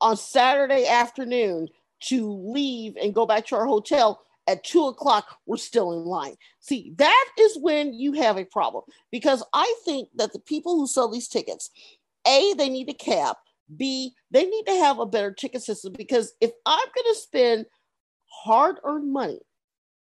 [0.00, 1.68] on Saturday afternoon
[2.00, 6.34] to leave and go back to our hotel at two o'clock we're still in line.
[6.60, 10.86] See, that is when you have a problem because I think that the people who
[10.86, 11.70] sell these tickets,
[12.26, 13.38] A, they need a cap,
[13.76, 17.66] B, they need to have a better ticket system because if I'm going to spend
[18.26, 19.40] hard earned money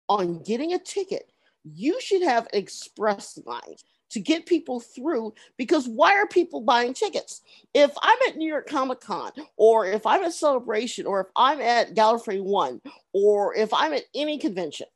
[0.10, 1.32] on getting a ticket,
[1.64, 3.76] you should have express line
[4.14, 7.41] to get people through because why are people buying tickets?
[7.73, 11.60] If I'm at New York Comic Con, or if I'm at Celebration, or if I'm
[11.61, 12.81] at Gallifrey One,
[13.14, 14.88] or if I'm at any convention,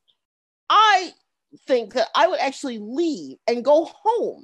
[0.69, 1.11] I
[1.67, 4.43] think that I would actually leave and go home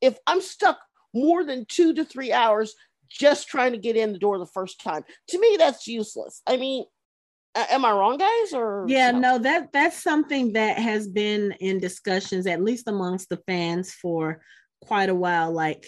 [0.00, 0.78] if I'm stuck
[1.14, 2.74] more than two to three hours
[3.08, 5.04] just trying to get in the door the first time.
[5.28, 6.42] To me, that's useless.
[6.46, 6.84] I mean,
[7.54, 8.52] Uh, am I wrong, guys?
[8.52, 13.36] Or Yeah, no, that that's something that has been in discussions, at least amongst the
[13.46, 14.40] fans, for
[14.82, 15.52] quite a while.
[15.52, 15.86] Like,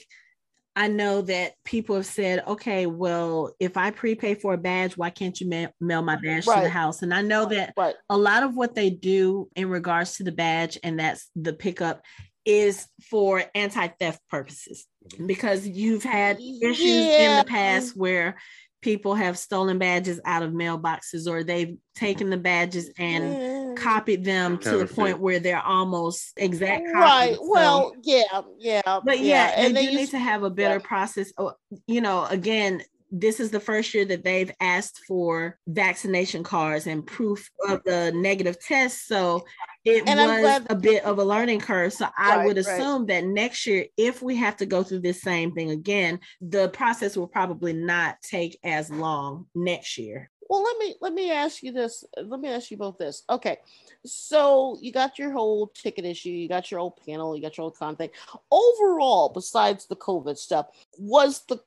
[0.77, 5.09] I know that people have said, okay, well, if I prepay for a badge, why
[5.09, 7.01] can't you ma- mail my badge to the house?
[7.01, 7.95] And I know that Right.
[8.11, 12.03] a lot of what they do in regards to the badge and that's the pickup
[12.45, 15.27] is for anti-theft purposes mm-hmm.
[15.27, 18.37] because you've had issues in the past where
[18.87, 24.59] people have stolen badges out of mailboxes or they've taken the badges and copied them
[24.59, 26.95] to the point where they're almost exact copies.
[26.95, 27.35] Right.
[27.35, 29.01] So- Well, yeah, yeah.
[29.05, 30.87] but yeah, and they they do need to have a better yeah.
[30.87, 31.33] process.
[31.37, 31.55] Oh,
[31.89, 32.81] You know, again,
[33.11, 38.13] this is the first year that they've asked for vaccination cards and proof of the
[38.15, 39.07] negative test.
[39.07, 39.45] So
[39.85, 41.93] it And was glad- a bit of a learning curve.
[41.93, 42.67] So I Right, would right.
[42.67, 46.69] assume that next year, if we have to go through this same thing again, the
[46.71, 50.31] process will probably not take as long next year.
[50.49, 52.05] Well, let me let me ask you this.
[52.17, 53.25] Let me ask you both this.
[53.29, 53.57] Okay,
[54.05, 57.65] so you got your whole ticket issue, you got your old panel, you got your
[57.65, 58.11] old con thing.
[58.51, 60.67] Overall, besides the COVID stuff,
[60.99, 61.59] was the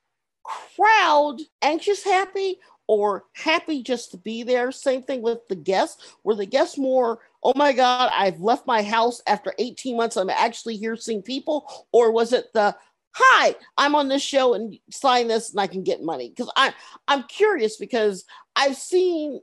[0.44, 4.72] crowd anxious, happy, or happy just to be there?
[4.72, 6.16] Same thing with the guests.
[6.24, 7.20] Were the guests more?
[7.44, 10.18] Oh my God, I've left my house after 18 months.
[10.18, 12.76] I'm actually here seeing people, or was it the
[13.11, 16.30] hi, I'm on this show and sign this and I can get money?
[16.30, 16.74] Because I
[17.07, 18.26] I'm curious because
[18.56, 19.40] I've seen,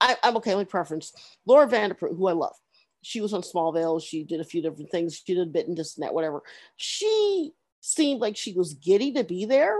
[0.00, 1.12] I, I'm okay, my preference.
[1.46, 2.54] Laura Vandervoort, who I love.
[3.02, 4.02] She was on Smallville.
[4.02, 5.14] She did a few different things.
[5.14, 6.42] She did a bit in this and that, whatever.
[6.76, 9.76] She seemed like she was giddy to be there.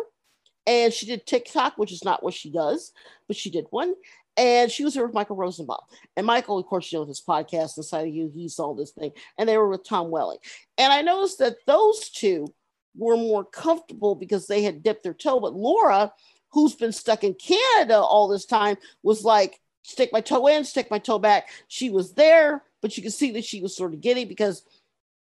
[0.66, 2.92] And she did TikTok, which is not what she does,
[3.26, 3.94] but she did one.
[4.36, 5.78] and she was there with Michael Rosenbaum.
[6.16, 9.12] And Michael, of course, you know his podcast inside of you, he saw this thing,
[9.38, 10.38] and they were with Tom Welling.
[10.76, 12.52] And I noticed that those two
[12.96, 15.38] were more comfortable because they had dipped their toe.
[15.38, 16.12] But Laura,
[16.50, 20.90] who's been stuck in Canada all this time, was like, stick my toe in, stick
[20.90, 21.48] my toe back.
[21.68, 24.64] She was there, but you could see that she was sort of giddy because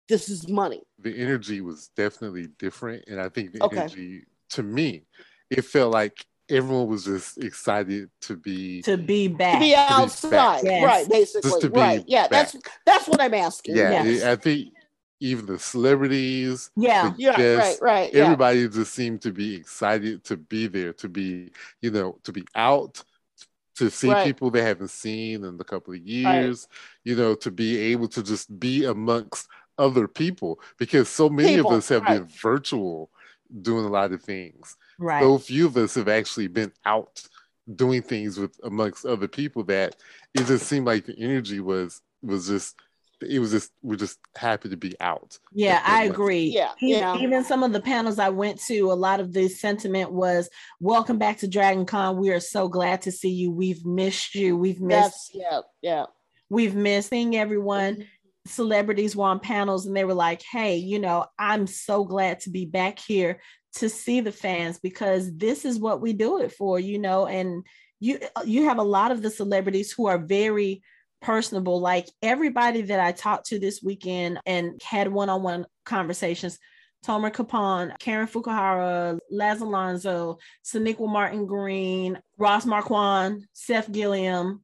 [0.10, 0.82] this is money.
[0.99, 3.03] The energy was definitely different.
[3.07, 3.78] And I think the Okay.
[3.78, 5.03] energy to me,
[5.49, 9.56] it felt like everyone was just excited to be to be back.
[9.56, 10.84] To be outside, Yes.
[10.86, 11.10] right?
[11.10, 12.03] Basically, Just to be right?
[12.07, 12.56] Yeah, that's
[12.86, 13.76] that's what I'm asking.
[13.78, 14.24] yeah, Yes.
[14.24, 14.74] I think
[15.20, 17.10] even the celebrities, yeah.
[17.11, 18.14] the yeah, guests, right, right.
[18.14, 18.24] Yeah.
[18.26, 21.52] everybody just seemed to be excited to be there, to be,
[21.82, 23.02] you know, to be out,
[23.76, 24.26] to see Right.
[24.26, 26.68] people they haven't seen in a couple of years,
[27.06, 29.48] you know, to be able to just be amongst
[29.78, 32.20] other people because so many People, of us have right.
[32.20, 33.10] been virtual
[33.61, 34.76] doing a lot of things.
[34.99, 35.22] Right.
[35.22, 37.22] So few of us have actually been out
[37.76, 39.95] doing things with amongst other people that
[40.34, 42.76] it just seemed like the energy was was just
[43.22, 45.38] it was just we're just happy to be out.
[45.53, 46.15] Yeah, I what it was.
[46.15, 46.44] agree.
[46.44, 47.18] Yeah, Even, yeah.
[47.18, 50.49] even some of the panels I went to, a lot of the sentiment was,
[50.80, 52.18] "Welcome back to Dragon Con.
[52.18, 53.52] We are so glad to see you.
[53.52, 54.57] We've missed you.
[54.57, 55.32] We've missed.
[55.32, 56.06] That's yeah, yeah.
[56.49, 58.07] We've missed seeing everyone."
[58.45, 62.49] Celebrities were on panels, and they were like, "Hey, you know, I'm so glad to
[62.49, 63.40] be back here
[63.76, 67.66] to see the fans because this is what we do it for, you know." And
[68.00, 70.84] you you have a lot of the celebrities who are very
[71.22, 71.80] personable.
[71.80, 76.60] Like everybody that I talked to this weekend and had one-on-one conversations.
[77.06, 84.62] Tomer Kapon, Karen Fukuhara, Laz Alonso, Sonequa Martin Green, Ross Marquand, Seth Gilliam.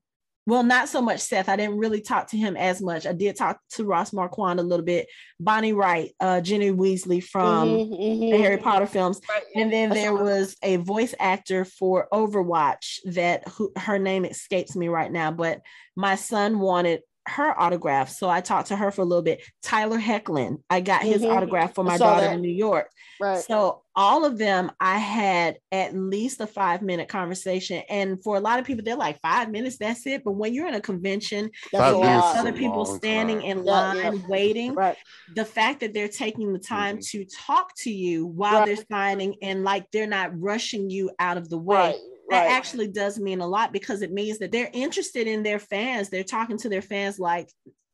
[0.49, 1.47] Well, not so much Seth.
[1.47, 3.05] I didn't really talk to him as much.
[3.05, 5.07] I did talk to Ross Marquand a little bit.
[5.39, 8.31] Bonnie Wright, uh, Jenny Weasley from Mhm, mhm.
[8.31, 9.21] the Harry Potter films.
[9.29, 9.43] Right.
[9.55, 14.87] And then there was a voice actor for Overwatch that who, her name escapes me
[14.87, 15.61] right now, but
[15.95, 18.09] my son wanted her autograph.
[18.09, 19.41] So I talked to her for a little bit.
[19.63, 21.35] Tyler Hoechlin, I got his Mhm.
[21.35, 22.33] autograph for my daughter that.
[22.35, 22.89] in New York.
[23.21, 23.39] right.
[23.43, 27.83] So all of them, I had at least a five minute conversation.
[27.89, 30.23] And for a lot of people, they're like five minutes, that's it.
[30.23, 32.37] But when you're in a convention, That's a you have minutes is lot.
[32.37, 33.49] other people standing time.
[33.49, 34.11] in line yeah.
[34.29, 34.95] waiting Right.
[35.35, 37.09] the fact that they're taking the time Mhm.
[37.11, 38.65] to talk to you while Right.
[38.67, 41.95] they're signing and like they're not rushing you out of the way Right.
[42.29, 42.51] That Right.
[42.51, 46.09] actually does mean a lot because it means that they're interested in their fans.
[46.09, 47.49] They're talking to their fans like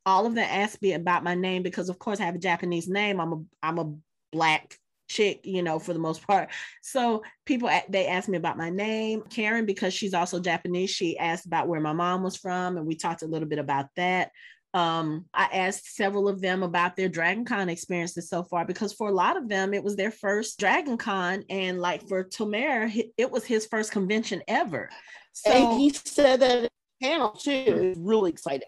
[0.06, 2.88] all of them ask me about my name because of course i have a japanese
[2.88, 3.20] name.
[3.20, 3.94] I'm a i'm a
[4.32, 6.50] black chick you know for the most part.
[6.82, 9.24] So people they ask me about my name.
[9.30, 12.96] Karen because she's also japanese she asked about where my mom was from and we
[12.96, 14.32] talked a little bit about that
[14.76, 19.08] um, I asked several of them about their Dragon Con experiences so far because for
[19.08, 21.44] a lot of them, it was their first Dragon Con.
[21.50, 24.90] And like for Tomer, it was his first convention ever.
[25.32, 26.70] So, and he said that
[27.02, 27.94] panel too.
[27.96, 28.68] Was really excited.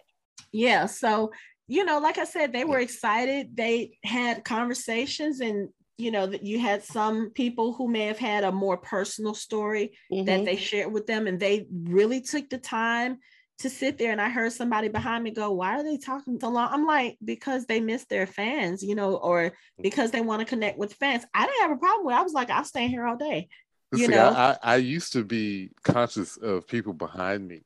[0.53, 0.85] yeah.
[0.85, 1.31] So,
[1.67, 3.57] you know, like I said, they were excited.
[3.57, 5.67] They had conversations and,
[5.97, 9.97] you know, that you had some people who may have had a more personal story
[10.09, 10.45] that Mhm.
[10.45, 13.19] they shared with them and they really took the time
[13.59, 16.49] to sit there and I heard somebody behind me go, Why are they talking so
[16.49, 16.69] long?
[16.71, 19.51] I'm like, because they miss their fans, you know, or
[19.81, 21.25] because they want to connect with fans.
[21.33, 22.19] I didn't have a problem with it.
[22.19, 23.47] I was like, I'll stay here all day.
[23.91, 24.29] It's you like, know?
[24.29, 27.63] I, I, I used to be conscious of people behind me,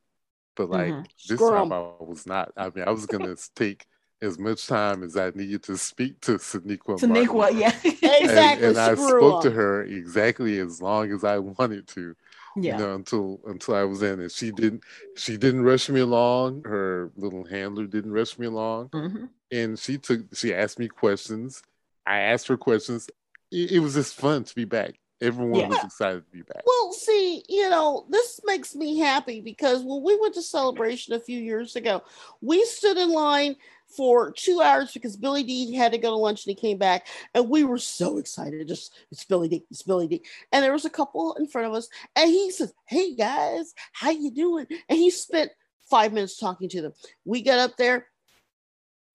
[0.56, 1.06] but like Mhm.
[1.28, 1.70] this Scrum.
[1.70, 2.52] time I was not.
[2.56, 3.86] I mean, I was gonna take
[4.22, 7.00] as much time as I needed to speak to Sonequa.
[7.00, 7.58] Taniqua, Martin.
[7.58, 7.72] yeah.
[7.84, 8.68] And, Exactly.
[8.68, 12.14] and I Screw spoke to her exactly as long as I wanted to.
[12.56, 12.72] Yeah.
[12.78, 14.32] You know, until until I was in, it.
[14.32, 14.82] she didn't
[15.16, 16.62] she didn't rush me along.
[16.64, 19.28] Her little handler didn't rush me along, Mhm.
[19.50, 21.62] and she took she asked me questions.
[22.06, 23.08] I asked her questions.
[23.50, 24.94] It, it was just fun to be back.
[25.20, 25.68] Everyone Yeah.
[25.68, 26.62] was excited to be back.
[26.66, 31.20] Well, see, you know, this makes me happy because when we went to celebration a
[31.20, 32.02] few years ago,
[32.40, 33.54] we stood in line
[33.96, 37.06] for two hours because Billy Dee had to go to lunch and he came back,
[37.34, 38.66] and we were so excited.
[38.68, 41.74] Just it's Billy Dee, it's Billy Dee, and there was a couple in front of
[41.74, 45.50] us, and he says, "Hey guys, how you doing?" And he spent
[45.90, 46.92] five minutes talking to them.
[47.24, 48.06] We got up there,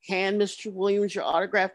[0.07, 0.71] hand Mr.
[0.71, 1.71] Williams your autograph.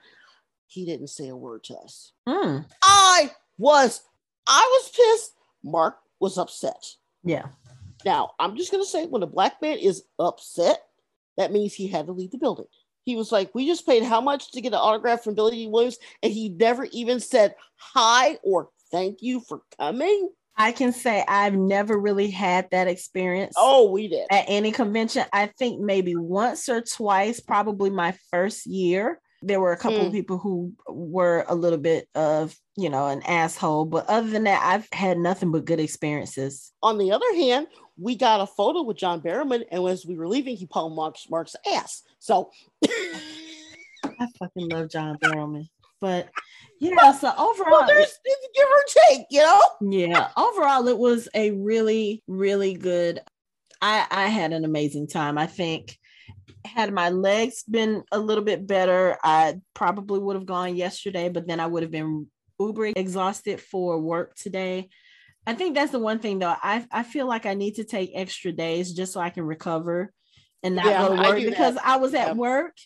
[0.66, 2.12] He didn't say a word to us.
[2.28, 4.02] Mm, I was,
[4.46, 5.32] I was pissed.
[5.62, 6.94] Mark was upset.
[7.24, 7.46] yeah.
[8.04, 10.82] Now, I'm just going to say when a black man is upset,
[11.36, 12.66] that means he had to leave the building.
[13.04, 15.68] He was like, We just paid how much to get an autograph from Billy Dee
[15.68, 15.98] Williams?
[16.22, 20.30] And he never even said hi or thank you for coming.
[20.56, 23.54] I can say I've never really had that experience.
[23.56, 24.26] Oh, we did.
[24.30, 25.24] at any convention.
[25.32, 29.20] I think maybe once or twice, probably my first year.
[29.42, 30.06] There were a couple Mm.
[30.06, 33.84] of people who were a little bit of, you know, an asshole.
[33.86, 36.72] But other than that, I've had nothing but good experiences.
[36.82, 37.66] On the other hand,
[37.98, 41.28] we got a photo with John Barrowman, and as we were leaving, he palmed Mark's,
[41.28, 42.02] Mark's ass.
[42.18, 42.50] So,
[42.84, 45.68] I fucking love John Barrowman.
[46.00, 46.28] But
[46.80, 48.84] yeah, so overall, well, there's it's give or
[49.16, 49.60] take, you know.
[49.80, 53.20] yeah overall it was a really really good
[53.80, 55.96] i i had an amazing time i think
[56.64, 61.46] had my legs been a little bit better i probably would have gone yesterday but
[61.46, 62.26] then i would have been
[62.60, 64.88] uber exhausted for work today
[65.46, 68.10] i think that's the one thing though i i feel like i need to take
[68.14, 70.12] extra days just so i can recover
[70.62, 71.86] and not Yeah, go to work do because that.
[71.86, 72.34] i was at Yeah.
[72.34, 72.76] work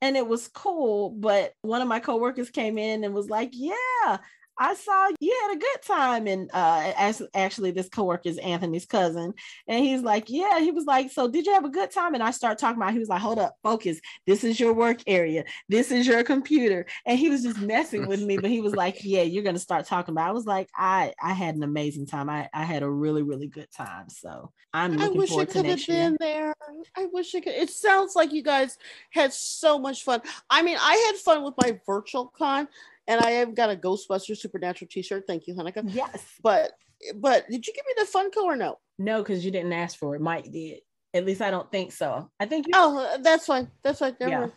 [0.00, 4.18] and it was cool but one of my coworkers came in and was like yeah
[4.58, 6.26] I saw you had a good time.
[6.26, 9.34] And uh as actually this coworker is Anthony's cousin.
[9.68, 12.14] And he's like, Yeah, he was like, So did you have a good time?
[12.14, 14.00] And I start talking about he was like, Hold up, focus.
[14.26, 15.44] This is your work area.
[15.68, 16.86] This is your computer.
[17.04, 19.86] And he was just messing with me, but he was like, Yeah, you're gonna start
[19.86, 20.28] talking about.
[20.28, 22.28] I was like, I I had an amazing time.
[22.30, 24.08] I, I had a really, really good time.
[24.08, 26.10] So I'm I looking wish I forward to could have next year.
[26.10, 26.54] been there.
[26.96, 27.54] I wish I could.
[27.54, 28.78] It sounds like you guys
[29.10, 30.20] had so much fun.
[30.50, 32.68] I mean, I had fun with my virtual con,
[33.08, 35.24] and I have got a Ghostbuster Supernatural T-shirt.
[35.26, 35.82] Thank you, Hanako.
[35.92, 36.24] Yes.
[36.42, 36.72] But
[37.16, 38.78] but did you give me the Funko or no?
[38.98, 40.20] No, because you didn't ask for it.
[40.20, 40.80] Mike did.
[41.12, 42.30] At least I don't think so.
[42.40, 43.70] I think you Oh, uh, that's fine.
[43.82, 44.16] That's fine.
[44.20, 44.40] Never Yeah.
[44.40, 44.52] mind.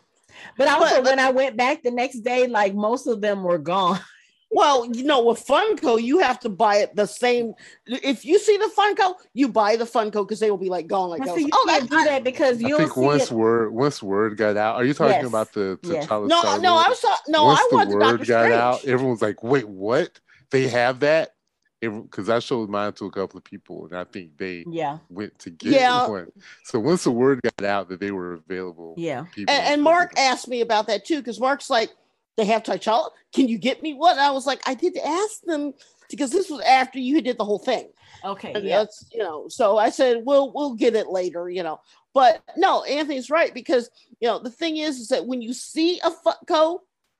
[0.57, 3.57] But also, But- when I went back the next day, like most of them were
[3.57, 3.99] gone.
[4.51, 7.53] Well, you know, with Funko, you have to buy it the same.
[7.85, 11.09] If you see the Funko, you buy the Funko because they will be like gone
[11.09, 11.49] like But that.
[11.53, 13.31] Oh, can't that, do that because I you'll think see once it.
[13.31, 14.75] word once word got out.
[14.77, 15.27] Are you talking Yes.
[15.27, 16.07] about the Yes.
[16.07, 16.27] T'Challa?
[16.29, 17.31] no, Star no, I was talking.
[17.31, 18.53] No, once I the word Doctor got Strange.
[18.55, 20.19] out, everyone's like, "Wait, what?
[20.49, 21.35] They have that?"
[21.79, 25.37] Because I showed mine to a couple of people, and I think they Yeah, went
[25.39, 26.07] to get Yeah.
[26.07, 26.31] one.
[26.63, 29.25] So once the word got out that they were available, yeah.
[29.31, 31.91] people and, and Mark picking asked me about that too because Mark's like,
[32.39, 33.09] they have T'Challa.
[33.33, 34.13] Can you get me one?
[34.13, 35.73] And I was like, I did ask them
[36.09, 37.89] because this was after you did the whole thing.
[38.23, 38.79] Okay, And yeah.
[38.79, 39.47] that's you know.
[39.49, 41.81] So I said, we'll we'll get it later, you know.
[42.13, 43.89] But no, Anthony's right because
[44.19, 46.79] you know the thing is, is that when you see a Funko,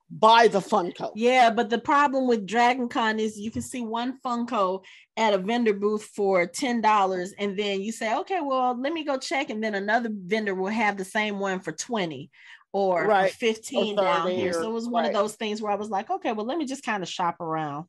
[0.10, 1.12] buy the Funko.
[1.16, 4.84] Yeah, but the problem with Dragon Con is you can see one Funko
[5.18, 9.04] at a vendor booth for ten dollars, and then you say, "Okay, well, let me
[9.04, 12.32] go check," and then another vendor will have the same one for twenty
[12.72, 13.32] or Right.
[13.32, 14.54] fifteen Or down here.
[14.54, 16.66] So it was one of those things where I was like, "Okay, well, let me
[16.66, 17.86] just kind of shop around."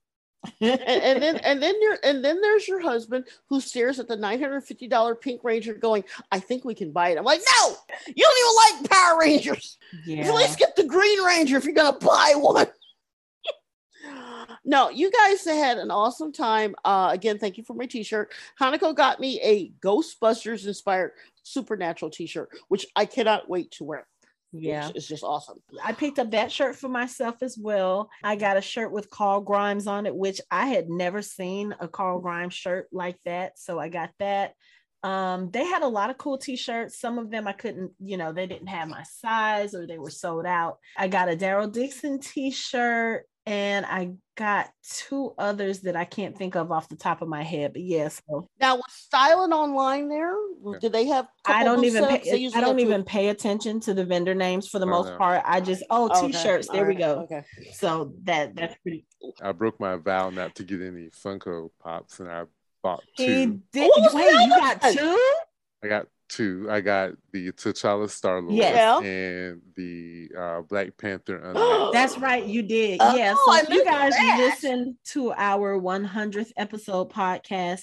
[0.61, 4.16] and, and then and then you're and then there's your husband who stares at the
[4.16, 7.19] $950 pink ranger going i think we can buy it.
[7.19, 7.77] I'm like no!
[8.07, 9.78] You don't even like power rangers.
[10.05, 12.66] Yeah, at least get the green ranger if you're gonna buy one.
[14.65, 16.74] No you guys had an awesome time.
[16.85, 18.32] Uh again thank you for my t-shirt.
[18.61, 21.12] Hanako got me a ghostbusters inspired
[21.43, 24.07] supernatural t-shirt which i cannot wait to wear
[24.52, 24.90] yeah.
[24.94, 28.10] it's, just awesome I picked up that shirt for myself as well.
[28.22, 31.89] I got a shirt with Carl Grimes on it, which I had never seen a
[31.89, 33.59] Carl Grimes shirt like that.
[33.59, 34.55] So I got that.
[35.02, 36.98] Um, they had a lot of cool t-shirts.
[36.98, 40.10] Some of them I couldn't, you know, they didn't have my size or they were
[40.10, 40.78] sold out.
[40.97, 46.56] I got a Daryl Dixon t-shirt and I got two others that I can't think
[46.56, 47.72] of off the top of my head.
[47.72, 50.34] But yes, so now was styling online there
[50.80, 52.24] Do they have I don't even booth sets?
[52.26, 54.78] They pay, usually I don't have two- even pay attention to the vendor names for
[54.78, 55.16] the Oh, most no.
[55.18, 55.42] part.
[55.44, 56.68] I just oh Okay, t-shirts.
[56.68, 57.20] There we go.
[57.30, 59.04] okay So that that's pretty
[59.42, 62.44] I broke my vow not to get any Funko Pops, and I
[62.82, 63.60] bought He two.
[63.72, 63.90] did.
[63.94, 65.20] Oh, what was Wait, you got two?
[65.82, 66.66] I got two.
[66.70, 68.74] I got the T'Challa Star Lord Yes.
[69.02, 69.09] Yeah.
[69.09, 72.98] and the uh, Black Panther That's right, you did.
[73.02, 73.35] Oh, yeah.
[73.35, 74.39] So I if you guys that.
[74.39, 77.82] listen to our 100th episode podcast,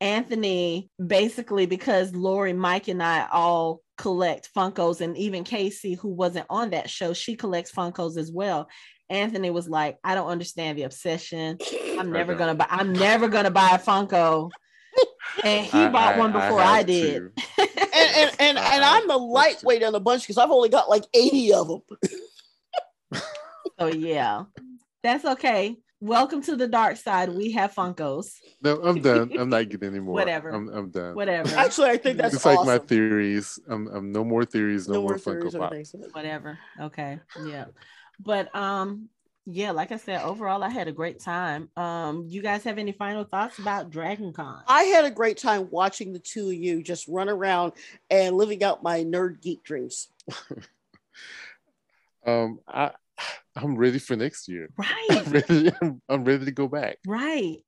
[0.00, 6.46] Anthony basically because Lorrie, Mike, and I all collect Funkos, and even Casey, who wasn't
[6.48, 8.68] on that show, she collects Funkos as well.
[9.10, 11.58] Anthony was like, I don't understand the obsession.
[11.98, 12.66] I'm never gonna buy.
[12.70, 14.50] I'm never gonna buy a Funko.
[15.44, 17.14] And he I- bought I- one before I, have did.
[17.14, 17.32] two.
[17.58, 17.68] and
[18.16, 21.52] and and, and I'm the lightweight on the bunch because I've only got like 80
[21.54, 23.20] of them.
[23.78, 24.44] oh yeah,
[25.02, 25.76] that's okay.
[26.00, 27.28] Welcome to the dark side.
[27.28, 28.34] We have Funkos.
[28.62, 29.32] No, I'm done.
[29.36, 30.14] I'm not getting any more.
[30.14, 30.50] Whatever.
[30.50, 31.14] I'm, I'm done.
[31.16, 31.54] Whatever.
[31.56, 33.58] Actually, I think that's it's like my theories.
[33.68, 34.88] I'm, I'm no more theories.
[34.88, 36.14] No, more, theories Funko or Pop.
[36.14, 36.58] Whatever.
[36.80, 37.18] Okay.
[37.44, 37.64] Yeah.
[38.20, 39.08] But um,
[39.50, 41.70] yeah, like I said, overall I had a great time.
[41.76, 44.62] Um, you guys have any final thoughts about Dragon Con?
[44.66, 47.72] I had a great time watching the two of you just run around
[48.10, 50.08] and living out my nerd geek dreams.
[52.26, 52.90] Um, I,
[53.56, 54.68] I'm ready for next year.
[54.78, 54.84] I'm
[55.24, 55.26] Right.
[55.48, 55.72] ready.
[55.80, 56.98] I'm, I'm ready to go back.
[57.06, 57.58] right.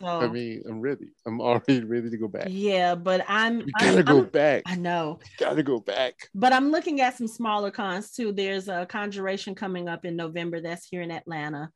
[0.00, 1.08] So I mean, I'm ready.
[1.26, 2.46] I'm already ready to go back.
[2.48, 3.60] Yeah, but I'm.
[3.60, 4.62] You gotta I'm, go I'm- back.
[4.66, 6.14] I know, You gotta go back.
[6.34, 8.32] but I'm looking at some smaller cons too.
[8.32, 10.60] There's a conjuration coming up in November.
[10.60, 11.70] That's here in Atlanta.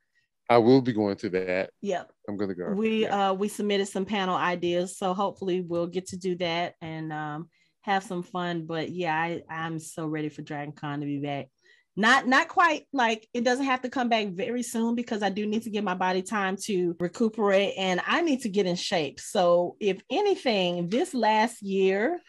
[0.48, 1.70] I will be going to that.
[1.80, 2.12] Yep.
[2.28, 2.72] I'm gonna go.
[2.72, 3.30] we Yeah.
[3.30, 7.48] uh we submitted some panel ideas so hopefully we'll get to do that and um
[7.82, 11.48] have some fun but yeah I, i'm so ready for dragon con to be back
[11.96, 15.44] not not quite like it doesn't have to come back very soon because i do
[15.46, 19.20] need to give my body time to recuperate and i need to get in shape.
[19.20, 22.20] So if anything this last year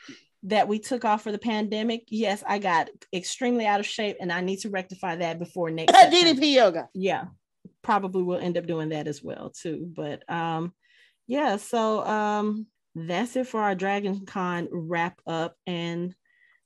[0.43, 4.31] that we took off for the pandemic yes i got extremely out of shape and
[4.31, 6.89] i need to rectify that before next DDP yoga.
[6.93, 7.25] yeah
[7.81, 10.73] probably will end up doing that as well too but um
[11.27, 16.13] yeah so um that's it for our dragon con wrap up and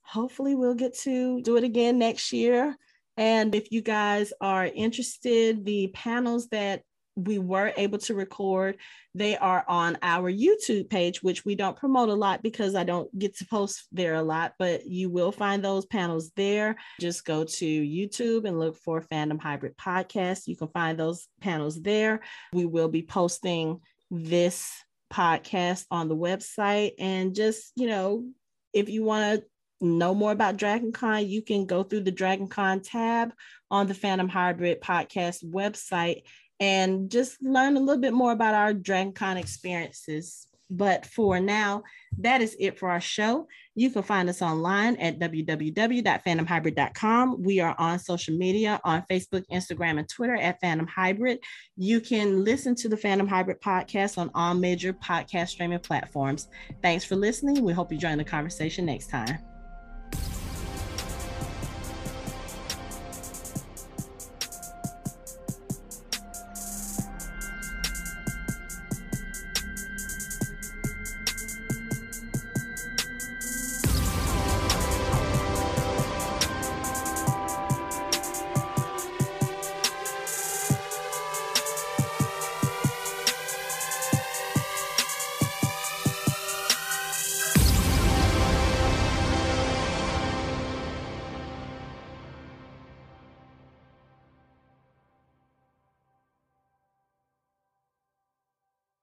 [0.01, 2.75] hopefully we'll get to do it again next year
[3.18, 6.81] and if you guys are interested the panels that
[7.15, 8.77] we were able to record
[9.15, 13.18] they are on our youtube page which we don't promote a lot because i don't
[13.18, 17.44] get to post there a lot but you will find those panels there just go
[17.44, 20.48] to YouTube and look for Fandom Hybrid Podcast.
[20.48, 22.22] You can find those panels there.
[22.53, 24.72] We will be posting this
[25.11, 26.94] podcast on the website.
[26.99, 28.26] And just, you know,
[28.73, 29.48] if you want to
[29.81, 33.33] know more about Dragon Con, you can go through the Dragon Con tab
[33.69, 36.23] on the Fandom Hybrid Podcast website
[36.59, 40.47] and just learn a little bit more about our Dragon Con experiences.
[40.69, 41.83] But for now,
[42.19, 43.47] that is it for our show.
[43.75, 47.41] You can find us online at www.fandomhybrid.com.
[47.41, 51.39] We are on social media on Facebook, Instagram, and Twitter at Fandom Hybrid.
[51.77, 56.49] You can listen to the Fandom Hybrid podcast on all major podcast streaming platforms.
[56.81, 57.63] Thanks for listening.
[57.63, 59.37] We hope you join the conversation next time.